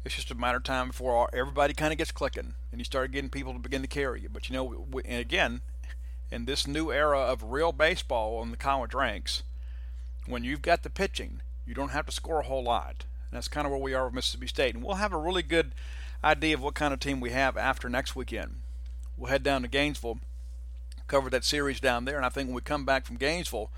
It's 0.06 0.16
just 0.16 0.32
a 0.32 0.36
matter 0.36 0.58
of 0.58 0.64
time 0.64 0.88
before 0.88 1.30
everybody 1.34 1.74
kind 1.74 1.94
of 1.94 1.98
gets 1.98 2.12
clicking 2.12 2.56
and 2.72 2.80
you 2.80 2.84
start 2.84 3.12
getting 3.12 3.30
people 3.30 3.54
to 3.54 3.60
begin 3.60 3.82
to 3.82 3.88
carry 3.88 4.22
you. 4.22 4.30
But 4.30 4.50
you 4.50 4.54
know, 4.54 4.86
and 5.06 5.22
again, 5.22 5.62
in 6.30 6.46
this 6.46 6.68
new 6.68 6.92
era 6.92 7.20
of 7.20 7.42
real 7.44 7.72
baseball 7.72 8.38
on 8.38 8.52
the 8.52 8.58
college 8.58 8.94
ranks, 8.94 9.44
when 10.26 10.44
you've 10.44 10.62
got 10.62 10.84
the 10.84 10.90
pitching 10.90 11.42
you 11.66 11.74
don't 11.74 11.92
have 11.92 12.06
to 12.06 12.12
score 12.12 12.40
a 12.40 12.46
whole 12.46 12.64
lot. 12.64 13.06
And 13.30 13.38
that's 13.38 13.48
kind 13.48 13.66
of 13.66 13.72
where 13.72 13.82
we 13.82 13.94
are 13.94 14.06
with 14.06 14.14
Mississippi 14.14 14.48
State. 14.48 14.76
And 14.76 14.84
we'll 14.84 14.96
have 14.96 15.14
a 15.14 15.18
really 15.18 15.44
good 15.44 15.74
idea 16.24 16.56
of 16.56 16.62
what 16.62 16.76
kind 16.76 16.94
of 16.94 17.00
team 17.00 17.20
we 17.20 17.32
have 17.32 17.58
after 17.58 17.90
next 17.90 18.16
weekend. 18.16 18.62
We'll 19.18 19.30
head 19.30 19.44
down 19.44 19.62
to 19.62 19.68
Gainesville, 19.68 20.20
cover 21.08 21.30
that 21.30 21.44
series 21.44 21.80
down 21.80 22.06
there, 22.06 22.18
and 22.18 22.26
I 22.26 22.30
think 22.30 22.48
when 22.48 22.56
we 22.56 22.62
come 22.62 22.86
back 22.86 23.06
from 23.06 23.18
Gainesville, 23.18 23.72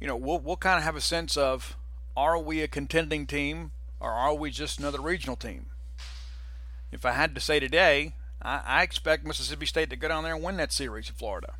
you 0.00 0.06
know, 0.06 0.16
we'll 0.16 0.38
we'll 0.38 0.56
kind 0.56 0.78
of 0.78 0.84
have 0.84 0.96
a 0.96 1.00
sense 1.00 1.36
of 1.36 1.76
are 2.16 2.38
we 2.38 2.62
a 2.62 2.68
contending 2.68 3.26
team 3.26 3.72
or 4.00 4.10
are 4.10 4.34
we 4.34 4.50
just 4.50 4.78
another 4.78 5.00
regional 5.00 5.36
team? 5.36 5.66
If 6.90 7.04
I 7.04 7.12
had 7.12 7.34
to 7.34 7.40
say 7.40 7.60
today, 7.60 8.14
I, 8.42 8.60
I 8.64 8.82
expect 8.82 9.26
Mississippi 9.26 9.66
State 9.66 9.90
to 9.90 9.96
go 9.96 10.08
down 10.08 10.24
there 10.24 10.34
and 10.34 10.44
win 10.44 10.56
that 10.58 10.72
series 10.72 11.08
in 11.08 11.14
Florida. 11.14 11.54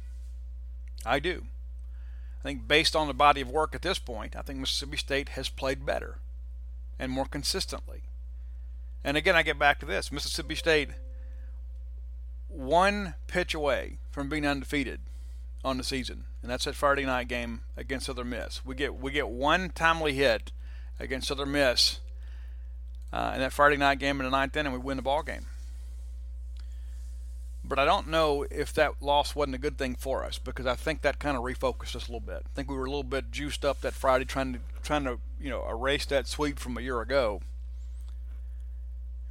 I 1.04 1.18
do. 1.18 1.46
I 2.40 2.42
think 2.42 2.68
based 2.68 2.94
on 2.94 3.08
the 3.08 3.14
body 3.14 3.40
of 3.40 3.50
work 3.50 3.74
at 3.74 3.82
this 3.82 3.98
point, 3.98 4.36
I 4.36 4.42
think 4.42 4.58
Mississippi 4.58 4.96
State 4.96 5.30
has 5.30 5.48
played 5.48 5.84
better 5.84 6.18
and 6.98 7.10
more 7.10 7.26
consistently. 7.26 8.02
And 9.04 9.16
again, 9.16 9.36
I 9.36 9.42
get 9.42 9.58
back 9.58 9.80
to 9.80 9.86
this 9.86 10.12
Mississippi 10.12 10.54
State, 10.54 10.90
one 12.48 13.14
pitch 13.26 13.54
away 13.54 13.98
from 14.10 14.28
being 14.28 14.46
undefeated 14.46 15.00
on 15.64 15.78
the 15.78 15.84
season, 15.84 16.24
and 16.42 16.50
that's 16.50 16.64
that 16.64 16.74
Friday 16.74 17.04
night 17.04 17.28
game 17.28 17.62
against 17.76 18.06
Southern 18.06 18.30
Miss. 18.30 18.64
We 18.64 18.74
get 18.74 19.00
we 19.00 19.10
get 19.12 19.28
one 19.28 19.70
timely 19.70 20.14
hit 20.14 20.52
against 21.00 21.28
Southern 21.28 21.52
Miss 21.52 22.00
uh, 23.12 23.32
in 23.34 23.40
that 23.40 23.52
Friday 23.52 23.76
night 23.76 23.98
game 23.98 24.20
in 24.20 24.24
the 24.24 24.30
ninth 24.30 24.56
inning, 24.56 24.72
and 24.72 24.80
we 24.82 24.86
win 24.86 24.96
the 24.96 25.02
ball 25.02 25.22
game. 25.22 25.46
But 27.68 27.78
I 27.78 27.84
don't 27.84 28.08
know 28.08 28.46
if 28.50 28.72
that 28.74 29.02
loss 29.02 29.36
wasn't 29.36 29.56
a 29.56 29.58
good 29.58 29.76
thing 29.76 29.94
for 29.94 30.24
us 30.24 30.38
because 30.38 30.64
I 30.64 30.74
think 30.74 31.02
that 31.02 31.18
kind 31.18 31.36
of 31.36 31.42
refocused 31.42 31.94
us 31.94 32.08
a 32.08 32.12
little 32.12 32.20
bit. 32.20 32.42
I 32.46 32.48
think 32.54 32.70
we 32.70 32.76
were 32.76 32.86
a 32.86 32.90
little 32.90 33.02
bit 33.02 33.30
juiced 33.30 33.62
up 33.62 33.82
that 33.82 33.92
Friday 33.92 34.24
trying 34.24 34.54
to 34.54 34.60
trying 34.82 35.04
to 35.04 35.18
you 35.38 35.50
know 35.50 35.68
erase 35.68 36.06
that 36.06 36.26
sweep 36.26 36.58
from 36.58 36.78
a 36.78 36.80
year 36.80 37.02
ago. 37.02 37.42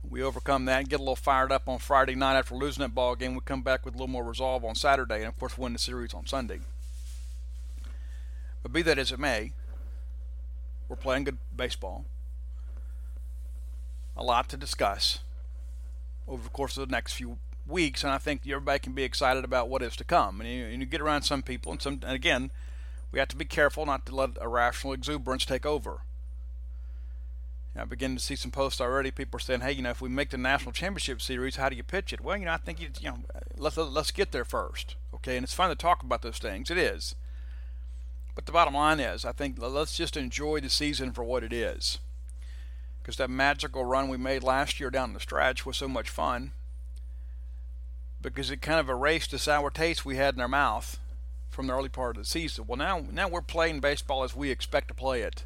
We 0.08 0.22
overcome 0.22 0.66
that 0.66 0.82
and 0.82 0.90
get 0.90 1.00
a 1.00 1.04
little 1.04 1.16
fired 1.16 1.52
up 1.52 1.68
on 1.68 1.80
Friday 1.80 2.14
night 2.14 2.38
after 2.38 2.54
losing 2.54 2.82
that 2.82 2.94
ball 2.94 3.16
game. 3.16 3.34
We 3.34 3.42
come 3.42 3.64
back 3.64 3.84
with 3.84 3.96
a 3.96 3.98
little 3.98 4.08
more 4.08 4.24
resolve 4.24 4.64
on 4.64 4.76
Saturday, 4.76 5.18
and 5.18 5.26
of 5.26 5.40
course 5.40 5.58
win 5.58 5.74
the 5.74 5.80
series 5.80 6.14
on 6.14 6.28
Sunday. 6.28 6.60
But 8.62 8.72
be 8.72 8.84
that 8.84 9.00
as 9.00 9.12
it 9.12 9.20
may, 9.20 9.54
we're 10.88 10.96
playing 10.96 11.24
good 11.24 11.40
baseball. 11.56 12.06
A 14.16 14.24
lot 14.24 14.48
to 14.50 14.58
discuss 14.58 15.20
over 16.28 16.44
the 16.44 16.50
course 16.50 16.78
of 16.78 16.88
the 16.88 16.92
next 16.92 17.14
few 17.14 17.40
weeks, 17.68 18.04
and 18.04 18.12
I 18.12 18.18
think 18.18 18.42
everybody 18.48 18.80
can 18.80 18.94
be 18.94 19.04
excited 19.04 19.44
about 19.44 19.70
what 19.70 19.82
is 19.82 19.96
to 19.98 20.04
come. 20.04 20.42
And 20.42 20.50
you, 20.50 20.66
and 20.66 20.80
you 20.80 20.86
get 20.86 21.02
around 21.02 21.24
some 21.24 21.42
people, 21.42 21.72
and 21.72 21.82
some, 21.82 22.00
and 22.04 22.16
again, 22.16 22.52
we 23.12 23.20
have 23.20 23.28
to 23.30 23.36
be 23.36 23.46
careful 23.46 23.86
not 23.86 24.06
to 24.06 24.16
let 24.16 24.38
irrational 24.42 24.94
exuberance 24.94 25.46
take 25.46 25.66
over. 25.66 26.02
I 27.80 27.86
begin 27.86 28.16
to 28.16 28.22
see 28.22 28.36
some 28.36 28.50
posts 28.50 28.82
already. 28.82 29.12
People 29.12 29.38
are 29.38 29.40
saying, 29.40 29.62
"Hey, 29.62 29.74
you 29.74 29.84
know, 29.84 29.92
if 29.92 30.02
we 30.02 30.10
make 30.10 30.32
the 30.32 30.38
national 30.38 30.72
championship 30.72 31.22
series, 31.22 31.58
how 31.58 31.70
do 31.70 31.76
you 31.76 31.84
pitch 31.84 32.12
it?" 32.12 32.22
Well, 32.22 32.36
you 32.36 32.46
know, 32.46 32.54
I 32.54 32.58
think 32.58 32.82
you, 32.82 32.90
you 33.00 33.12
know, 33.12 33.20
let's 33.56 33.78
let's 33.78 34.10
get 34.10 34.32
there 34.32 34.46
first, 34.46 34.96
okay? 35.14 35.38
And 35.38 35.44
it's 35.44 35.54
fun 35.54 35.70
to 35.70 35.76
talk 35.76 36.02
about 36.02 36.24
those 36.24 36.40
things. 36.40 36.72
It 36.72 36.78
is, 36.80 37.14
But 38.38 38.46
the 38.46 38.52
bottom 38.52 38.76
line 38.76 39.00
is, 39.00 39.26
I 39.26 39.32
think 39.32 39.58
let's 39.60 39.98
just 39.98 40.16
enjoy 40.16 40.60
the 40.60 40.70
season 40.70 41.12
for 41.12 41.24
what 41.24 41.44
it 41.44 41.52
is. 41.52 41.98
Because 43.02 43.18
that 43.18 43.32
magical 43.32 43.84
run 43.84 44.10
we 44.10 44.18
made 44.18 44.44
last 44.44 44.80
year 44.80 44.92
down 44.92 45.14
the 45.14 45.20
stretch 45.20 45.66
was 45.66 45.76
so 45.76 45.88
much 45.88 46.10
fun. 46.10 46.52
Because 48.34 48.52
it 48.52 48.62
kind 48.62 48.80
of 48.80 48.90
erased 48.90 49.32
the 49.32 49.40
sour 49.40 49.70
taste 49.70 50.06
we 50.06 50.18
had 50.18 50.36
in 50.36 50.42
our 50.42 50.48
mouth 50.48 51.00
from 51.50 51.68
the 51.68 51.74
early 51.74 51.90
part 51.90 52.18
of 52.18 52.24
the 52.24 52.30
season. 52.30 52.66
Well, 52.68 52.78
now 52.78 53.04
now 53.12 53.28
we're 53.28 53.42
playing 53.42 53.80
baseball 53.80 54.24
as 54.24 54.36
we 54.36 54.52
expect 54.52 54.90
to 54.90 54.94
play 54.94 55.22
it. 55.22 55.46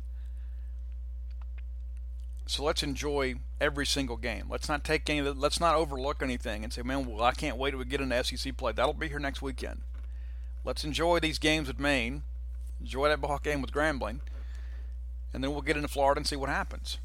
So 2.46 2.64
let's 2.64 2.84
enjoy 2.84 3.36
every 3.62 3.86
single 3.86 4.18
game. 4.18 4.48
Let's 4.50 4.68
not 4.68 4.84
take 4.84 5.10
any. 5.10 5.22
Let's 5.22 5.60
not 5.60 5.76
overlook 5.76 6.22
anything 6.22 6.64
and 6.64 6.74
say, 6.74 6.82
"Man, 6.82 7.06
well, 7.06 7.24
I 7.24 7.32
can't 7.32 7.56
wait 7.56 7.72
to 7.72 7.86
get 7.86 8.02
into 8.02 8.24
SEC 8.24 8.58
play." 8.58 8.74
That'll 8.74 8.94
be 8.94 9.08
here 9.08 9.20
next 9.20 9.42
weekend. 9.42 9.84
Let's 10.66 10.84
enjoy 10.84 11.20
these 11.20 11.40
games 11.40 11.68
with 11.68 11.80
Maine. 11.80 12.24
Enjoy 12.82 13.08
that 13.08 13.22
ball 13.22 13.40
game 13.40 13.62
with 13.62 13.72
Grambling, 13.72 14.20
and 15.34 15.44
then 15.44 15.52
we'll 15.52 15.62
get 15.62 15.78
into 15.78 15.88
Florida 15.88 16.20
and 16.20 16.28
see 16.28 16.36
what 16.36 16.50
happens. 16.50 16.98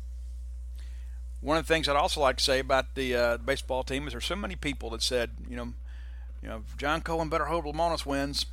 One 1.41 1.57
of 1.57 1.67
the 1.67 1.73
things 1.73 1.89
I'd 1.89 1.97
also 1.97 2.21
like 2.21 2.39
to 2.39 2.45
say 2.45 2.59
about 2.59 2.95
the 2.95 3.15
uh, 3.15 3.37
baseball 3.37 3.85
team 3.85 4.07
is 4.07 4.13
there's 4.13 4.25
so 4.25 4.37
many 4.37 4.57
people 4.57 4.91
that 4.91 5.03
said, 5.03 5.31
you 5.49 5.57
know, 5.57 5.73
you 6.43 6.49
know, 6.49 6.63
John 6.79 7.01
Cohen 7.03 7.29
better 7.29 7.47
hope 7.47 7.65
Lemonis 7.65 8.07
wins. 8.07 8.47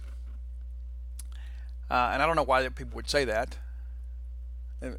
Uh, 1.89 2.11
and 2.13 2.21
I 2.21 2.25
don't 2.25 2.35
know 2.35 2.43
why 2.43 2.67
people 2.69 2.95
would 2.95 3.09
say 3.09 3.25
that 3.25 3.57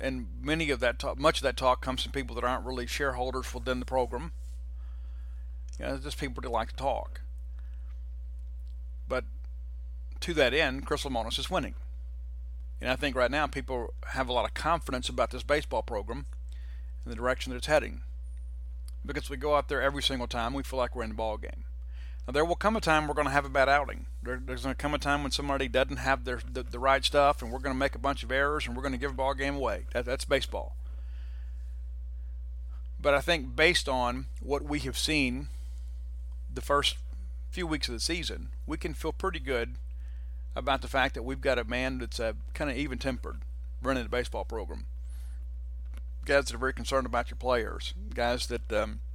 and, 0.01 0.27
many 0.41 0.71
of 0.71 0.81
that 0.81 0.99
talk, 0.99 1.19
much 1.19 1.39
of 1.39 1.43
that 1.43 1.57
talk 1.57 1.81
comes 1.81 2.03
from 2.03 2.13
people 2.13 2.35
that 2.37 2.45
aren't 2.45 2.65
really 2.65 2.87
shareholders 2.87 3.53
within 3.53 3.81
the 3.81 3.87
program. 3.87 4.33
You 5.79 5.87
know, 5.87 5.99
just 5.99 6.19
people 6.19 6.41
that 6.43 6.51
like 6.51 6.71
to 6.71 6.77
talk. 6.77 7.21
But 9.09 9.25
to 10.21 10.35
that 10.35 10.55
end, 10.55 10.87
Chris 10.87 11.05
Lemonis 11.05 11.39
is 11.39 11.51
winning. 11.51 11.75
And 12.81 12.91
I 12.91 12.97
think 12.97 13.17
right 13.17 13.31
now 13.31 13.47
people 13.47 13.93
have 14.09 14.29
a 14.29 14.33
lot 14.33 14.45
of 14.45 14.55
confidence 14.55 15.09
about 15.09 15.31
this 15.31 15.43
baseball 15.43 15.83
program 15.83 16.27
and 17.05 17.13
the 17.13 17.17
direction 17.17 17.51
that 17.51 17.57
it's 17.57 17.67
heading. 17.67 18.03
Because 19.05 19.29
we 19.29 19.37
go 19.37 19.55
out 19.55 19.69
there 19.69 19.83
every 19.83 20.03
single 20.03 20.27
time, 20.27 20.55
we 20.55 20.63
feel 20.63 20.79
like 20.79 20.97
we're 20.97 21.03
in 21.03 21.11
the 21.11 21.15
ball 21.15 21.37
game. 21.37 21.65
Now, 22.27 22.33
there 22.33 22.45
will 22.45 22.57
come 22.57 22.75
a 22.75 22.81
time 22.81 23.07
we're 23.07 23.15
going 23.15 23.27
to 23.27 23.33
have 23.33 23.45
a 23.45 23.51
bad 23.51 23.69
outing. 23.69 24.07
There, 24.23 24.41
there's 24.43 24.63
going 24.63 24.75
to 24.75 24.81
come 24.81 24.95
a 24.95 24.99
time 24.99 25.23
when 25.23 25.31
somebody 25.31 25.69
doesn't 25.69 25.99
have 25.99 26.25
their, 26.25 26.41
the, 26.51 26.63
the 26.63 26.79
right 26.79 27.05
stuff, 27.05 27.43
and 27.43 27.53
we're 27.53 27.59
going 27.59 27.75
to 27.75 27.79
make 27.79 27.95
a 27.95 27.99
bunch 27.99 28.23
of 28.23 28.33
errors, 28.33 28.67
and 28.67 28.75
we're 28.75 28.83
going 28.83 28.93
to 28.93 28.99
give 28.99 29.11
a 29.11 29.15
ball 29.15 29.35
game 29.35 29.57
away. 29.57 29.85
That, 29.93 30.07
that's 30.07 30.25
baseball. 30.25 30.75
But 32.99 33.13
I 33.13 33.21
think 33.21 33.55
based 33.55 33.91
on 33.91 34.27
what 34.41 34.63
we 34.63 34.79
have 34.81 34.97
seen 34.97 35.49
the 36.53 36.63
first 36.63 36.97
few 37.51 37.67
weeks 37.67 37.89
of 37.89 37.95
the 37.95 38.01
season, 38.01 38.49
we 38.67 38.79
can 38.79 38.95
feel 38.95 39.13
pretty 39.13 39.41
good 39.41 39.75
about 40.57 40.81
the 40.81 40.89
fact 40.89 41.15
that 41.15 41.25
we've 41.25 41.43
got 41.43 41.59
a 41.59 41.65
man 41.65 41.99
that's 41.99 42.19
uh, 42.19 42.33
kind 42.55 42.71
of 42.71 42.77
even-tempered 42.79 43.43
running 43.83 44.05
the 44.05 44.09
baseball 44.09 44.45
program. 44.45 44.87
Guys 46.25 46.47
that 46.47 46.55
are 46.55 46.59
very 46.59 46.73
concerned 46.73 47.07
about 47.07 47.31
your 47.31 47.37
players, 47.37 47.95
guys 48.15 48.47
that 48.47 48.73
um,– 48.73 49.01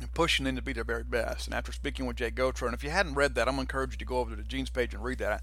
and 0.00 0.12
pushing 0.14 0.44
them 0.44 0.56
to 0.56 0.62
be 0.62 0.72
their 0.72 0.84
very 0.84 1.04
best. 1.04 1.46
And 1.46 1.54
after 1.54 1.72
speaking 1.72 2.06
with 2.06 2.16
Jake 2.16 2.34
Gautreau, 2.34 2.66
and 2.66 2.74
if 2.74 2.84
you 2.84 2.90
hadn't 2.90 3.14
read 3.14 3.34
that, 3.34 3.48
I'm 3.48 3.56
going 3.56 3.66
to 3.66 3.70
encourage 3.70 3.92
you 3.92 3.98
to 3.98 4.04
go 4.04 4.18
over 4.18 4.30
to 4.30 4.36
the 4.36 4.42
Gene's 4.42 4.70
page 4.70 4.94
and 4.94 5.02
read 5.02 5.18
that. 5.18 5.32
I 5.32 5.40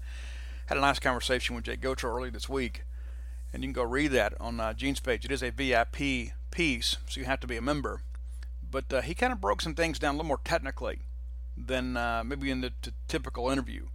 had 0.66 0.78
a 0.78 0.80
nice 0.80 0.98
conversation 0.98 1.54
with 1.54 1.64
Jake 1.64 1.80
Gautreau 1.80 2.16
earlier 2.16 2.30
this 2.30 2.48
week, 2.48 2.84
and 3.52 3.62
you 3.62 3.68
can 3.68 3.72
go 3.72 3.82
read 3.82 4.12
that 4.12 4.34
on 4.40 4.60
uh, 4.60 4.72
Gene's 4.72 5.00
page. 5.00 5.24
It 5.24 5.32
is 5.32 5.42
a 5.42 5.50
VIP 5.50 6.32
piece, 6.50 6.96
so 7.08 7.20
you 7.20 7.26
have 7.26 7.40
to 7.40 7.46
be 7.46 7.56
a 7.56 7.62
member. 7.62 8.02
But 8.70 8.92
uh, 8.92 9.02
he 9.02 9.14
kind 9.14 9.32
of 9.32 9.40
broke 9.40 9.60
some 9.60 9.74
things 9.74 9.98
down 9.98 10.14
a 10.14 10.18
little 10.18 10.28
more 10.28 10.40
technically 10.44 11.00
than 11.56 11.96
uh, 11.96 12.22
maybe 12.24 12.50
in 12.50 12.60
the 12.60 12.72
t- 12.82 12.92
typical 13.08 13.50
interview. 13.50 13.86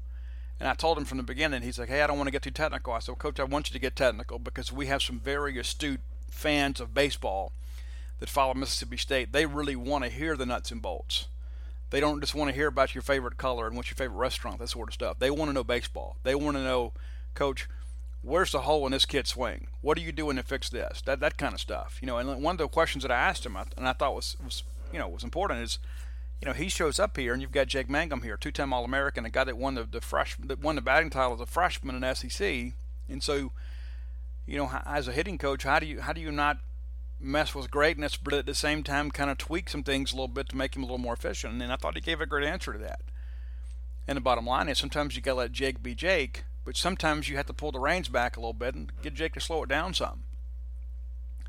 And 0.59 0.67
I 0.67 0.73
told 0.73 0.97
him 0.97 1.05
from 1.05 1.17
the 1.17 1.23
beginning, 1.23 1.61
he's 1.61 1.79
like, 1.79 1.87
hey, 1.87 2.01
I 2.01 2.07
don't 2.07 2.17
want 2.17 2.27
to 2.27 2.31
get 2.31 2.41
too 2.41 2.51
technical. 2.51 2.93
I 2.93 2.99
said, 2.99 3.13
well, 3.13 3.17
Coach, 3.17 3.39
I 3.39 3.45
want 3.45 3.69
you 3.69 3.73
to 3.73 3.79
get 3.79 3.95
technical 3.95 4.39
because 4.39 4.73
we 4.73 4.87
have 4.87 5.01
some 5.01 5.19
very 5.19 5.57
astute 5.57 6.01
fans 6.29 6.79
of 6.79 6.93
baseball– 6.93 7.51
that 8.19 8.29
follow 8.29 8.53
Mississippi 8.53 8.97
State, 8.97 9.31
they 9.31 9.45
really 9.45 9.75
want 9.75 10.03
to 10.03 10.09
hear 10.09 10.35
the 10.35 10.45
nuts 10.45 10.71
and 10.71 10.81
bolts. 10.81 11.27
They 11.89 11.99
don't 11.99 12.21
just 12.21 12.35
want 12.35 12.49
to 12.49 12.55
hear 12.55 12.67
about 12.67 12.93
your 12.93 13.01
favorite 13.01 13.37
color 13.37 13.65
and 13.65 13.75
what's 13.75 13.89
your 13.89 13.95
favorite 13.95 14.17
restaurant, 14.17 14.59
that 14.59 14.69
sort 14.69 14.89
of 14.89 14.93
stuff. 14.93 15.17
They 15.19 15.31
want 15.31 15.49
to 15.49 15.53
know 15.53 15.63
baseball. 15.63 16.17
They 16.23 16.35
want 16.35 16.55
to 16.57 16.63
know, 16.63 16.93
Coach, 17.33 17.67
where's 18.21 18.51
the 18.51 18.61
hole 18.61 18.85
in 18.85 18.91
this 18.91 19.05
kid's 19.05 19.31
swing? 19.31 19.67
What 19.81 19.97
are 19.97 20.01
you 20.01 20.11
doing 20.11 20.35
to 20.35 20.43
fix 20.43 20.69
this? 20.69 21.01
That 21.05 21.19
that 21.21 21.37
kind 21.37 21.53
of 21.53 21.59
stuff. 21.59 21.97
You 22.01 22.07
know, 22.07 22.17
and 22.17 22.43
one 22.43 22.53
of 22.53 22.57
the 22.59 22.67
questions 22.67 23.01
that 23.03 23.11
I 23.11 23.15
asked 23.15 23.45
him, 23.45 23.55
and 23.55 23.87
I 23.87 23.93
thought 23.93 24.13
was 24.13 24.37
was 24.43 24.63
you 24.93 24.99
know 24.99 25.07
was 25.07 25.23
important 25.23 25.63
is, 25.63 25.79
you 26.41 26.45
know, 26.45 26.53
he 26.53 26.69
shows 26.69 26.99
up 26.99 27.17
here, 27.17 27.33
and 27.33 27.41
you've 27.41 27.51
got 27.51 27.67
Jake 27.67 27.89
Mangum 27.89 28.21
here, 28.21 28.37
two-time 28.37 28.71
All-American, 28.71 29.25
a 29.25 29.29
guy 29.29 29.45
that 29.45 29.57
won 29.57 29.73
the 29.73 29.83
the 29.83 30.01
fresh 30.01 30.37
that 30.37 30.59
won 30.59 30.75
the 30.75 30.81
batting 30.81 31.09
title 31.09 31.33
as 31.33 31.41
a 31.41 31.47
freshman 31.47 32.03
in 32.03 32.15
SEC, 32.15 32.73
and 33.09 33.23
so, 33.23 33.51
you 34.45 34.57
know, 34.57 34.69
as 34.85 35.07
a 35.07 35.11
hitting 35.11 35.37
coach, 35.37 35.63
how 35.63 35.79
do 35.79 35.85
you 35.85 36.01
how 36.01 36.13
do 36.13 36.21
you 36.21 36.31
not 36.31 36.57
mess 37.19 37.53
with 37.53 37.69
greatness, 37.69 38.15
but 38.15 38.33
at 38.33 38.45
the 38.45 38.55
same 38.55 38.83
time 38.83 39.11
kind 39.11 39.29
of 39.29 39.37
tweak 39.37 39.69
some 39.69 39.83
things 39.83 40.11
a 40.11 40.15
little 40.15 40.27
bit 40.27 40.49
to 40.49 40.57
make 40.57 40.75
him 40.75 40.83
a 40.83 40.85
little 40.85 40.97
more 40.97 41.13
efficient. 41.13 41.61
And 41.61 41.71
I 41.71 41.75
thought 41.75 41.95
he 41.95 42.01
gave 42.01 42.21
a 42.21 42.25
great 42.25 42.47
answer 42.47 42.73
to 42.73 42.79
that. 42.79 43.01
And 44.07 44.17
the 44.17 44.21
bottom 44.21 44.45
line 44.45 44.69
is 44.69 44.77
sometimes 44.77 45.15
you 45.15 45.21
got 45.21 45.33
to 45.33 45.37
let 45.37 45.51
Jake 45.51 45.83
be 45.83 45.93
Jake, 45.93 46.45
but 46.65 46.77
sometimes 46.77 47.29
you 47.29 47.35
have 47.35 47.45
to 47.47 47.53
pull 47.53 47.71
the 47.71 47.79
reins 47.79 48.09
back 48.09 48.37
a 48.37 48.39
little 48.39 48.53
bit 48.53 48.73
and 48.73 48.91
get 49.01 49.13
Jake 49.13 49.33
to 49.33 49.39
slow 49.39 49.63
it 49.63 49.69
down 49.69 49.93
some. 49.93 50.23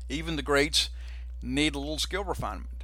Even 0.09 0.35
the 0.35 0.41
greats 0.41 0.89
need 1.41 1.73
a 1.73 1.79
little 1.79 1.97
skill 1.97 2.23
refinement. 2.23 2.83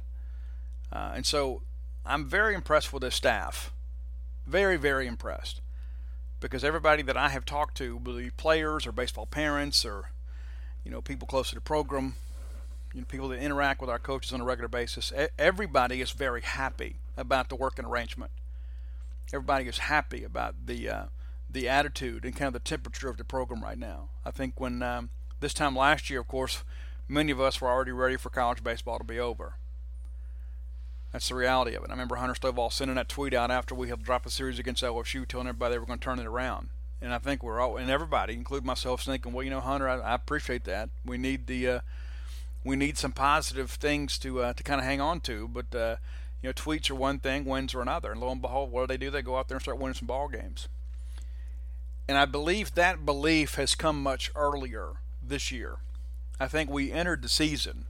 Uh, 0.90 1.12
and 1.14 1.26
so 1.26 1.62
I'm 2.06 2.26
very 2.26 2.54
impressed 2.54 2.92
with 2.92 3.02
this 3.02 3.14
staff. 3.14 3.72
Very, 4.46 4.76
very 4.76 5.06
impressed. 5.06 5.60
Because 6.40 6.62
everybody 6.62 7.02
that 7.02 7.16
I 7.16 7.30
have 7.30 7.44
talked 7.44 7.76
to, 7.78 7.98
be 7.98 8.30
players 8.30 8.86
or 8.86 8.92
baseball 8.92 9.26
parents 9.26 9.84
or 9.84 10.10
you 10.84 10.90
know 10.90 11.02
people 11.02 11.26
close 11.26 11.48
to 11.48 11.54
the 11.54 11.60
program, 11.60 12.14
you 12.94 13.00
know, 13.00 13.06
people 13.06 13.28
that 13.28 13.40
interact 13.40 13.80
with 13.80 13.90
our 13.90 13.98
coaches 13.98 14.32
on 14.32 14.40
a 14.40 14.44
regular 14.44 14.68
basis, 14.68 15.12
everybody 15.38 16.00
is 16.00 16.12
very 16.12 16.42
happy 16.42 16.96
about 17.16 17.48
the 17.48 17.56
working 17.56 17.84
arrangement. 17.84 18.30
Everybody 19.32 19.68
is 19.68 19.78
happy 19.78 20.24
about 20.24 20.54
the 20.66 20.88
uh, 20.88 21.04
the 21.50 21.68
attitude 21.68 22.24
and 22.24 22.34
kind 22.36 22.48
of 22.48 22.52
the 22.52 22.60
temperature 22.60 23.08
of 23.08 23.16
the 23.16 23.24
program 23.24 23.62
right 23.62 23.78
now. 23.78 24.10
I 24.24 24.30
think 24.30 24.60
when 24.60 24.82
um, 24.82 25.10
this 25.40 25.54
time 25.54 25.76
last 25.76 26.10
year, 26.10 26.20
of 26.20 26.28
course, 26.28 26.62
many 27.08 27.32
of 27.32 27.40
us 27.40 27.60
were 27.60 27.68
already 27.68 27.92
ready 27.92 28.16
for 28.16 28.30
college 28.30 28.62
baseball 28.62 28.98
to 28.98 29.04
be 29.04 29.18
over. 29.18 29.54
That's 31.12 31.28
the 31.28 31.34
reality 31.34 31.74
of 31.74 31.84
it. 31.84 31.90
I 31.90 31.92
remember 31.92 32.16
Hunter 32.16 32.34
Stovall 32.34 32.72
sending 32.72 32.96
that 32.96 33.08
tweet 33.08 33.32
out 33.32 33.50
after 33.50 33.74
we 33.74 33.88
had 33.88 34.02
dropped 34.02 34.26
a 34.26 34.30
series 34.30 34.58
against 34.58 34.82
LSU, 34.82 35.26
telling 35.26 35.46
everybody 35.46 35.74
they 35.74 35.78
were 35.78 35.86
going 35.86 35.98
to 35.98 36.04
turn 36.04 36.18
it 36.18 36.26
around. 36.26 36.68
And 37.00 37.14
I 37.14 37.18
think 37.18 37.42
we're 37.42 37.60
all, 37.60 37.76
and 37.76 37.90
everybody, 37.90 38.34
including 38.34 38.66
myself, 38.66 39.02
thinking, 39.02 39.32
well, 39.32 39.44
you 39.44 39.50
know, 39.50 39.60
Hunter, 39.60 39.88
I, 39.88 39.98
I 39.98 40.14
appreciate 40.14 40.64
that. 40.64 40.90
We 41.04 41.16
need 41.16 41.46
the 41.46 41.68
uh, 41.68 41.80
we 42.64 42.76
need 42.76 42.98
some 42.98 43.12
positive 43.12 43.70
things 43.70 44.18
to 44.18 44.42
uh, 44.42 44.52
to 44.52 44.62
kind 44.62 44.80
of 44.80 44.84
hang 44.84 45.00
on 45.00 45.20
to. 45.20 45.48
But 45.48 45.74
uh, 45.74 45.96
you 46.42 46.48
know, 46.48 46.52
tweets 46.52 46.90
are 46.90 46.94
one 46.96 47.20
thing, 47.20 47.44
wins 47.44 47.74
are 47.74 47.82
another. 47.82 48.12
And 48.12 48.20
lo 48.20 48.30
and 48.30 48.42
behold, 48.42 48.72
what 48.72 48.82
do 48.82 48.86
they 48.88 48.96
do? 48.96 49.10
They 49.10 49.22
go 49.22 49.38
out 49.38 49.48
there 49.48 49.56
and 49.56 49.62
start 49.62 49.78
winning 49.78 49.94
some 49.94 50.08
ball 50.08 50.28
games. 50.28 50.68
And 52.08 52.18
I 52.18 52.24
believe 52.24 52.74
that 52.74 53.04
belief 53.04 53.54
has 53.54 53.74
come 53.74 54.02
much 54.02 54.30
earlier 54.34 54.94
this 55.22 55.52
year. 55.52 55.76
I 56.40 56.48
think 56.48 56.70
we 56.70 56.90
entered 56.90 57.22
the 57.22 57.28
season 57.28 57.84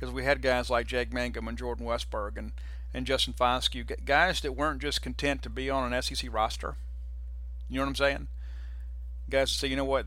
because 0.00 0.14
we 0.14 0.24
had 0.24 0.40
guys 0.40 0.70
like 0.70 0.86
Jake 0.86 1.12
Mangum 1.12 1.46
and 1.46 1.58
Jordan 1.58 1.84
Westburg 1.84 2.38
and, 2.38 2.52
and 2.94 3.06
Justin 3.06 3.34
Foscue, 3.34 3.84
guys 4.06 4.40
that 4.40 4.56
weren't 4.56 4.80
just 4.80 5.02
content 5.02 5.42
to 5.42 5.50
be 5.50 5.68
on 5.68 5.92
an 5.92 6.02
SEC 6.02 6.32
roster. 6.32 6.76
You 7.68 7.76
know 7.76 7.82
what 7.82 7.90
I'm 7.90 7.96
saying? 7.96 8.28
Guys 9.28 9.50
that 9.50 9.58
say, 9.58 9.68
you 9.68 9.76
know 9.76 9.84
what, 9.84 10.06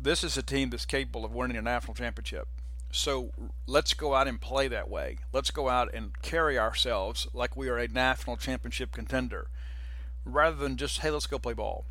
this 0.00 0.22
is 0.22 0.36
a 0.36 0.42
team 0.42 0.70
that's 0.70 0.86
capable 0.86 1.24
of 1.24 1.34
winning 1.34 1.56
a 1.56 1.62
national 1.62 1.94
championship. 1.94 2.46
So 2.92 3.32
let's 3.66 3.94
go 3.94 4.14
out 4.14 4.28
and 4.28 4.40
play 4.40 4.68
that 4.68 4.88
way. 4.88 5.18
Let's 5.32 5.50
go 5.50 5.68
out 5.68 5.92
and 5.92 6.22
carry 6.22 6.56
ourselves 6.56 7.26
like 7.32 7.56
we 7.56 7.68
are 7.68 7.78
a 7.78 7.88
national 7.88 8.36
championship 8.36 8.92
contender 8.92 9.48
rather 10.24 10.56
than 10.56 10.76
just, 10.76 11.00
hey, 11.00 11.10
let's 11.10 11.26
go 11.26 11.40
play 11.40 11.54
ball. 11.54 11.84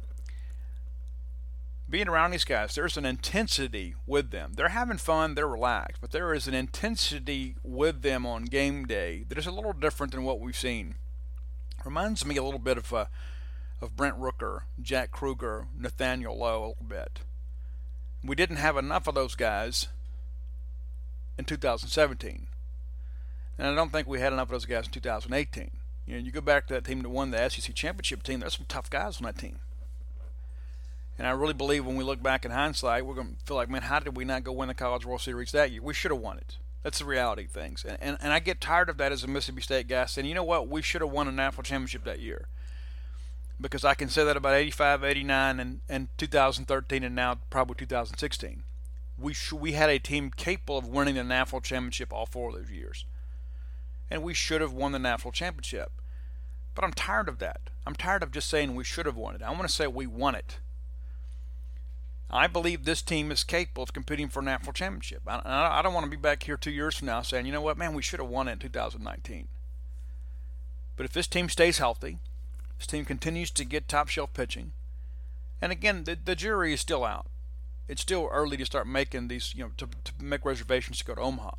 Being 1.91 2.07
around 2.07 2.31
these 2.31 2.45
guys, 2.45 2.73
there's 2.73 2.95
an 2.95 3.05
intensity 3.05 3.95
with 4.07 4.31
them. 4.31 4.53
They're 4.55 4.69
having 4.69 4.97
fun, 4.97 5.35
they're 5.35 5.45
relaxed, 5.45 5.99
but 5.99 6.11
there 6.11 6.33
is 6.33 6.47
an 6.47 6.53
intensity 6.53 7.57
with 7.63 8.01
them 8.01 8.25
on 8.25 8.45
game 8.45 8.85
day 8.85 9.25
that 9.27 9.37
is 9.37 9.45
a 9.45 9.51
little 9.51 9.73
different 9.73 10.13
than 10.13 10.23
what 10.23 10.39
we've 10.39 10.55
seen. 10.55 10.95
Reminds 11.83 12.25
me 12.25 12.37
a 12.37 12.43
little 12.43 12.61
bit 12.61 12.77
of 12.77 12.93
uh, 12.93 13.05
of 13.81 13.97
Brent 13.97 14.17
Rooker, 14.17 14.61
Jack 14.81 15.11
Kruger, 15.11 15.67
Nathaniel 15.77 16.37
Lowe 16.37 16.63
a 16.63 16.67
little 16.69 16.85
bit. 16.87 17.19
We 18.23 18.37
didn't 18.37 18.55
have 18.55 18.77
enough 18.77 19.07
of 19.07 19.15
those 19.15 19.35
guys 19.35 19.89
in 21.37 21.43
2017. 21.43 22.47
And 23.57 23.67
I 23.67 23.75
don't 23.75 23.91
think 23.91 24.07
we 24.07 24.21
had 24.21 24.31
enough 24.31 24.47
of 24.47 24.51
those 24.51 24.65
guys 24.65 24.85
in 24.85 24.91
2018. 24.93 25.71
You 26.05 26.13
know, 26.15 26.21
you 26.21 26.31
go 26.31 26.39
back 26.39 26.67
to 26.67 26.73
that 26.75 26.85
team 26.85 27.01
that 27.01 27.09
won 27.09 27.31
the 27.31 27.49
SEC 27.49 27.75
championship 27.75 28.23
team. 28.23 28.39
There's 28.39 28.55
some 28.55 28.65
tough 28.69 28.89
guys 28.89 29.17
on 29.17 29.23
that 29.23 29.37
team. 29.37 29.59
And 31.17 31.27
I 31.27 31.31
really 31.31 31.53
believe 31.53 31.85
when 31.85 31.95
we 31.95 32.03
look 32.03 32.23
back 32.23 32.45
in 32.45 32.51
hindsight, 32.51 33.05
we're 33.05 33.15
going 33.15 33.35
to 33.35 33.45
feel 33.45 33.57
like, 33.57 33.69
man, 33.69 33.83
how 33.83 33.99
did 33.99 34.17
we 34.17 34.25
not 34.25 34.43
go 34.43 34.51
win 34.51 34.69
the 34.69 34.73
College 34.73 35.05
World 35.05 35.21
Series 35.21 35.51
that 35.51 35.71
year? 35.71 35.81
We 35.81 35.93
should 35.93 36.11
have 36.11 36.19
won 36.19 36.37
it. 36.37 36.57
That's 36.83 36.99
the 36.99 37.05
reality 37.05 37.45
of 37.45 37.51
things. 37.51 37.85
And, 37.87 37.97
and, 38.01 38.17
and 38.21 38.33
I 38.33 38.39
get 38.39 38.59
tired 38.59 38.89
of 38.89 38.97
that 38.97 39.11
as 39.11 39.23
a 39.23 39.27
Mississippi 39.27 39.61
State 39.61 39.87
guy 39.87 40.05
saying, 40.05 40.27
you 40.27 40.33
know 40.33 40.43
what, 40.43 40.67
we 40.67 40.81
should 40.81 41.01
have 41.01 41.11
won 41.11 41.27
a 41.27 41.31
national 41.31 41.63
championship 41.63 42.03
that 42.05 42.19
year. 42.19 42.47
because 43.59 43.85
I 43.85 43.93
can 43.93 44.09
say 44.09 44.23
that 44.23 44.35
about 44.35 44.55
85, 44.55 45.03
89, 45.03 45.59
and, 45.59 45.81
and 45.87 46.07
2013, 46.17 47.03
and 47.03 47.15
now 47.15 47.39
probably 47.51 47.75
2016. 47.75 48.63
We 49.19 49.33
sh- 49.33 49.53
we 49.53 49.73
had 49.73 49.89
a 49.91 49.99
team 49.99 50.31
capable 50.35 50.79
of 50.79 50.87
winning 50.87 51.15
the 51.15 51.23
national 51.23 51.61
championship 51.61 52.11
all 52.11 52.25
four 52.25 52.49
of 52.49 52.55
those 52.55 52.71
years, 52.71 53.05
and 54.09 54.23
we 54.23 54.33
should 54.33 54.61
have 54.61 54.73
won 54.73 54.93
the 54.93 54.99
national 54.99 55.31
championship. 55.31 55.91
But 56.73 56.83
I'm 56.83 56.93
tired 56.93 57.29
of 57.29 57.37
that. 57.39 57.69
I'm 57.85 57.93
tired 57.93 58.23
of 58.23 58.31
just 58.31 58.49
saying 58.49 58.73
we 58.73 58.83
should 58.83 59.05
have 59.05 59.17
won 59.17 59.35
it. 59.35 59.43
I 59.43 59.51
want 59.51 59.63
to 59.63 59.67
say 59.67 59.85
we 59.85 60.07
won 60.07 60.33
it. 60.33 60.57
I 62.31 62.47
believe 62.47 62.85
this 62.85 63.01
team 63.01 63.29
is 63.29 63.43
capable 63.43 63.83
of 63.83 63.93
competing 63.93 64.29
for 64.29 64.39
a 64.39 64.43
national 64.43 64.71
championship. 64.71 65.21
I, 65.27 65.41
I 65.45 65.81
don't 65.81 65.93
want 65.93 66.05
to 66.05 66.09
be 66.09 66.15
back 66.17 66.43
here 66.43 66.55
two 66.55 66.71
years 66.71 66.95
from 66.95 67.07
now 67.07 67.21
saying, 67.21 67.45
you 67.45 67.51
know 67.51 67.61
what, 67.61 67.77
man, 67.77 67.93
we 67.93 68.01
should 68.01 68.21
have 68.21 68.29
won 68.29 68.47
it 68.47 68.53
in 68.53 68.59
2019. 68.59 69.49
But 70.95 71.05
if 71.05 71.13
this 71.13 71.27
team 71.27 71.49
stays 71.49 71.79
healthy, 71.79 72.19
this 72.77 72.87
team 72.87 73.03
continues 73.03 73.51
to 73.51 73.65
get 73.65 73.87
top 73.87 74.07
shelf 74.07 74.33
pitching, 74.33 74.71
and 75.61 75.71
again, 75.71 76.05
the, 76.05 76.17
the 76.23 76.35
jury 76.35 76.73
is 76.73 76.79
still 76.79 77.03
out. 77.03 77.27
It's 77.87 78.01
still 78.01 78.29
early 78.31 78.55
to 78.57 78.65
start 78.65 78.87
making 78.87 79.27
these, 79.27 79.53
you 79.53 79.65
know, 79.65 79.71
to, 79.77 79.87
to 80.05 80.13
make 80.23 80.45
reservations 80.45 80.99
to 80.99 81.05
go 81.05 81.15
to 81.15 81.21
Omaha. 81.21 81.51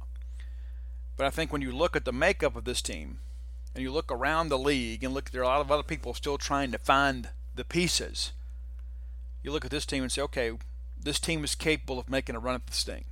But 1.16 1.27
I 1.27 1.31
think 1.31 1.53
when 1.53 1.62
you 1.62 1.73
look 1.73 1.95
at 1.95 2.05
the 2.05 2.12
makeup 2.12 2.57
of 2.57 2.64
this 2.64 2.81
team, 2.81 3.18
and 3.75 3.83
you 3.83 3.93
look 3.93 4.11
around 4.11 4.49
the 4.49 4.59
league 4.59 5.05
and 5.05 5.14
look, 5.14 5.31
there 5.31 5.43
are 5.43 5.45
a 5.45 5.49
lot 5.49 5.61
of 5.61 5.70
other 5.70 5.83
people 5.83 6.14
still 6.14 6.39
trying 6.39 6.73
to 6.73 6.79
find 6.79 7.31
the 7.55 7.64
pieces 7.64 8.33
you 9.43 9.51
look 9.53 9.64
at 9.64 9.70
this 9.70 9.86
team 9.86 10.03
and 10.03 10.12
say, 10.12 10.22
okay, 10.22 10.53
this 11.01 11.18
team 11.18 11.45
is 11.45 11.55
capable 11.55 11.99
of 11.99 12.09
making 12.09 12.36
a 12.36 12.38
run 12.40 12.55
at 12.55 12.66
this 12.66 12.84
thing. 12.84 13.05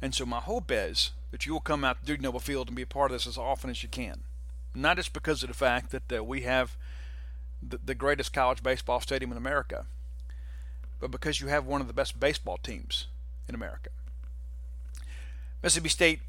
And 0.00 0.14
so 0.14 0.26
my 0.26 0.40
hope 0.40 0.70
is 0.70 1.12
that 1.30 1.46
you 1.46 1.52
will 1.52 1.60
come 1.60 1.84
out 1.84 2.00
to 2.00 2.06
Dudy 2.06 2.22
Noble 2.22 2.40
Field 2.40 2.68
and 2.68 2.76
be 2.76 2.82
a 2.82 2.86
part 2.86 3.10
of 3.10 3.14
this 3.14 3.26
as 3.26 3.38
often 3.38 3.70
as 3.70 3.82
you 3.82 3.88
can. 3.88 4.22
Not 4.74 4.96
just 4.96 5.12
because 5.12 5.42
of 5.42 5.48
the 5.48 5.54
fact 5.54 5.90
that 5.90 6.12
uh, 6.12 6.24
we 6.24 6.42
have 6.42 6.76
the, 7.62 7.78
the 7.84 7.94
greatest 7.94 8.32
college 8.32 8.62
baseball 8.62 9.00
stadium 9.00 9.30
in 9.30 9.38
America, 9.38 9.86
but 10.98 11.10
because 11.10 11.40
you 11.40 11.48
have 11.48 11.66
one 11.66 11.80
of 11.80 11.86
the 11.86 11.92
best 11.92 12.18
baseball 12.18 12.58
teams 12.62 13.06
in 13.48 13.54
America. 13.54 13.90
Mississippi 15.62 15.88
State 15.88 16.20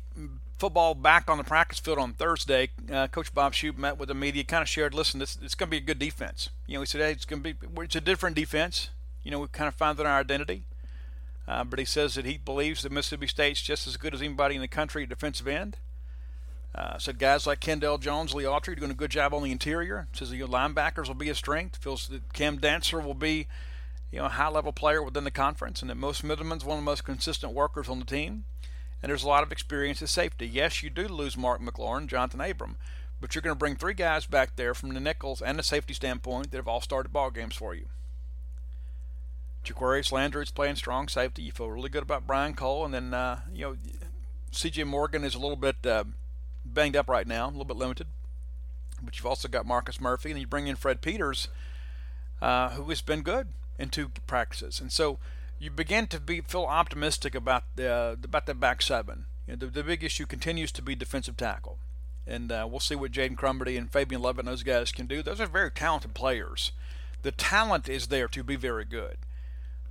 football 0.58 0.96
back 0.96 1.30
on 1.30 1.38
the 1.38 1.44
practice 1.44 1.80
field 1.80 2.00
on 2.00 2.14
Thursday. 2.14 2.70
Uh, 2.92 3.08
Coach 3.08 3.34
Bob 3.34 3.54
Shoop 3.54 3.78
met 3.78 3.98
with 3.98 4.10
the 4.10 4.16
media, 4.16 4.44
kind 4.44 4.62
of 4.62 4.70
shared, 4.70 4.94
listen, 4.94 5.20
this 5.20 5.38
it's 5.42 5.56
going 5.56 5.68
to 5.68 5.72
be 5.72 5.78
a 5.78 5.82
good 5.82 6.00
defense. 6.00 6.50
You 6.68 6.76
know, 6.76 6.82
he 6.82 6.86
said, 6.86 7.02
hey, 7.02 7.12
it's 7.12 7.26
going 7.26 7.44
to 7.44 7.54
be 7.54 7.68
it's 7.84 7.96
a 7.96 8.02
different 8.02 8.36
defense. 8.36 8.90
You 9.24 9.32
know, 9.32 9.40
we 9.40 9.48
kind 9.48 9.68
of 9.68 9.76
found 9.76 10.00
our 10.00 10.06
identity. 10.06 10.64
Uh, 11.48 11.64
but 11.64 11.80
he 11.80 11.86
says 11.86 12.16
that 12.16 12.26
he 12.26 12.38
believes 12.38 12.84
that 12.84 12.92
Mississippi 12.92 13.28
State's 13.28 13.62
just 13.62 13.86
as 13.86 13.98
good 13.98 14.14
as 14.14 14.22
anybody 14.22 14.56
in 14.56 14.62
the 14.62 14.68
country 14.68 15.04
at 15.04 15.10
defensive 15.10 15.48
end. 15.48 15.78
Uh, 16.76 16.98
said 16.98 17.20
guys 17.20 17.46
like 17.46 17.60
Kendall 17.60 18.00
Jones, 18.00 18.34
Lee 18.34 18.46
Autry 18.46 18.78
doing 18.78 18.90
a 18.90 18.96
good 18.96 19.12
job 19.12 19.34
on 19.34 19.44
the 19.44 19.52
interior. 19.52 20.08
Says 20.14 20.32
the 20.32 20.40
linebackers 20.40 21.08
will 21.08 21.14
be 21.14 21.30
a 21.30 21.36
strength. 21.36 21.76
Feels 21.76 22.08
that 22.08 22.34
Cam 22.34 22.58
Dancer 22.58 23.00
will 23.00 23.14
be, 23.14 23.48
you 24.12 24.20
know, 24.20 24.26
a 24.26 24.30
high 24.30 24.48
level 24.48 24.72
player 24.72 25.04
within 25.04 25.24
the 25.24 25.32
conference, 25.32 25.82
and 25.82 25.90
that 25.92 25.96
Mose 25.96 26.22
Mittelman's 26.22 26.66
one 26.66 26.80
of 26.80 26.84
the 26.84 26.90
most 26.90 27.04
consistent 27.04 27.54
workers 27.54 27.90
on 27.90 28.00
the 28.00 28.06
team 28.06 28.46
and 29.04 29.10
there's 29.10 29.24
a 29.24 29.28
lot 29.28 29.44
of 29.44 29.52
experience 29.52 30.02
at 30.02 30.08
safety. 30.08 30.48
Yes, 30.48 30.82
you 30.82 30.90
do 30.90 31.10
lose 31.10 31.36
Mark 31.36 31.62
McLaurin, 31.62 32.08
Johnathan 32.08 32.50
Abram, 32.50 32.78
but 33.20 33.36
you're 33.36 33.42
going 33.42 33.54
to 33.54 33.60
bring 33.60 33.76
three 33.76 33.94
guys 33.94 34.26
back 34.26 34.56
there 34.56 34.74
from 34.74 34.94
the 34.94 35.00
nickels 35.02 35.42
and 35.42 35.60
the 35.60 35.64
safety 35.64 35.94
standpoint 35.94 36.52
that 36.52 36.58
have 36.58 36.70
all 36.70 36.80
started 36.80 37.12
ball 37.12 37.30
games 37.30 37.56
for 37.56 37.76
you. 37.76 37.88
Jaquarius 39.66 40.12
Landrews 40.12 40.44
is 40.44 40.52
playing 40.52 40.78
strong 40.78 41.10
safety. 41.10 41.42
You 41.42 41.52
feel 41.52 41.70
really 41.70 41.90
good 41.90 42.04
about 42.04 42.26
Brian 42.26 42.54
Cole, 42.54 42.86
and 42.86 42.94
then 42.94 43.14
uh, 43.14 43.42
you 43.54 43.62
know 43.62 43.78
C.J. 44.52 44.86
Morgan 44.86 45.24
is 45.26 45.36
a 45.36 45.40
little 45.40 45.58
bit 45.58 45.86
uh, 45.86 46.06
banged 46.66 46.96
up 46.96 47.10
right 47.10 47.28
now, 47.28 47.48
a 47.48 47.52
little 47.52 47.66
bit 47.66 47.78
limited. 47.78 48.08
But 49.02 49.18
you've 49.18 49.26
also 49.26 49.50
got 49.50 49.66
Marcus 49.66 50.00
Murphy, 50.00 50.32
and 50.32 50.40
you 50.40 50.48
bring 50.48 50.68
in 50.68 50.78
Fred 50.78 51.02
Peters, 51.02 51.50
uh, 52.42 52.72
who 52.72 52.84
has 52.90 53.02
been 53.02 53.22
good 53.22 53.50
in 53.78 53.90
two 53.90 54.12
practices, 54.28 54.80
and 54.80 54.92
so 54.92 55.20
you 55.64 55.72
begin 55.72 56.08
to 56.08 56.20
be 56.20 56.42
feel 56.42 56.66
optimistic 56.66 57.34
about 57.34 57.64
the 57.76 58.18
about 58.22 58.46
the 58.46 58.54
back 58.54 58.82
seven. 58.82 59.26
You 59.48 59.54
know, 59.54 59.60
the, 59.60 59.68
the 59.68 59.84
big 59.84 60.04
issue 60.04 60.26
continues 60.26 60.74
to 60.74 60.82
be 60.82 60.94
defensive 60.94 61.38
tackle, 61.38 61.78
and 62.28 62.52
uh, 62.52 62.68
we'll 62.70 62.82
see 62.82 62.96
what 62.96 63.14
Jaden 63.14 63.38
Crumedy 63.38 63.78
and 63.78 63.90
Fabian 63.90 64.22
Lovett 64.22 64.46
and 64.46 64.50
those 64.50 64.64
guys 64.64 64.92
can 64.92 65.06
do. 65.06 65.24
Those 65.24 65.40
are 65.40 65.48
very 65.48 65.72
talented 65.72 66.14
players. 66.14 66.74
The 67.22 67.32
talent 67.32 67.88
is 67.88 68.08
there 68.08 68.28
to 68.28 68.44
be 68.44 68.58
very 68.58 68.84
good. 68.84 69.16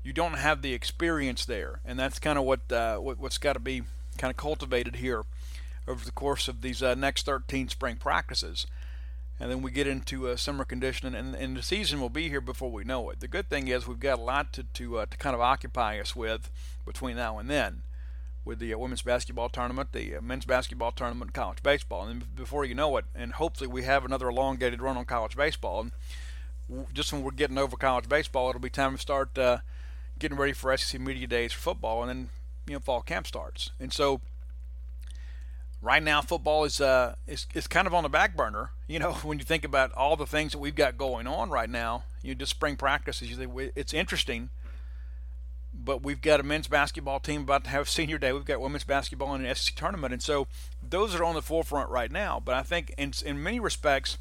You 0.02 0.12
don't 0.12 0.34
have 0.34 0.60
the 0.60 0.74
experience 0.74 1.46
there, 1.46 1.80
and 1.86 1.98
that's 1.98 2.18
kind 2.18 2.38
of 2.38 2.44
what, 2.44 2.70
uh, 2.70 2.98
what 2.98 3.18
what's 3.18 3.38
got 3.38 3.54
to 3.54 3.60
be 3.60 3.82
kind 4.18 4.30
of 4.30 4.36
cultivated 4.36 4.96
here 4.96 5.22
over 5.88 6.04
the 6.04 6.12
course 6.12 6.48
of 6.48 6.60
these 6.60 6.82
uh, 6.82 6.94
next 6.94 7.24
13 7.24 7.70
spring 7.70 7.96
practices 7.96 8.66
and 9.42 9.50
then 9.50 9.60
we 9.60 9.72
get 9.72 9.88
into 9.88 10.28
uh, 10.28 10.36
summer 10.36 10.64
conditioning, 10.64 11.16
and, 11.16 11.34
and 11.34 11.56
the 11.56 11.62
season 11.64 12.00
will 12.00 12.08
be 12.08 12.28
here 12.28 12.40
before 12.40 12.70
we 12.70 12.84
know 12.84 13.10
it. 13.10 13.18
The 13.18 13.26
good 13.26 13.48
thing 13.48 13.66
is 13.66 13.88
we've 13.88 13.98
got 13.98 14.20
a 14.20 14.22
lot 14.22 14.52
to 14.52 14.62
to, 14.62 14.98
uh, 14.98 15.06
to 15.06 15.16
kind 15.16 15.34
of 15.34 15.40
occupy 15.40 15.98
us 15.98 16.14
with 16.14 16.48
between 16.86 17.16
now 17.16 17.40
and 17.40 17.50
then, 17.50 17.82
with 18.44 18.60
the 18.60 18.72
uh, 18.72 18.78
women's 18.78 19.02
basketball 19.02 19.48
tournament, 19.48 19.90
the 19.90 20.14
uh, 20.14 20.20
men's 20.20 20.44
basketball 20.44 20.92
tournament, 20.92 21.32
college 21.32 21.60
baseball, 21.60 22.06
and 22.06 22.36
before 22.36 22.64
you 22.64 22.76
know 22.76 22.96
it, 22.98 23.04
and 23.16 23.32
hopefully 23.32 23.66
we 23.66 23.82
have 23.82 24.04
another 24.04 24.28
elongated 24.28 24.80
run 24.80 24.96
on 24.96 25.06
college 25.06 25.36
baseball. 25.36 25.80
And 26.70 26.86
just 26.94 27.12
when 27.12 27.24
we're 27.24 27.32
getting 27.32 27.58
over 27.58 27.76
college 27.76 28.08
baseball, 28.08 28.48
it'll 28.48 28.60
be 28.60 28.70
time 28.70 28.94
to 28.94 29.02
start 29.02 29.36
uh, 29.36 29.58
getting 30.20 30.38
ready 30.38 30.52
for 30.52 30.76
SEC 30.76 31.00
media 31.00 31.26
days 31.26 31.52
for 31.52 31.58
football, 31.58 32.00
and 32.02 32.08
then 32.08 32.28
you 32.68 32.74
know 32.74 32.78
fall 32.78 33.02
camp 33.02 33.26
starts, 33.26 33.72
and 33.80 33.92
so 33.92 34.20
right 35.82 36.02
now 36.02 36.22
football 36.22 36.64
is 36.64 36.80
uh 36.80 37.16
is, 37.26 37.46
is 37.54 37.66
kind 37.66 37.86
of 37.86 37.92
on 37.92 38.04
the 38.04 38.08
back 38.08 38.36
burner. 38.36 38.70
You 38.86 39.00
know, 39.00 39.12
when 39.22 39.38
you 39.38 39.44
think 39.44 39.64
about 39.64 39.92
all 39.92 40.16
the 40.16 40.26
things 40.26 40.52
that 40.52 40.58
we've 40.58 40.74
got 40.74 40.96
going 40.96 41.26
on 41.26 41.50
right 41.50 41.68
now, 41.68 42.04
you 42.22 42.32
know, 42.32 42.38
just 42.38 42.52
spring 42.52 42.76
practices, 42.76 43.28
you 43.28 43.36
think 43.36 43.72
it's 43.76 43.92
interesting. 43.92 44.48
But 45.74 46.02
we've 46.02 46.20
got 46.20 46.38
a 46.38 46.42
men's 46.42 46.68
basketball 46.68 47.18
team 47.18 47.42
about 47.42 47.64
to 47.64 47.70
have 47.70 47.88
senior 47.88 48.18
day. 48.18 48.32
We've 48.32 48.44
got 48.44 48.60
women's 48.60 48.84
basketball 48.84 49.34
in 49.34 49.44
an 49.44 49.54
SEC 49.54 49.74
tournament, 49.74 50.12
and 50.12 50.22
so 50.22 50.46
those 50.86 51.14
are 51.14 51.24
on 51.24 51.34
the 51.34 51.42
forefront 51.42 51.90
right 51.90 52.12
now. 52.12 52.40
But 52.42 52.54
I 52.54 52.62
think 52.62 52.94
in 52.96 53.12
in 53.24 53.42
many 53.42 53.58
respects, 53.58 54.18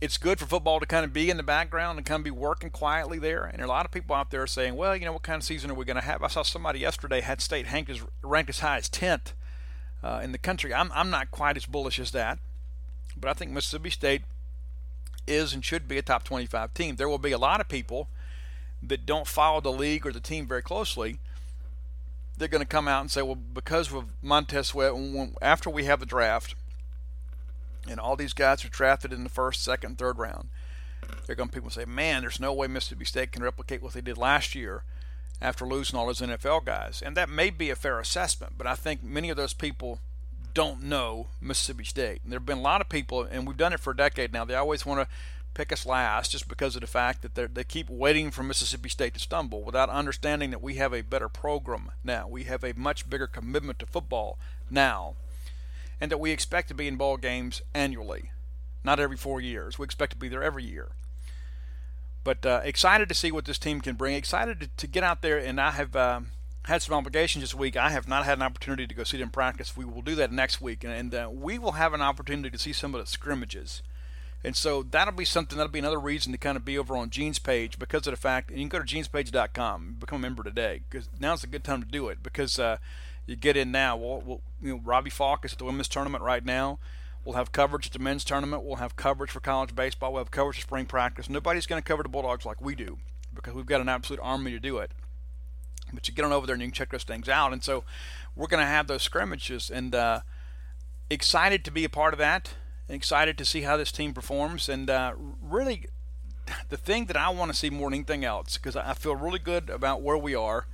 it's 0.00 0.18
good 0.18 0.40
for 0.40 0.46
football 0.46 0.80
to 0.80 0.86
kind 0.86 1.04
of 1.04 1.12
be 1.12 1.30
in 1.30 1.36
the 1.36 1.44
background 1.44 1.98
and 1.98 2.04
kind 2.04 2.18
of 2.18 2.24
be 2.24 2.30
working 2.32 2.68
quietly 2.68 3.18
there. 3.18 3.44
And 3.44 3.62
a 3.62 3.66
lot 3.68 3.86
of 3.86 3.92
people 3.92 4.16
out 4.16 4.32
there 4.32 4.42
are 4.42 4.46
saying, 4.46 4.74
well, 4.74 4.96
you 4.96 5.04
know, 5.04 5.12
what 5.12 5.22
kind 5.22 5.40
of 5.40 5.44
season 5.44 5.70
are 5.70 5.74
we 5.74 5.84
going 5.84 5.96
to 5.96 6.02
have? 6.02 6.22
I 6.22 6.26
saw 6.26 6.42
somebody 6.42 6.80
yesterday 6.80 7.20
had 7.20 7.40
state 7.40 7.72
ranked 7.72 7.90
as, 7.90 8.02
ranked 8.22 8.50
as 8.50 8.58
high 8.58 8.76
as 8.76 8.90
10th 8.90 9.32
uh, 10.04 10.20
in 10.22 10.32
the 10.32 10.38
country. 10.38 10.72
I'm, 10.74 10.92
I'm 10.94 11.08
not 11.08 11.30
quite 11.30 11.56
as 11.56 11.64
bullish 11.64 11.98
as 11.98 12.10
that, 12.12 12.38
but 13.16 13.30
I 13.30 13.32
think 13.32 13.50
Mississippi 13.50 13.88
State 13.88 14.22
is 15.26 15.54
and 15.54 15.64
should 15.64 15.88
be 15.88 15.96
a 15.96 16.02
top 16.02 16.24
25 16.24 16.74
team. 16.74 16.96
There 16.96 17.08
will 17.08 17.18
be 17.18 17.32
a 17.32 17.38
lot 17.38 17.60
of 17.60 17.68
people 17.68 18.08
that 18.82 19.06
don't 19.06 19.26
follow 19.26 19.62
the 19.62 19.72
league 19.72 20.06
or 20.06 20.12
the 20.12 20.20
team 20.20 20.46
very 20.46 20.62
closely. 20.62 21.18
They're 22.36 22.48
going 22.48 22.60
to 22.60 22.66
come 22.66 22.86
out 22.86 23.00
and 23.00 23.10
say, 23.10 23.22
well, 23.22 23.34
because 23.36 23.94
of 23.94 24.04
Montez 24.20 24.68
Sweat, 24.68 24.92
after 25.40 25.70
we 25.70 25.84
have 25.84 26.00
the 26.00 26.06
draft, 26.06 26.54
and 27.88 27.98
all 27.98 28.16
these 28.16 28.34
guys 28.34 28.62
are 28.64 28.68
drafted 28.68 29.12
in 29.12 29.24
the 29.24 29.30
first, 29.30 29.64
second, 29.64 29.96
third 29.96 30.18
round, 30.18 30.50
they're 31.26 31.36
going 31.36 31.48
to 31.48 31.54
people 31.54 31.70
say, 31.70 31.86
man, 31.86 32.22
there's 32.22 32.40
no 32.40 32.52
way 32.52 32.66
Mississippi 32.66 33.06
State 33.06 33.32
can 33.32 33.42
replicate 33.42 33.82
what 33.82 33.94
they 33.94 34.02
did 34.02 34.18
last 34.18 34.54
year 34.54 34.82
after 35.40 35.66
losing 35.66 35.98
all 35.98 36.06
those 36.06 36.20
NFL 36.20 36.64
guys. 36.64 37.02
And 37.04 37.16
that 37.16 37.28
may 37.28 37.50
be 37.50 37.70
a 37.70 37.76
fair 37.76 37.98
assessment, 37.98 38.54
but 38.56 38.66
I 38.66 38.74
think 38.74 39.02
many 39.02 39.30
of 39.30 39.36
those 39.36 39.54
people 39.54 40.00
don't 40.54 40.82
know 40.82 41.26
Mississippi 41.40 41.84
State. 41.84 42.20
And 42.22 42.32
there 42.32 42.38
have 42.38 42.46
been 42.46 42.58
a 42.58 42.62
lot 42.62 42.80
of 42.80 42.88
people, 42.88 43.22
and 43.22 43.46
we've 43.46 43.56
done 43.56 43.72
it 43.72 43.80
for 43.80 43.90
a 43.90 43.96
decade 43.96 44.32
now, 44.32 44.44
they 44.44 44.54
always 44.54 44.86
want 44.86 45.00
to 45.00 45.08
pick 45.52 45.72
us 45.72 45.86
last 45.86 46.32
just 46.32 46.48
because 46.48 46.74
of 46.74 46.80
the 46.80 46.86
fact 46.86 47.22
that 47.22 47.54
they 47.54 47.64
keep 47.64 47.88
waiting 47.88 48.30
for 48.30 48.42
Mississippi 48.42 48.88
State 48.88 49.14
to 49.14 49.20
stumble 49.20 49.62
without 49.62 49.88
understanding 49.88 50.50
that 50.50 50.62
we 50.62 50.74
have 50.74 50.92
a 50.92 51.02
better 51.02 51.28
program 51.28 51.92
now. 52.02 52.26
We 52.26 52.44
have 52.44 52.64
a 52.64 52.72
much 52.74 53.08
bigger 53.08 53.26
commitment 53.26 53.78
to 53.78 53.86
football 53.86 54.38
now, 54.70 55.14
and 56.00 56.10
that 56.10 56.18
we 56.18 56.30
expect 56.30 56.68
to 56.68 56.74
be 56.74 56.88
in 56.88 56.96
ball 56.96 57.16
games 57.16 57.62
annually, 57.72 58.30
not 58.82 58.98
every 58.98 59.16
four 59.16 59.40
years. 59.40 59.78
We 59.78 59.84
expect 59.84 60.12
to 60.12 60.18
be 60.18 60.28
there 60.28 60.42
every 60.42 60.64
year. 60.64 60.88
But 62.24 62.44
uh, 62.46 62.62
excited 62.64 63.08
to 63.10 63.14
see 63.14 63.30
what 63.30 63.44
this 63.44 63.58
team 63.58 63.80
can 63.80 63.96
bring. 63.96 64.14
Excited 64.14 64.60
to, 64.60 64.68
to 64.78 64.86
get 64.86 65.04
out 65.04 65.20
there, 65.20 65.38
and 65.38 65.60
I 65.60 65.72
have 65.72 65.94
uh, 65.94 66.20
had 66.64 66.82
some 66.82 66.94
obligations 66.94 67.42
this 67.42 67.54
week. 67.54 67.76
I 67.76 67.90
have 67.90 68.08
not 68.08 68.24
had 68.24 68.38
an 68.38 68.42
opportunity 68.42 68.86
to 68.86 68.94
go 68.94 69.04
see 69.04 69.18
them 69.18 69.30
practice. 69.30 69.76
We 69.76 69.84
will 69.84 70.02
do 70.02 70.14
that 70.16 70.32
next 70.32 70.60
week, 70.60 70.82
and, 70.82 70.92
and 70.92 71.14
uh, 71.14 71.28
we 71.30 71.58
will 71.58 71.72
have 71.72 71.92
an 71.92 72.00
opportunity 72.00 72.50
to 72.50 72.58
see 72.58 72.72
some 72.72 72.94
of 72.94 73.00
the 73.00 73.06
scrimmages. 73.06 73.82
And 74.42 74.56
so 74.56 74.82
that'll 74.82 75.14
be 75.14 75.24
something. 75.24 75.56
That'll 75.56 75.72
be 75.72 75.78
another 75.78 76.00
reason 76.00 76.32
to 76.32 76.38
kind 76.38 76.56
of 76.56 76.64
be 76.64 76.78
over 76.78 76.96
on 76.96 77.08
Gene's 77.10 77.38
page 77.38 77.78
because 77.78 78.06
of 78.06 78.12
the 78.12 78.18
fact. 78.18 78.50
And 78.50 78.58
you 78.58 78.68
can 78.68 78.80
go 78.80 78.84
to 78.84 78.94
genespage.com, 78.94 79.96
become 79.98 80.18
a 80.18 80.22
member 80.22 80.42
today, 80.42 80.82
because 80.88 81.08
now's 81.18 81.44
a 81.44 81.46
good 81.46 81.64
time 81.64 81.82
to 81.82 81.88
do 81.88 82.08
it. 82.08 82.22
Because 82.22 82.58
uh, 82.58 82.76
you 83.26 83.36
get 83.36 83.56
in 83.56 83.72
now. 83.72 83.96
We'll, 83.96 84.42
you 84.60 84.74
know, 84.74 84.80
Robbie 84.84 85.10
Falk 85.10 85.44
is 85.44 85.52
at 85.52 85.58
the 85.58 85.64
women's 85.64 85.88
tournament 85.88 86.22
right 86.22 86.44
now. 86.44 86.78
We'll 87.24 87.36
have 87.36 87.52
coverage 87.52 87.86
at 87.86 87.92
the 87.92 87.98
men's 87.98 88.24
tournament. 88.24 88.64
We'll 88.64 88.76
have 88.76 88.96
coverage 88.96 89.30
for 89.30 89.40
college 89.40 89.74
baseball. 89.74 90.12
We'll 90.12 90.20
have 90.20 90.30
coverage 90.30 90.56
for 90.56 90.62
spring 90.62 90.86
practice. 90.86 91.30
Nobody's 91.30 91.66
going 91.66 91.82
to 91.82 91.86
cover 91.86 92.02
the 92.02 92.08
Bulldogs 92.08 92.44
like 92.44 92.60
we 92.60 92.74
do 92.74 92.98
because 93.34 93.54
we've 93.54 93.66
got 93.66 93.80
an 93.80 93.88
absolute 93.88 94.20
army 94.22 94.50
to 94.50 94.60
do 94.60 94.78
it. 94.78 94.90
But 95.92 96.08
you 96.08 96.14
get 96.14 96.24
on 96.24 96.32
over 96.32 96.46
there 96.46 96.54
and 96.54 96.62
you 96.62 96.68
can 96.68 96.74
check 96.74 96.90
those 96.90 97.04
things 97.04 97.28
out. 97.28 97.52
And 97.52 97.62
so 97.62 97.84
we're 98.36 98.46
going 98.46 98.62
to 98.62 98.66
have 98.66 98.86
those 98.86 99.02
scrimmages 99.02 99.70
and 99.70 99.94
uh, 99.94 100.20
excited 101.08 101.64
to 101.64 101.70
be 101.70 101.84
a 101.84 101.88
part 101.88 102.12
of 102.12 102.18
that. 102.18 102.54
Excited 102.88 103.38
to 103.38 103.44
see 103.44 103.62
how 103.62 103.76
this 103.76 103.90
team 103.90 104.12
performs 104.12 104.68
and 104.68 104.90
uh, 104.90 105.14
really 105.40 105.86
the 106.68 106.76
thing 106.76 107.06
that 107.06 107.16
I 107.16 107.30
want 107.30 107.50
to 107.50 107.56
see 107.56 107.70
more 107.70 107.88
than 107.88 108.00
anything 108.00 108.24
else, 108.24 108.58
because 108.58 108.76
I 108.76 108.92
feel 108.92 109.16
really 109.16 109.38
good 109.38 109.70
about 109.70 110.02
where 110.02 110.18
we 110.18 110.34
are, 110.34 110.66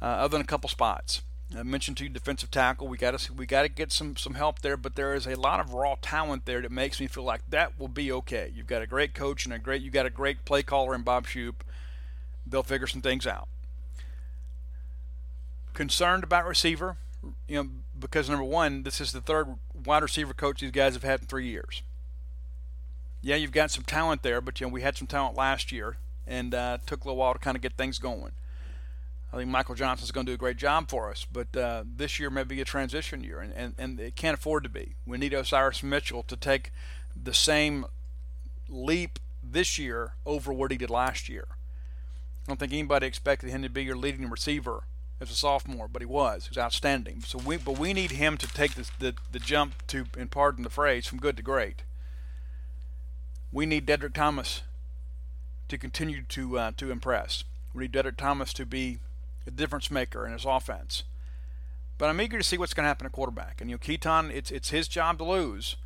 uh, 0.00 0.06
other 0.06 0.32
than 0.32 0.40
a 0.40 0.46
couple 0.46 0.68
spots. 0.68 1.22
I 1.56 1.62
mentioned 1.62 1.96
to 1.98 2.04
you 2.04 2.10
defensive 2.10 2.50
tackle. 2.50 2.88
We 2.88 2.96
got 2.96 3.18
to 3.18 3.32
we 3.32 3.46
got 3.46 3.62
to 3.62 3.68
get 3.68 3.92
some 3.92 4.16
some 4.16 4.34
help 4.34 4.60
there, 4.60 4.76
but 4.76 4.94
there 4.94 5.14
is 5.14 5.26
a 5.26 5.34
lot 5.34 5.60
of 5.60 5.74
raw 5.74 5.96
talent 6.00 6.46
there 6.46 6.60
that 6.60 6.70
makes 6.70 7.00
me 7.00 7.06
feel 7.06 7.24
like 7.24 7.42
that 7.48 7.78
will 7.78 7.88
be 7.88 8.10
okay. 8.12 8.50
You've 8.54 8.66
got 8.66 8.82
a 8.82 8.86
great 8.86 9.14
coach 9.14 9.44
and 9.44 9.52
a 9.52 9.58
great 9.58 9.82
you 9.82 9.90
got 9.90 10.06
a 10.06 10.10
great 10.10 10.44
play 10.44 10.62
caller 10.62 10.94
in 10.94 11.02
Bob 11.02 11.26
Shoop. 11.26 11.64
They'll 12.46 12.62
figure 12.62 12.86
some 12.86 13.02
things 13.02 13.26
out. 13.26 13.48
Concerned 15.74 16.24
about 16.24 16.46
receiver, 16.46 16.96
you 17.48 17.62
know, 17.62 17.68
because 17.98 18.28
number 18.28 18.44
one, 18.44 18.82
this 18.82 19.00
is 19.00 19.12
the 19.12 19.20
third 19.20 19.56
wide 19.84 20.02
receiver 20.02 20.34
coach 20.34 20.60
these 20.60 20.70
guys 20.70 20.94
have 20.94 21.02
had 21.02 21.20
in 21.20 21.26
three 21.26 21.46
years. 21.46 21.82
Yeah, 23.20 23.36
you've 23.36 23.52
got 23.52 23.70
some 23.70 23.84
talent 23.84 24.22
there, 24.22 24.40
but 24.40 24.60
you 24.60 24.66
know 24.66 24.72
we 24.72 24.82
had 24.82 24.96
some 24.96 25.06
talent 25.06 25.36
last 25.36 25.70
year, 25.70 25.96
and 26.26 26.54
uh, 26.54 26.78
took 26.86 27.04
a 27.04 27.08
little 27.08 27.18
while 27.18 27.32
to 27.32 27.38
kind 27.38 27.56
of 27.56 27.62
get 27.62 27.74
things 27.74 27.98
going. 27.98 28.32
I 29.32 29.38
think 29.38 29.48
Michael 29.48 29.74
Johnson's 29.74 30.10
going 30.10 30.26
to 30.26 30.32
do 30.32 30.34
a 30.34 30.38
great 30.38 30.58
job 30.58 30.90
for 30.90 31.10
us, 31.10 31.26
but 31.30 31.56
uh, 31.56 31.84
this 31.86 32.20
year 32.20 32.28
may 32.28 32.44
be 32.44 32.60
a 32.60 32.66
transition 32.66 33.24
year, 33.24 33.40
and, 33.40 33.52
and, 33.54 33.74
and 33.78 33.98
it 33.98 34.14
can't 34.14 34.36
afford 34.36 34.62
to 34.64 34.68
be. 34.68 34.94
We 35.06 35.16
need 35.16 35.32
Osirus 35.32 35.82
Mitchell 35.82 36.22
to 36.24 36.36
take 36.36 36.70
the 37.16 37.32
same 37.32 37.86
leap 38.68 39.18
this 39.42 39.78
year 39.78 40.14
over 40.26 40.52
what 40.52 40.70
he 40.70 40.76
did 40.76 40.90
last 40.90 41.30
year. 41.30 41.46
I 41.50 42.48
don't 42.48 42.60
think 42.60 42.72
anybody 42.72 43.06
expected 43.06 43.50
him 43.50 43.62
to 43.62 43.70
be 43.70 43.84
your 43.84 43.96
leading 43.96 44.28
receiver 44.28 44.84
as 45.18 45.30
a 45.30 45.34
sophomore, 45.34 45.88
but 45.88 46.02
he 46.02 46.06
was. 46.06 46.46
He 46.46 46.50
was 46.50 46.58
outstanding. 46.58 47.22
So 47.22 47.38
we, 47.38 47.56
but 47.56 47.78
we 47.78 47.94
need 47.94 48.10
him 48.10 48.36
to 48.36 48.46
take 48.46 48.74
this, 48.74 48.90
the 48.98 49.14
the 49.30 49.38
jump 49.38 49.86
to, 49.88 50.06
and 50.18 50.30
pardon 50.30 50.64
the 50.64 50.70
phrase, 50.70 51.06
from 51.06 51.18
good 51.18 51.36
to 51.36 51.42
great. 51.42 51.84
We 53.52 53.64
need 53.64 53.86
Deddrick 53.86 54.14
Thomas 54.14 54.62
to 55.68 55.78
continue 55.78 56.22
to 56.22 56.58
uh, 56.58 56.72
to 56.76 56.90
impress. 56.90 57.44
We 57.72 57.84
need 57.84 57.92
Deddrick 57.92 58.16
Thomas 58.16 58.52
to 58.54 58.66
be 58.66 58.98
a 59.46 59.50
difference 59.50 59.90
maker 59.90 60.26
in 60.26 60.32
his 60.32 60.44
offense. 60.44 61.04
But 61.98 62.08
I'm 62.08 62.20
eager 62.20 62.38
to 62.38 62.44
see 62.44 62.58
what's 62.58 62.74
going 62.74 62.84
to 62.84 62.88
happen 62.88 63.06
at 63.06 63.12
quarterback. 63.12 63.60
And 63.60 63.70
you 63.70 63.76
know, 63.76 63.78
Keytaon, 63.78 64.30
it's 64.30 64.50
it's 64.50 64.70
his 64.70 64.88
job 64.88 65.18
to 65.18 65.24
lose, 65.24 65.76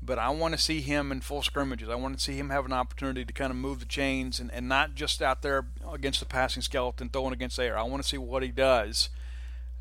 but 0.00 0.18
I 0.18 0.28
want 0.30 0.54
to 0.54 0.60
see 0.60 0.80
him 0.80 1.10
in 1.10 1.20
full 1.20 1.42
scrimmages. 1.42 1.88
I 1.88 1.94
want 1.94 2.16
to 2.16 2.22
see 2.22 2.36
him 2.36 2.50
have 2.50 2.64
an 2.64 2.72
opportunity 2.72 3.24
to 3.24 3.32
kind 3.32 3.50
of 3.50 3.56
move 3.56 3.80
the 3.80 3.86
chains 3.86 4.38
and, 4.38 4.52
and 4.52 4.68
not 4.68 4.94
just 4.94 5.22
out 5.22 5.42
there 5.42 5.66
against 5.90 6.20
the 6.20 6.26
passing 6.26 6.62
skeleton 6.62 7.08
throwing 7.08 7.32
against 7.32 7.58
air. 7.58 7.76
I 7.76 7.82
want 7.82 8.02
to 8.02 8.08
see 8.08 8.18
what 8.18 8.42
he 8.42 8.50
does 8.50 9.08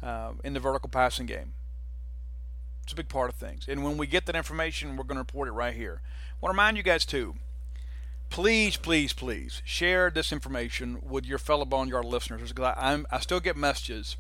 uh, 0.02 0.32
in 0.44 0.54
the 0.54 0.60
vertical 0.60 0.90
passing 0.90 1.26
game. 1.26 1.54
It's 2.84 2.94
a 2.94 2.96
big 2.96 3.10
part 3.10 3.30
of 3.30 3.36
things. 3.36 3.66
And 3.68 3.84
when 3.84 3.98
we 3.98 4.08
get 4.08 4.26
that 4.26 4.36
information, 4.36 4.98
we're 4.98 5.06
going 5.06 5.16
to 5.16 5.22
report 5.22 5.48
it 5.48 5.54
right 5.54 5.74
here. 5.74 6.02
I 6.04 6.36
want 6.42 6.52
to 6.52 6.54
remind 6.54 6.78
you 6.78 6.84
guys 6.84 7.06
too 7.06 7.36
please, 8.34 8.78
please, 8.78 9.14
please 9.14 9.62
share 9.64 10.10
this 10.10 10.32
information 10.32 10.98
with 11.08 11.24
your 11.24 11.38
fellow 11.38 11.66
Boneyard 11.66 12.04
listeners 12.04 12.52
because 12.52 12.74
I, 12.76 12.92
I'm, 12.92 13.06
I 13.12 13.20
still 13.20 13.40
get 13.40 13.56
messages 13.56 14.18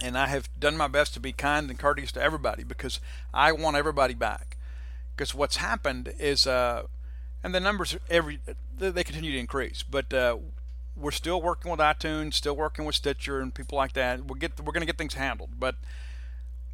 and 0.00 0.16
I 0.16 0.28
have 0.28 0.48
done 0.60 0.76
my 0.76 0.86
best 0.86 1.12
to 1.14 1.20
be 1.20 1.32
kind 1.32 1.68
and 1.68 1.76
courteous 1.76 2.12
to 2.12 2.22
everybody 2.22 2.62
because 2.62 3.00
I 3.34 3.50
want 3.50 3.76
everybody 3.76 4.14
back. 4.14 4.56
Because 5.16 5.34
what's 5.34 5.56
happened 5.56 6.14
is, 6.20 6.46
uh, 6.46 6.84
and 7.42 7.52
the 7.52 7.58
numbers 7.58 7.96
every 8.08 8.38
they 8.78 9.02
continue 9.02 9.32
to 9.32 9.38
increase, 9.38 9.82
but 9.82 10.14
uh, 10.14 10.36
we're 10.96 11.10
still 11.10 11.42
working 11.42 11.72
with 11.72 11.80
iTunes, 11.80 12.34
still 12.34 12.54
working 12.54 12.84
with 12.84 12.94
Stitcher 12.94 13.40
and 13.40 13.52
people 13.52 13.76
like 13.76 13.94
that. 13.94 14.24
We'll 14.24 14.38
get 14.38 14.60
we're 14.60 14.72
going 14.72 14.82
to 14.82 14.86
get 14.86 14.98
things 14.98 15.14
handled, 15.14 15.58
but 15.58 15.74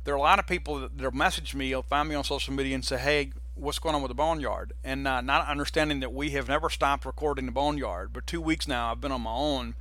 there 0.04 0.12
are 0.12 0.18
a 0.18 0.20
lot 0.20 0.38
of 0.38 0.46
people 0.46 0.80
that, 0.80 0.98
that 0.98 1.14
message 1.14 1.54
me, 1.54 1.74
will 1.74 1.82
find 1.82 2.10
me 2.10 2.14
on 2.14 2.24
social 2.24 2.52
media 2.52 2.74
and 2.74 2.84
say, 2.84 2.98
"Hey, 2.98 3.32
what's 3.54 3.78
going 3.78 3.94
on 3.94 4.02
with 4.02 4.10
the 4.10 4.14
Boneyard?" 4.14 4.72
And 4.84 5.06
uh, 5.06 5.20
not 5.20 5.46
understanding 5.46 6.00
that 6.00 6.12
we 6.12 6.30
have 6.30 6.48
never 6.48 6.70
stopped 6.70 7.04
recording 7.04 7.46
the 7.46 7.52
Boneyard. 7.52 8.12
But 8.12 8.26
two 8.26 8.40
weeks 8.40 8.68
now, 8.68 8.90
I've 8.90 9.00
been 9.00 9.12
on 9.12 9.22
my 9.22 9.32
own, 9.32 9.74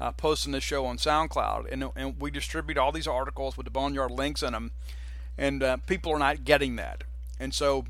uh, 0.00 0.12
posting 0.12 0.52
this 0.52 0.64
show 0.64 0.86
on 0.86 0.96
SoundCloud, 0.96 1.66
and 1.70 1.84
and 1.96 2.20
we 2.20 2.30
distribute 2.30 2.78
all 2.78 2.92
these 2.92 3.06
articles 3.06 3.56
with 3.56 3.64
the 3.64 3.70
Boneyard 3.70 4.10
links 4.10 4.42
in 4.42 4.52
them, 4.52 4.70
and 5.36 5.62
uh, 5.62 5.76
people 5.86 6.12
are 6.12 6.18
not 6.18 6.44
getting 6.44 6.76
that. 6.76 7.04
And 7.38 7.54
so, 7.54 7.86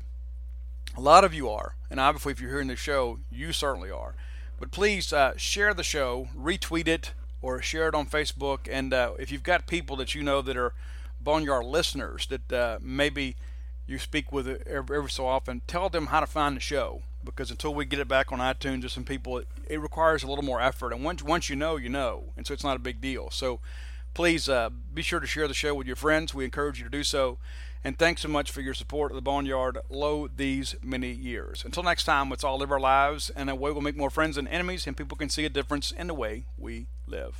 a 0.95 1.01
lot 1.01 1.23
of 1.23 1.33
you 1.33 1.49
are, 1.49 1.75
and 1.89 1.99
obviously, 1.99 2.31
if 2.31 2.39
you're 2.39 2.51
hearing 2.51 2.67
the 2.67 2.75
show, 2.75 3.19
you 3.31 3.51
certainly 3.53 3.91
are. 3.91 4.15
But 4.59 4.71
please 4.71 5.11
uh, 5.11 5.33
share 5.37 5.73
the 5.73 5.83
show, 5.83 6.29
retweet 6.37 6.87
it, 6.87 7.13
or 7.41 7.61
share 7.61 7.87
it 7.87 7.95
on 7.95 8.05
Facebook. 8.05 8.59
And 8.69 8.93
uh, 8.93 9.13
if 9.19 9.31
you've 9.31 9.43
got 9.43 9.67
people 9.67 9.95
that 9.97 10.13
you 10.13 10.23
know 10.23 10.41
that 10.43 10.55
are 10.55 10.73
Boneyard 11.19 11.65
listeners 11.65 12.27
that 12.27 12.53
uh, 12.53 12.77
maybe 12.81 13.35
you 13.91 13.99
speak 13.99 14.31
with 14.31 14.47
every, 14.47 14.97
every, 14.97 15.09
so 15.09 15.27
often, 15.27 15.61
tell 15.67 15.89
them 15.89 16.07
how 16.07 16.19
to 16.19 16.25
find 16.25 16.55
the 16.55 16.61
show 16.61 17.03
because 17.23 17.51
until 17.51 17.73
we 17.73 17.85
get 17.85 17.99
it 17.99 18.07
back 18.07 18.31
on 18.31 18.39
iTunes, 18.39 18.81
there's 18.81 18.93
some 18.93 19.03
people 19.03 19.37
it, 19.37 19.47
it, 19.67 19.79
requires 19.79 20.23
a 20.23 20.27
little 20.27 20.43
more 20.43 20.61
effort. 20.61 20.93
And 20.93 21.03
once 21.03 21.21
once 21.21 21.49
you 21.49 21.55
know, 21.55 21.75
you 21.75 21.89
know, 21.89 22.33
and 22.35 22.47
so 22.47 22.53
it's 22.53 22.63
not 22.63 22.75
a 22.75 22.79
big 22.79 23.01
deal. 23.01 23.29
So 23.29 23.59
please 24.13 24.49
uh, 24.49 24.69
be 24.69 25.01
sure 25.01 25.19
to 25.19 25.27
share 25.27 25.47
the 25.47 25.53
show 25.53 25.73
with 25.75 25.87
your 25.87 25.95
friends. 25.95 26.33
We 26.33 26.45
encourage 26.45 26.79
you 26.79 26.85
to 26.85 26.89
do 26.89 27.03
so. 27.03 27.37
And 27.83 27.97
thanks 27.97 28.21
so 28.21 28.27
much 28.27 28.51
for 28.51 28.61
your 28.61 28.75
support 28.75 29.11
of 29.11 29.15
the 29.15 29.23
Boneyard 29.23 29.79
Low 29.89 30.27
these 30.27 30.75
many 30.83 31.11
years. 31.11 31.65
Until 31.65 31.81
next 31.81 32.03
time, 32.03 32.29
let's 32.29 32.43
all 32.43 32.59
live 32.59 32.71
our 32.71 32.79
lives 32.79 33.31
in 33.35 33.49
a 33.49 33.55
way 33.55 33.71
we'll 33.71 33.81
make 33.81 33.97
more 33.97 34.11
friends 34.11 34.35
than 34.35 34.47
enemies, 34.47 34.85
and 34.85 34.95
people 34.95 35.17
can 35.17 35.29
see 35.29 35.45
a 35.45 35.49
difference 35.49 35.91
in 35.91 36.05
the 36.05 36.13
way 36.13 36.45
we 36.59 36.85
live. 37.07 37.35